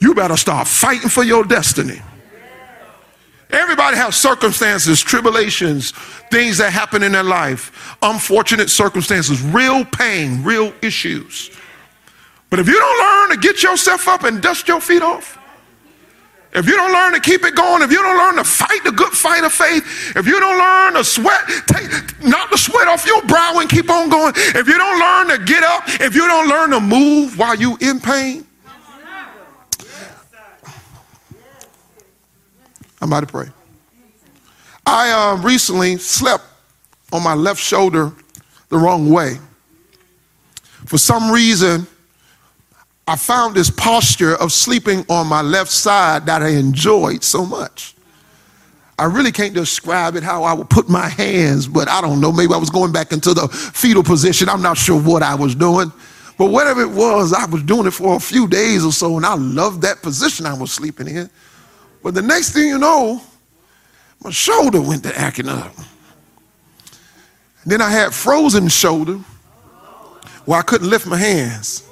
you 0.01 0.15
better 0.15 0.37
start 0.37 0.69
fighting 0.69 1.09
for 1.09 1.25
your 1.25 1.45
destiny. 1.45 2.01
Everybody 3.51 3.97
has 3.97 4.17
circumstances, 4.17 5.01
tribulations, 5.01 5.93
things 6.31 6.59
that 6.59 6.73
happen 6.73 7.03
in 7.03 7.13
their 7.13 7.23
life, 7.23 7.97
unfortunate 8.03 8.71
circumstances, 8.71 9.41
real 9.41 9.85
pain, 9.85 10.43
real 10.43 10.73
issues. 10.83 11.51
But 12.51 12.59
if 12.59 12.67
you 12.67 12.75
don't 12.75 12.99
learn 12.99 13.31
to 13.31 13.37
get 13.37 13.63
yourself 13.63 14.09
up 14.09 14.25
and 14.25 14.43
dust 14.43 14.67
your 14.67 14.81
feet 14.81 15.03
off, 15.03 15.39
if 16.53 16.67
you 16.67 16.75
don't 16.75 16.93
learn 16.93 17.13
to 17.13 17.21
keep 17.21 17.45
it 17.45 17.55
going, 17.55 17.83
if 17.83 17.91
you 17.91 17.99
don't 17.99 18.17
learn 18.17 18.37
to 18.37 18.45
fight 18.45 18.83
the 18.83 18.93
good 18.93 19.13
fight 19.13 19.45
of 19.45 19.53
faith, 19.53 20.17
if 20.17 20.27
you 20.27 20.41
don't 20.41 20.59
learn 20.59 20.95
to 20.95 21.05
sweat, 21.05 21.47
take, 21.67 22.25
knock 22.25 22.51
the 22.51 22.57
sweat 22.57 22.89
off 22.89 23.05
your 23.07 23.21
brow 23.23 23.59
and 23.59 23.69
keep 23.69 23.91
on 23.91 24.09
going, 24.09 24.33
if 24.37 24.67
you 24.67 24.79
don't 24.79 24.99
learn 24.99 25.39
to 25.39 25.45
get 25.45 25.63
up, 25.63 25.83
if 26.01 26.15
you 26.15 26.27
don't 26.27 26.49
learn 26.49 26.71
to 26.71 26.81
move 26.81 27.39
while 27.39 27.55
you 27.55 27.77
in 27.81 28.01
pain, 28.01 28.46
I'm 33.07 33.13
about 33.13 33.21
to 33.21 33.27
pray. 33.33 33.47
I 34.85 35.11
uh, 35.13 35.41
recently 35.41 35.97
slept 35.97 36.43
on 37.13 37.23
my 37.23 37.35
left 37.35 37.61
shoulder 37.61 38.13
the 38.69 38.79
wrong 38.79 39.11
way. 39.11 39.39
For 40.87 40.99
some 40.99 41.31
reason, 41.31 41.87
I 43.07 43.15
found 43.15 43.55
this 43.55 43.71
posture 43.71 44.35
of 44.35 44.51
sleeping 44.51 45.07
on 45.09 45.29
my 45.29 45.41
left 45.41 45.71
side 45.71 46.27
that 46.27 46.43
I 46.43 46.49
enjoyed 46.49 47.23
so 47.23 47.47
much. 47.47 47.95
I 48.99 49.05
really 49.05 49.31
can't 49.31 49.55
describe 49.55 50.17
it 50.17 50.25
how 50.25 50.43
I 50.43 50.53
would 50.53 50.69
put 50.69 50.89
my 50.89 51.09
hands, 51.09 51.69
but 51.69 51.89
I 51.89 52.01
don't 52.01 52.21
know. 52.21 52.33
Maybe 52.33 52.55
I 52.55 52.57
was 52.57 52.71
going 52.71 52.91
back 52.91 53.13
into 53.13 53.35
the 53.35 53.47
fetal 53.47 54.03
position. 54.03 54.49
I'm 54.49 54.63
not 54.63 54.79
sure 54.79 55.01
what 55.01 55.23
I 55.23 55.37
was 55.37 55.55
doing. 55.55 55.93
But 56.39 56.47
whatever 56.47 56.81
it 56.81 56.91
was, 56.91 57.33
I 57.33 57.47
was 57.47 57.63
doing 57.63 57.87
it 57.87 57.93
for 57.93 58.17
a 58.17 58.21
few 58.21 58.49
days 58.49 58.85
or 58.85 58.91
so, 58.91 59.17
and 59.17 59.25
I 59.25 59.35
loved 59.35 59.83
that 59.83 60.03
position 60.03 60.45
I 60.45 60.55
was 60.55 60.73
sleeping 60.73 61.07
in. 61.07 61.31
But 62.07 62.15
the 62.15 62.23
next 62.23 62.53
thing 62.53 62.69
you 62.69 62.79
know, 62.79 63.21
my 64.23 64.31
shoulder 64.31 64.81
went 64.81 65.03
to 65.03 65.19
acting 65.19 65.49
up. 65.49 65.77
And 65.77 67.73
then 67.73 67.83
I 67.83 67.91
had 67.91 68.15
frozen 68.15 68.69
shoulder 68.69 69.19
where 70.45 70.61
I 70.61 70.63
couldn't 70.63 70.89
lift 70.89 71.09
my 71.09 71.17
hands. 71.17 71.83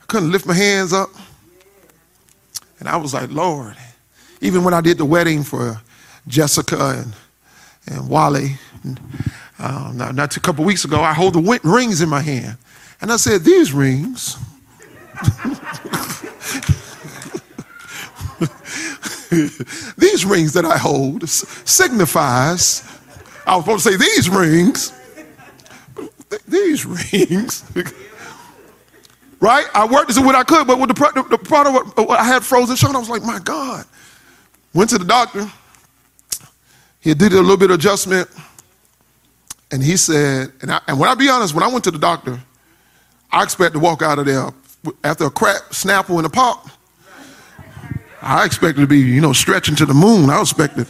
I 0.00 0.04
couldn't 0.06 0.30
lift 0.30 0.46
my 0.46 0.54
hands 0.54 0.92
up. 0.92 1.08
And 2.78 2.88
I 2.88 2.98
was 2.98 3.14
like, 3.14 3.32
Lord, 3.32 3.74
even 4.40 4.62
when 4.62 4.74
I 4.74 4.80
did 4.80 4.98
the 4.98 5.04
wedding 5.04 5.42
for 5.42 5.82
Jessica 6.28 6.90
and, 6.90 7.16
and 7.88 8.08
Wally, 8.08 8.58
um, 9.58 9.96
not, 9.96 10.14
not 10.14 10.36
a 10.36 10.40
couple 10.40 10.64
weeks 10.64 10.84
ago, 10.84 11.00
I 11.00 11.14
hold 11.14 11.34
the 11.34 11.60
rings 11.64 12.00
in 12.00 12.08
my 12.08 12.20
hand. 12.20 12.58
And 13.00 13.10
I 13.10 13.16
said, 13.16 13.42
These 13.42 13.72
rings. 13.72 14.36
these 19.98 20.24
rings 20.24 20.52
that 20.54 20.64
I 20.64 20.76
hold 20.76 21.28
signifies, 21.28 22.82
I 23.46 23.56
was 23.56 23.64
supposed 23.64 23.84
to 23.84 23.92
say 23.92 23.96
these 23.96 24.28
rings, 24.28 24.92
these 26.48 26.84
rings. 27.12 27.64
right? 29.40 29.66
I 29.74 29.86
worked 29.86 30.10
as 30.10 30.20
what 30.20 30.34
I 30.34 30.44
could, 30.44 30.66
but 30.66 30.78
with 30.78 30.88
the, 30.88 31.12
the, 31.14 31.22
the 31.22 31.38
product, 31.38 31.98
uh, 31.98 32.06
I 32.08 32.24
had 32.24 32.44
frozen 32.44 32.76
shoulder. 32.76 32.96
I 32.96 33.00
was 33.00 33.10
like, 33.10 33.22
my 33.22 33.38
God. 33.38 33.86
Went 34.72 34.90
to 34.90 34.98
the 34.98 35.04
doctor. 35.04 35.50
He 37.00 37.14
did 37.14 37.32
a 37.32 37.40
little 37.40 37.56
bit 37.56 37.70
of 37.70 37.76
adjustment. 37.78 38.28
And 39.70 39.82
he 39.82 39.96
said, 39.96 40.52
and, 40.62 40.70
I, 40.72 40.80
and 40.88 40.98
when 40.98 41.08
I 41.08 41.14
be 41.14 41.28
honest, 41.28 41.54
when 41.54 41.62
I 41.62 41.68
went 41.68 41.84
to 41.84 41.90
the 41.90 41.98
doctor, 41.98 42.40
I 43.30 43.42
expect 43.42 43.74
to 43.74 43.80
walk 43.80 44.02
out 44.02 44.18
of 44.18 44.26
there 44.26 44.50
after 45.02 45.24
a 45.24 45.30
crack, 45.30 45.62
snapple, 45.70 46.16
and 46.16 46.26
a 46.26 46.30
pop. 46.30 46.68
I 48.24 48.46
expected 48.46 48.80
to 48.80 48.86
be, 48.86 48.98
you 48.98 49.20
know, 49.20 49.34
stretching 49.34 49.76
to 49.76 49.86
the 49.86 49.92
moon. 49.92 50.30
I 50.30 50.40
expected, 50.40 50.86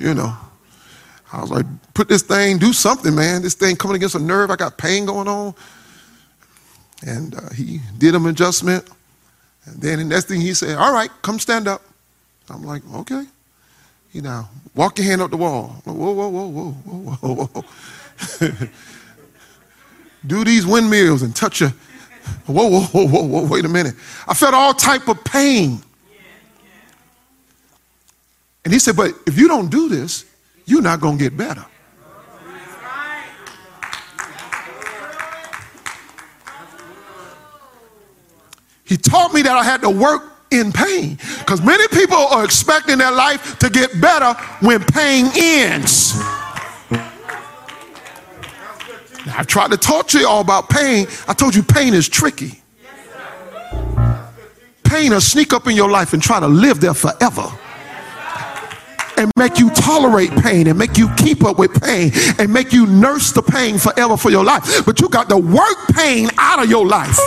you 0.00 0.12
know. 0.12 0.36
I 1.32 1.40
was 1.40 1.50
like, 1.50 1.66
put 1.94 2.08
this 2.08 2.22
thing, 2.22 2.58
do 2.58 2.72
something, 2.72 3.14
man. 3.14 3.42
This 3.42 3.54
thing 3.54 3.76
coming 3.76 3.94
against 3.94 4.16
a 4.16 4.18
nerve. 4.18 4.50
I 4.50 4.56
got 4.56 4.76
pain 4.76 5.06
going 5.06 5.28
on. 5.28 5.54
And 7.06 7.36
uh, 7.36 7.50
he 7.54 7.80
did 7.98 8.16
an 8.16 8.26
adjustment. 8.26 8.88
And 9.66 9.80
then 9.80 9.98
the 9.98 10.04
next 10.04 10.24
thing 10.24 10.40
he 10.40 10.52
said, 10.52 10.76
all 10.76 10.92
right, 10.92 11.10
come 11.22 11.38
stand 11.38 11.68
up. 11.68 11.82
I'm 12.50 12.64
like, 12.64 12.82
okay. 12.92 13.24
You 14.12 14.22
know, 14.22 14.48
walk 14.74 14.98
your 14.98 15.06
hand 15.06 15.22
up 15.22 15.30
the 15.30 15.36
wall. 15.36 15.80
Whoa, 15.84 15.92
whoa, 15.92 16.28
whoa, 16.28 16.46
whoa, 16.48 16.72
whoa, 16.72 17.34
whoa, 17.34 17.46
whoa. 17.46 18.48
do 20.26 20.44
these 20.44 20.66
windmills 20.66 21.22
and 21.22 21.36
touch 21.36 21.60
your, 21.60 21.70
whoa, 22.46 22.68
whoa, 22.68 22.80
whoa, 22.80 23.06
whoa, 23.06 23.22
whoa, 23.22 23.46
wait 23.46 23.64
a 23.64 23.68
minute. 23.68 23.94
I 24.26 24.34
felt 24.34 24.54
all 24.54 24.74
type 24.74 25.06
of 25.06 25.22
pain. 25.22 25.82
And 28.68 28.72
he 28.74 28.78
said, 28.78 28.96
But 28.96 29.14
if 29.26 29.38
you 29.38 29.48
don't 29.48 29.70
do 29.70 29.88
this, 29.88 30.26
you're 30.66 30.82
not 30.82 31.00
going 31.00 31.16
to 31.16 31.24
get 31.24 31.34
better. 31.34 31.64
He 38.84 38.98
taught 38.98 39.32
me 39.32 39.40
that 39.40 39.56
I 39.56 39.64
had 39.64 39.80
to 39.80 39.88
work 39.88 40.34
in 40.50 40.70
pain 40.70 41.16
because 41.38 41.62
many 41.62 41.88
people 41.88 42.18
are 42.18 42.44
expecting 42.44 42.98
their 42.98 43.10
life 43.10 43.58
to 43.60 43.70
get 43.70 43.98
better 44.02 44.34
when 44.60 44.84
pain 44.84 45.30
ends. 45.34 46.18
Now, 49.24 49.38
I 49.38 49.44
tried 49.44 49.70
to 49.70 49.78
talk 49.78 50.08
to 50.08 50.18
you 50.18 50.28
all 50.28 50.42
about 50.42 50.68
pain. 50.68 51.06
I 51.26 51.32
told 51.32 51.54
you 51.54 51.62
pain 51.62 51.94
is 51.94 52.06
tricky. 52.06 52.60
Pain 54.84 55.12
will 55.12 55.22
sneak 55.22 55.54
up 55.54 55.66
in 55.68 55.74
your 55.74 55.90
life 55.90 56.12
and 56.12 56.22
try 56.22 56.38
to 56.38 56.48
live 56.48 56.80
there 56.80 56.92
forever 56.92 57.50
and 59.18 59.32
make 59.36 59.58
you 59.58 59.68
tolerate 59.70 60.30
pain 60.42 60.68
and 60.68 60.78
make 60.78 60.96
you 60.96 61.12
keep 61.16 61.44
up 61.44 61.58
with 61.58 61.82
pain 61.82 62.12
and 62.38 62.52
make 62.52 62.72
you 62.72 62.86
nurse 62.86 63.32
the 63.32 63.42
pain 63.42 63.76
forever 63.76 64.16
for 64.16 64.30
your 64.30 64.44
life. 64.44 64.86
But 64.86 65.00
you 65.00 65.08
got 65.08 65.28
to 65.28 65.36
work 65.36 65.78
pain 65.92 66.28
out 66.38 66.62
of 66.62 66.70
your 66.70 66.86
life. 66.86 67.18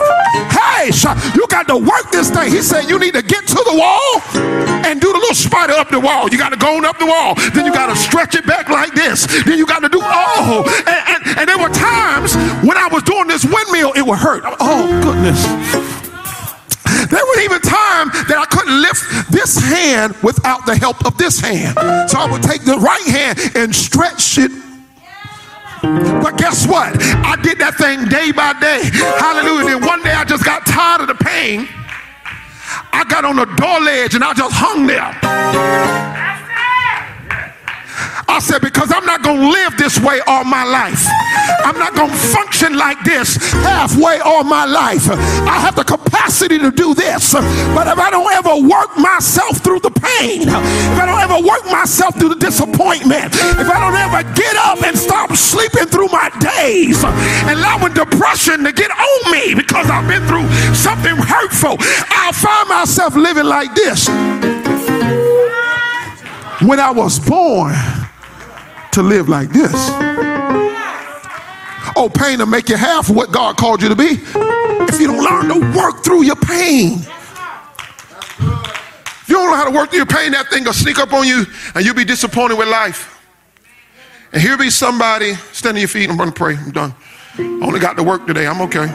Hey, 0.50 0.90
you 1.36 1.46
got 1.48 1.68
to 1.68 1.78
work 1.78 2.10
this 2.12 2.30
thing. 2.32 2.50
He 2.50 2.62
said 2.62 2.90
you 2.90 2.98
need 2.98 3.14
to 3.14 3.22
get 3.22 3.46
to 3.48 3.56
the 3.56 3.76
wall 3.76 4.42
and 4.86 5.02
do 5.02 5.12
the 5.12 5.20
little 5.20 5.36
spider 5.36 5.74
up 5.74 5.90
the 5.90 6.00
wall. 6.00 6.30
You 6.30 6.38
got 6.38 6.50
to 6.50 6.58
go 6.58 6.78
on 6.78 6.86
up 6.86 6.98
the 6.98 7.06
wall. 7.06 7.36
Then 7.54 7.66
you 7.66 7.74
got 7.74 7.88
to 7.88 7.96
stretch 7.96 8.36
it 8.36 8.48
back 8.48 8.70
like 8.70 8.94
this. 8.94 9.28
Then 9.44 9.58
you 9.58 9.66
got 9.66 9.80
to 9.80 9.90
do, 9.90 10.00
oh. 10.02 10.64
And, 10.88 11.28
and, 11.28 11.40
and 11.40 11.50
there 11.50 11.60
were 11.60 11.74
times 11.74 12.36
when 12.64 12.78
I 12.78 12.88
was 12.92 13.04
doing 13.04 13.28
this 13.28 13.44
windmill, 13.44 13.94
it 13.94 14.06
would 14.06 14.20
hurt. 14.20 14.44
Oh, 14.60 14.88
goodness. 15.04 15.91
There 17.12 17.26
was 17.26 17.40
even 17.44 17.62
time 17.62 18.08
that 18.32 18.40
I 18.40 18.46
couldn't 18.50 18.82
lift 18.82 19.32
this 19.32 19.60
hand 19.60 20.16
without 20.24 20.66
the 20.66 20.76
help 20.76 21.06
of 21.06 21.18
this 21.18 21.40
hand. 21.40 21.78
So 22.10 22.18
I 22.18 22.28
would 22.32 22.42
take 22.42 22.64
the 22.64 22.78
right 22.78 23.06
hand 23.06 23.38
and 23.56 23.76
stretch 23.76 24.38
it 24.38 24.52
but 25.82 26.38
guess 26.38 26.68
what? 26.68 26.94
I 27.26 27.36
did 27.42 27.58
that 27.58 27.74
thing 27.76 28.06
day 28.06 28.32
by 28.32 28.54
day. 28.62 28.86
Hallelujah. 29.18 29.80
Then 29.80 29.86
one 29.86 30.04
day 30.04 30.12
I 30.14 30.24
just 30.24 30.46
got 30.46 30.66
tired 30.66 31.02
of 31.02 31.08
the 31.08 31.16
pain. 31.16 31.68
I 32.94 33.04
got 33.04 33.26
on 33.26 33.36
the 33.36 33.46
door 33.46 33.80
ledge 33.82 34.14
and 34.14 34.24
I 34.24 34.34
just 34.34 34.54
hung 34.54 34.86
there. 34.86 36.31
I 38.32 38.40
said, 38.40 38.62
because 38.62 38.94
I'm 38.96 39.06
not 39.06 39.24
going 39.24 39.42
to 39.42 39.50
live 39.50 39.76
this 39.78 40.00
way 40.00 40.22
all 40.26 40.46
my 40.46 40.64
life. 40.64 41.04
I'm 41.68 41.78
not 41.78 41.94
going 41.94 42.10
to 42.10 42.16
function 42.16 42.78
like 42.78 43.04
this 43.04 43.36
halfway 43.52 44.20
all 44.20 44.46
my 44.46 44.64
life. 44.64 45.10
I 45.12 45.60
have 45.60 45.76
the 45.76 45.84
capacity 45.84 46.58
to 46.58 46.72
do 46.72 46.94
this. 46.94 47.34
But 47.76 47.88
if 47.88 48.00
I 48.00 48.10
don't 48.10 48.32
ever 48.34 48.56
work 48.68 48.98
myself 48.98 49.58
through 49.60 49.82
the 49.82 49.92
pain, 49.92 50.48
if 50.48 50.98
I 50.98 51.06
don't 51.06 51.20
ever 51.20 51.46
work 51.46 51.66
myself 51.66 52.18
through 52.18 52.30
the 52.30 52.40
disappointment, 52.40 53.36
if 53.36 53.68
I 53.68 53.78
don't 53.84 54.00
ever 54.00 54.24
get 54.34 54.56
up 54.56 54.82
and 54.82 54.98
stop 54.98 55.36
sleeping 55.36 55.88
through 55.88 56.08
my 56.08 56.32
days, 56.40 57.04
allowing 57.04 57.94
depression 57.94 58.64
to 58.64 58.72
get 58.72 58.92
on 58.92 59.32
me 59.32 59.54
because 59.56 59.90
I've 59.90 60.08
been 60.08 60.26
through 60.26 60.48
something 60.74 61.20
hurtful, 61.20 61.76
I'll 62.10 62.32
find 62.32 62.70
myself 62.70 63.16
living 63.16 63.46
like 63.46 63.76
this. 63.76 64.08
When 66.64 66.80
I 66.80 66.92
was 66.96 67.20
born, 67.20 67.74
to 68.92 69.02
live 69.02 69.30
like 69.30 69.50
this. 69.50 69.74
Oh, 71.96 72.10
pain 72.14 72.40
will 72.40 72.46
make 72.46 72.70
you 72.70 72.78
half 72.78 73.10
what 73.10 73.32
God 73.32 73.58
called 73.58 73.82
you 73.82 73.90
to 73.90 73.96
be 73.96 74.20
if 74.92 75.00
you 75.00 75.08
don't 75.08 75.24
learn 75.24 75.48
to 75.50 75.78
work 75.78 76.04
through 76.04 76.24
your 76.24 76.36
pain. 76.36 77.00
If 79.22 79.26
you 79.28 79.36
don't 79.36 79.50
know 79.50 79.56
how 79.56 79.66
to 79.66 79.72
work 79.72 79.90
through 79.90 80.00
your 80.00 80.06
pain, 80.06 80.32
that 80.32 80.50
thing 80.50 80.64
will 80.64 80.74
sneak 80.74 81.00
up 81.00 81.14
on 81.14 81.28
you 81.28 81.46
and 81.76 81.86
you'll 81.86 81.96
be 81.96 82.06
disappointed 82.06 82.58
with 82.58 82.68
life. 82.68 83.22
And 84.34 84.42
here 84.42 84.58
be 84.58 84.70
somebody, 84.70 85.34
stand 85.52 85.76
on 85.76 85.82
your 85.82 85.88
feet, 85.90 86.10
I'm 86.10 86.18
going 86.18 86.30
to 86.30 86.36
pray. 86.36 86.56
I'm 86.56 86.72
done. 86.72 86.94
Only 87.38 87.80
got 87.80 87.98
to 87.98 88.04
work 88.04 88.28
today. 88.28 88.48
I'm 88.48 88.62
okay. 88.62 88.88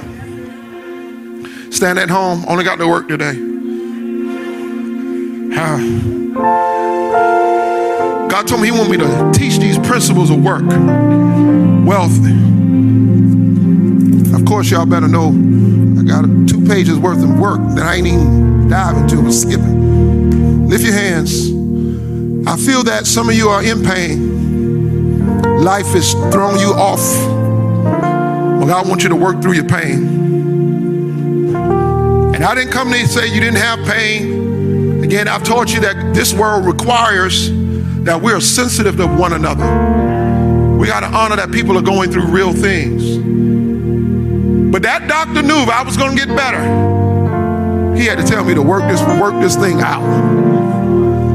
Stand 1.71 1.99
at 1.99 2.09
home, 2.09 2.45
only 2.49 2.65
got 2.65 2.77
to 2.77 2.89
work 2.89 3.09
today. 3.09 3.35
Ah. 5.59 6.76
God 8.37 8.49
told 8.49 8.61
me 8.61 8.67
He 8.67 8.73
wanted 8.73 8.91
me 8.91 8.99
to 8.99 9.33
teach 9.33 9.57
these 9.57 9.79
principles 9.79 10.29
of 10.29 10.45
work, 10.45 10.61
wealth. 11.87 12.19
Of 14.35 14.45
course, 14.45 14.71
y'all 14.71 14.85
better 14.85 15.09
know 15.09 15.29
I 15.29 16.03
got 16.05 16.27
two 16.47 16.63
pages 16.67 16.99
worth 16.99 17.25
of 17.25 17.41
work 17.41 17.61
that 17.77 17.87
I 17.87 17.95
ain't 17.95 18.07
even 18.07 18.69
diving 18.69 19.05
into. 19.05 19.17
I'm 19.21 19.33
skipping. 19.33 20.69
Lift 20.69 20.85
your 20.85 20.93
hands. 20.93 21.49
I 22.47 22.59
feel 22.59 22.83
that 22.83 23.07
some 23.07 23.31
of 23.31 23.35
you 23.35 23.49
are 23.49 23.65
in 23.65 23.83
pain. 23.83 25.65
Life 25.65 25.95
is 25.95 26.13
throwing 26.13 26.61
you 26.61 26.75
off. 26.75 27.01
Well, 28.59 28.67
God 28.67 28.87
wants 28.87 29.03
you 29.03 29.09
to 29.09 29.17
work 29.17 29.41
through 29.41 29.55
your 29.55 29.67
pain. 29.67 31.55
And 32.35 32.45
I 32.45 32.55
didn't 32.55 32.71
come 32.71 32.93
to 32.93 33.09
say 33.09 33.29
you 33.29 33.41
didn't 33.41 33.57
have 33.57 33.79
pain. 33.87 35.03
Again, 35.03 35.27
I've 35.27 35.43
taught 35.43 35.73
you 35.73 35.81
that 35.81 36.13
this 36.15 36.35
world 36.35 36.67
requires 36.67 37.51
that 38.07 38.23
we're 38.23 38.41
sensitive 38.41 38.97
to 38.97 39.07
one 39.07 39.33
another. 39.33 39.67
We 40.77 40.87
got 40.87 41.01
to 41.01 41.07
honor 41.07 41.37
that 41.37 41.51
people 41.51 41.77
are 41.77 41.83
going 41.83 42.11
through 42.11 42.27
real 42.27 42.53
things. 42.53 43.19
But 44.73 44.83
that 44.83 45.09
doctor 45.09 45.43
knew 45.43 45.57
if 45.57 45.69
I 45.69 45.83
was 45.83 45.97
going 45.97 46.17
to 46.17 46.27
get 46.27 46.37
better, 46.37 46.63
he 47.97 48.05
had 48.07 48.19
to 48.19 48.25
tell 48.25 48.45
me 48.45 48.55
to 48.55 48.63
work 48.63 48.83
this 48.91 49.01
work 49.21 49.41
this 49.41 49.57
thing 49.57 49.81
out. 49.81 50.03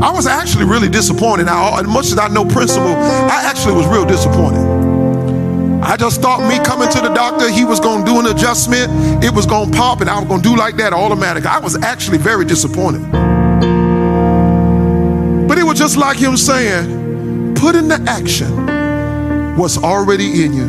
I 0.01 0.11
was 0.11 0.27
actually 0.27 0.65
really 0.65 0.89
disappointed. 0.89 1.45
Now, 1.45 1.77
as 1.79 1.87
much 1.87 2.05
as 2.07 2.17
I 2.17 2.27
know 2.27 2.45
principle, 2.45 2.95
I 2.95 3.43
actually 3.45 3.75
was 3.75 3.87
real 3.87 4.05
disappointed. 4.05 4.81
I 5.83 5.97
just 5.97 6.21
thought 6.21 6.47
me 6.47 6.63
coming 6.63 6.89
to 6.89 7.01
the 7.01 7.13
doctor, 7.13 7.49
he 7.49 7.65
was 7.65 7.79
going 7.79 8.05
to 8.05 8.11
do 8.11 8.19
an 8.19 8.27
adjustment, 8.27 9.23
it 9.23 9.33
was 9.33 9.45
going 9.45 9.71
to 9.71 9.77
pop, 9.77 10.01
and 10.01 10.09
I 10.09 10.19
was 10.19 10.27
going 10.27 10.41
to 10.41 10.49
do 10.49 10.55
like 10.55 10.77
that 10.77 10.93
automatic. 10.93 11.45
I 11.45 11.59
was 11.59 11.75
actually 11.83 12.19
very 12.19 12.45
disappointed. 12.45 13.20
It 15.61 15.63
was 15.63 15.77
just 15.77 15.95
like 15.95 16.17
him 16.17 16.35
saying, 16.37 17.53
put 17.53 17.75
into 17.75 17.93
action 18.09 19.55
what's 19.55 19.77
already 19.77 20.43
in 20.43 20.53
you. 20.55 20.65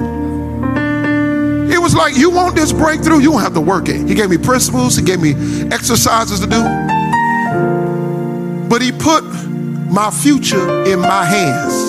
It 1.72 1.78
was 1.78 1.94
like, 1.94 2.14
you 2.14 2.28
want 2.28 2.54
this 2.54 2.74
breakthrough, 2.74 3.20
you 3.20 3.30
don't 3.30 3.40
have 3.40 3.54
to 3.54 3.60
work 3.62 3.88
it. 3.88 4.06
He 4.06 4.14
gave 4.14 4.28
me 4.28 4.36
principles, 4.36 4.94
he 4.94 5.02
gave 5.02 5.18
me 5.18 5.30
exercises 5.72 6.40
to 6.40 6.46
do. 6.46 6.62
But 8.68 8.82
he 8.82 8.92
put 8.92 9.24
my 9.90 10.10
future 10.10 10.84
in 10.84 11.00
my 11.00 11.24
hands. 11.24 11.88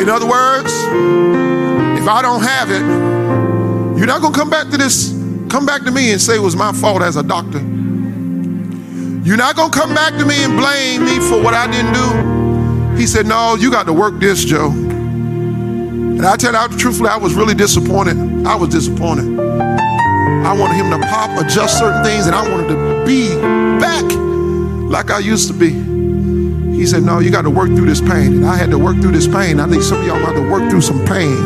In 0.00 0.08
other 0.08 0.26
words, 0.26 0.72
if 1.96 2.08
I 2.08 2.22
don't 2.22 2.42
have 2.42 2.72
it, 2.72 2.82
you're 3.96 4.08
not 4.08 4.20
to 4.20 4.32
come 4.36 4.50
back 4.50 4.68
to 4.70 4.76
this, 4.76 5.12
come 5.48 5.64
back 5.64 5.84
to 5.84 5.92
me 5.92 6.10
and 6.10 6.20
say 6.20 6.34
it 6.34 6.42
was 6.42 6.56
my 6.56 6.72
fault 6.72 7.02
as 7.02 7.14
a 7.14 7.22
doctor. 7.22 7.64
You're 9.22 9.36
not 9.36 9.54
going 9.54 9.70
to 9.70 9.78
come 9.78 9.94
back 9.94 10.14
to 10.18 10.24
me 10.24 10.44
and 10.44 10.56
blame 10.56 11.04
me 11.04 11.20
for 11.20 11.42
what 11.42 11.52
I 11.52 11.70
didn't 11.70 11.92
do. 11.92 12.98
He 12.98 13.06
said, 13.06 13.26
No, 13.26 13.54
you 13.54 13.70
got 13.70 13.84
to 13.86 13.92
work 13.92 14.18
this, 14.18 14.44
Joe. 14.44 14.70
And 14.70 16.24
I 16.24 16.36
tell 16.36 16.52
you, 16.52 16.78
truthfully, 16.78 17.10
I 17.10 17.18
was 17.18 17.34
really 17.34 17.54
disappointed. 17.54 18.46
I 18.46 18.54
was 18.54 18.70
disappointed. 18.70 19.38
I 19.38 20.54
wanted 20.54 20.76
him 20.76 20.90
to 20.90 21.06
pop, 21.06 21.38
adjust 21.38 21.78
certain 21.78 22.02
things, 22.02 22.26
and 22.26 22.34
I 22.34 22.48
wanted 22.50 22.68
to 22.68 23.04
be 23.06 23.28
back 23.78 24.04
like 24.90 25.10
I 25.10 25.18
used 25.18 25.48
to 25.48 25.54
be. 25.54 25.70
He 26.74 26.86
said, 26.86 27.02
No, 27.02 27.18
you 27.18 27.30
got 27.30 27.42
to 27.42 27.50
work 27.50 27.68
through 27.68 27.86
this 27.86 28.00
pain. 28.00 28.32
And 28.36 28.46
I 28.46 28.56
had 28.56 28.70
to 28.70 28.78
work 28.78 28.96
through 29.02 29.12
this 29.12 29.26
pain. 29.26 29.60
I 29.60 29.68
think 29.68 29.82
some 29.82 30.00
of 30.00 30.06
y'all 30.06 30.16
have 30.16 30.34
to 30.34 30.50
work 30.50 30.70
through 30.70 30.80
some 30.80 31.04
pain. 31.04 31.36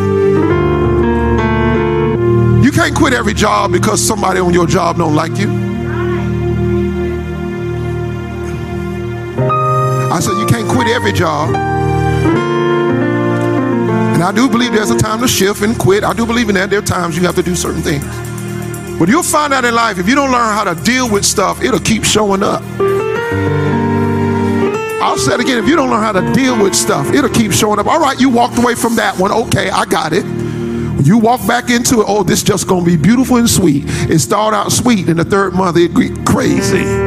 You 2.62 2.70
can't 2.70 2.94
quit 2.94 3.12
every 3.12 3.34
job 3.34 3.72
because 3.72 4.00
somebody 4.00 4.38
on 4.38 4.54
your 4.54 4.68
job 4.68 4.98
don't 4.98 5.16
like 5.16 5.36
you. 5.38 5.63
Said, 10.24 10.38
You 10.38 10.46
can't 10.46 10.66
quit 10.66 10.88
every 10.88 11.12
job. 11.12 11.54
And 14.14 14.22
I 14.22 14.32
do 14.32 14.48
believe 14.48 14.72
there's 14.72 14.88
a 14.88 14.96
time 14.96 15.20
to 15.20 15.28
shift 15.28 15.60
and 15.60 15.78
quit. 15.78 16.02
I 16.02 16.14
do 16.14 16.24
believe 16.24 16.48
in 16.48 16.54
that. 16.54 16.70
There 16.70 16.78
are 16.78 16.82
times 16.82 17.14
you 17.14 17.24
have 17.24 17.34
to 17.34 17.42
do 17.42 17.54
certain 17.54 17.82
things. 17.82 18.04
But 18.98 19.10
you'll 19.10 19.22
find 19.22 19.52
out 19.52 19.66
in 19.66 19.74
life, 19.74 19.98
if 19.98 20.08
you 20.08 20.14
don't 20.14 20.32
learn 20.32 20.54
how 20.54 20.64
to 20.64 20.74
deal 20.82 21.10
with 21.10 21.26
stuff, 21.26 21.62
it'll 21.62 21.78
keep 21.78 22.04
showing 22.04 22.42
up. 22.42 22.62
I'll 25.02 25.18
say 25.18 25.34
it 25.34 25.40
again. 25.40 25.58
If 25.58 25.68
you 25.68 25.76
don't 25.76 25.90
learn 25.90 26.02
how 26.02 26.12
to 26.12 26.32
deal 26.32 26.58
with 26.58 26.74
stuff, 26.74 27.12
it'll 27.12 27.28
keep 27.28 27.52
showing 27.52 27.78
up. 27.78 27.86
All 27.86 28.00
right, 28.00 28.18
you 28.18 28.30
walked 28.30 28.56
away 28.56 28.74
from 28.74 28.96
that 28.96 29.18
one. 29.18 29.30
Okay, 29.30 29.68
I 29.68 29.84
got 29.84 30.14
it. 30.14 30.24
You 31.04 31.18
walk 31.18 31.46
back 31.46 31.68
into 31.68 32.00
it, 32.00 32.06
oh, 32.08 32.22
this 32.22 32.42
just 32.42 32.66
gonna 32.66 32.86
be 32.86 32.96
beautiful 32.96 33.36
and 33.36 33.50
sweet. 33.50 33.84
It 34.08 34.20
started 34.20 34.56
out 34.56 34.72
sweet, 34.72 35.06
in 35.06 35.18
the 35.18 35.24
third 35.24 35.52
month 35.52 35.76
it 35.76 35.92
get 35.92 36.24
crazy. 36.24 37.03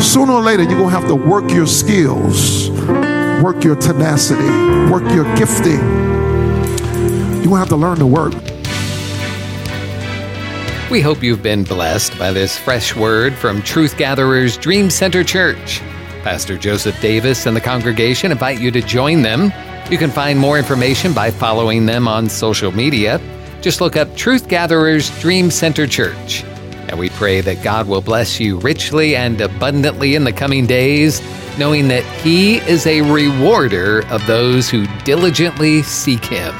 Sooner 0.00 0.32
or 0.32 0.40
later, 0.40 0.62
you're 0.62 0.78
gonna 0.78 0.88
have 0.88 1.06
to 1.08 1.14
work 1.14 1.50
your 1.50 1.66
skills, 1.66 2.70
work 3.42 3.62
your 3.62 3.76
tenacity, 3.76 4.42
work 4.90 5.02
your 5.12 5.24
gifting. 5.36 5.78
You're 7.36 7.44
gonna 7.44 7.58
have 7.58 7.68
to 7.68 7.76
learn 7.76 7.98
to 7.98 8.06
work. 8.06 8.32
We 10.90 11.00
hope 11.00 11.22
you've 11.22 11.42
been 11.42 11.64
blessed 11.64 12.18
by 12.18 12.32
this 12.32 12.58
fresh 12.58 12.96
word 12.96 13.34
from 13.34 13.62
Truth 13.62 13.98
Gatherers 13.98 14.56
Dream 14.56 14.90
Center 14.90 15.22
Church. 15.22 15.80
Pastor 16.22 16.56
Joseph 16.56 17.00
Davis 17.00 17.46
and 17.46 17.54
the 17.54 17.60
congregation 17.60 18.32
invite 18.32 18.58
you 18.58 18.70
to 18.70 18.80
join 18.80 19.22
them. 19.22 19.52
You 19.90 19.98
can 19.98 20.10
find 20.10 20.38
more 20.38 20.58
information 20.58 21.12
by 21.12 21.30
following 21.30 21.86
them 21.86 22.08
on 22.08 22.28
social 22.28 22.72
media. 22.72 23.20
Just 23.60 23.80
look 23.80 23.96
up 23.96 24.16
Truth 24.16 24.48
Gatherers 24.48 25.10
Dream 25.20 25.50
Center 25.50 25.86
Church. 25.86 26.42
And 26.90 26.98
we 26.98 27.08
pray 27.08 27.40
that 27.42 27.62
God 27.62 27.86
will 27.86 28.00
bless 28.00 28.40
you 28.40 28.58
richly 28.58 29.14
and 29.14 29.40
abundantly 29.40 30.16
in 30.16 30.24
the 30.24 30.32
coming 30.32 30.66
days, 30.66 31.22
knowing 31.56 31.86
that 31.86 32.02
He 32.24 32.56
is 32.56 32.84
a 32.84 33.02
rewarder 33.02 34.04
of 34.08 34.26
those 34.26 34.68
who 34.68 34.88
diligently 35.04 35.82
seek 35.84 36.24
Him. 36.24 36.52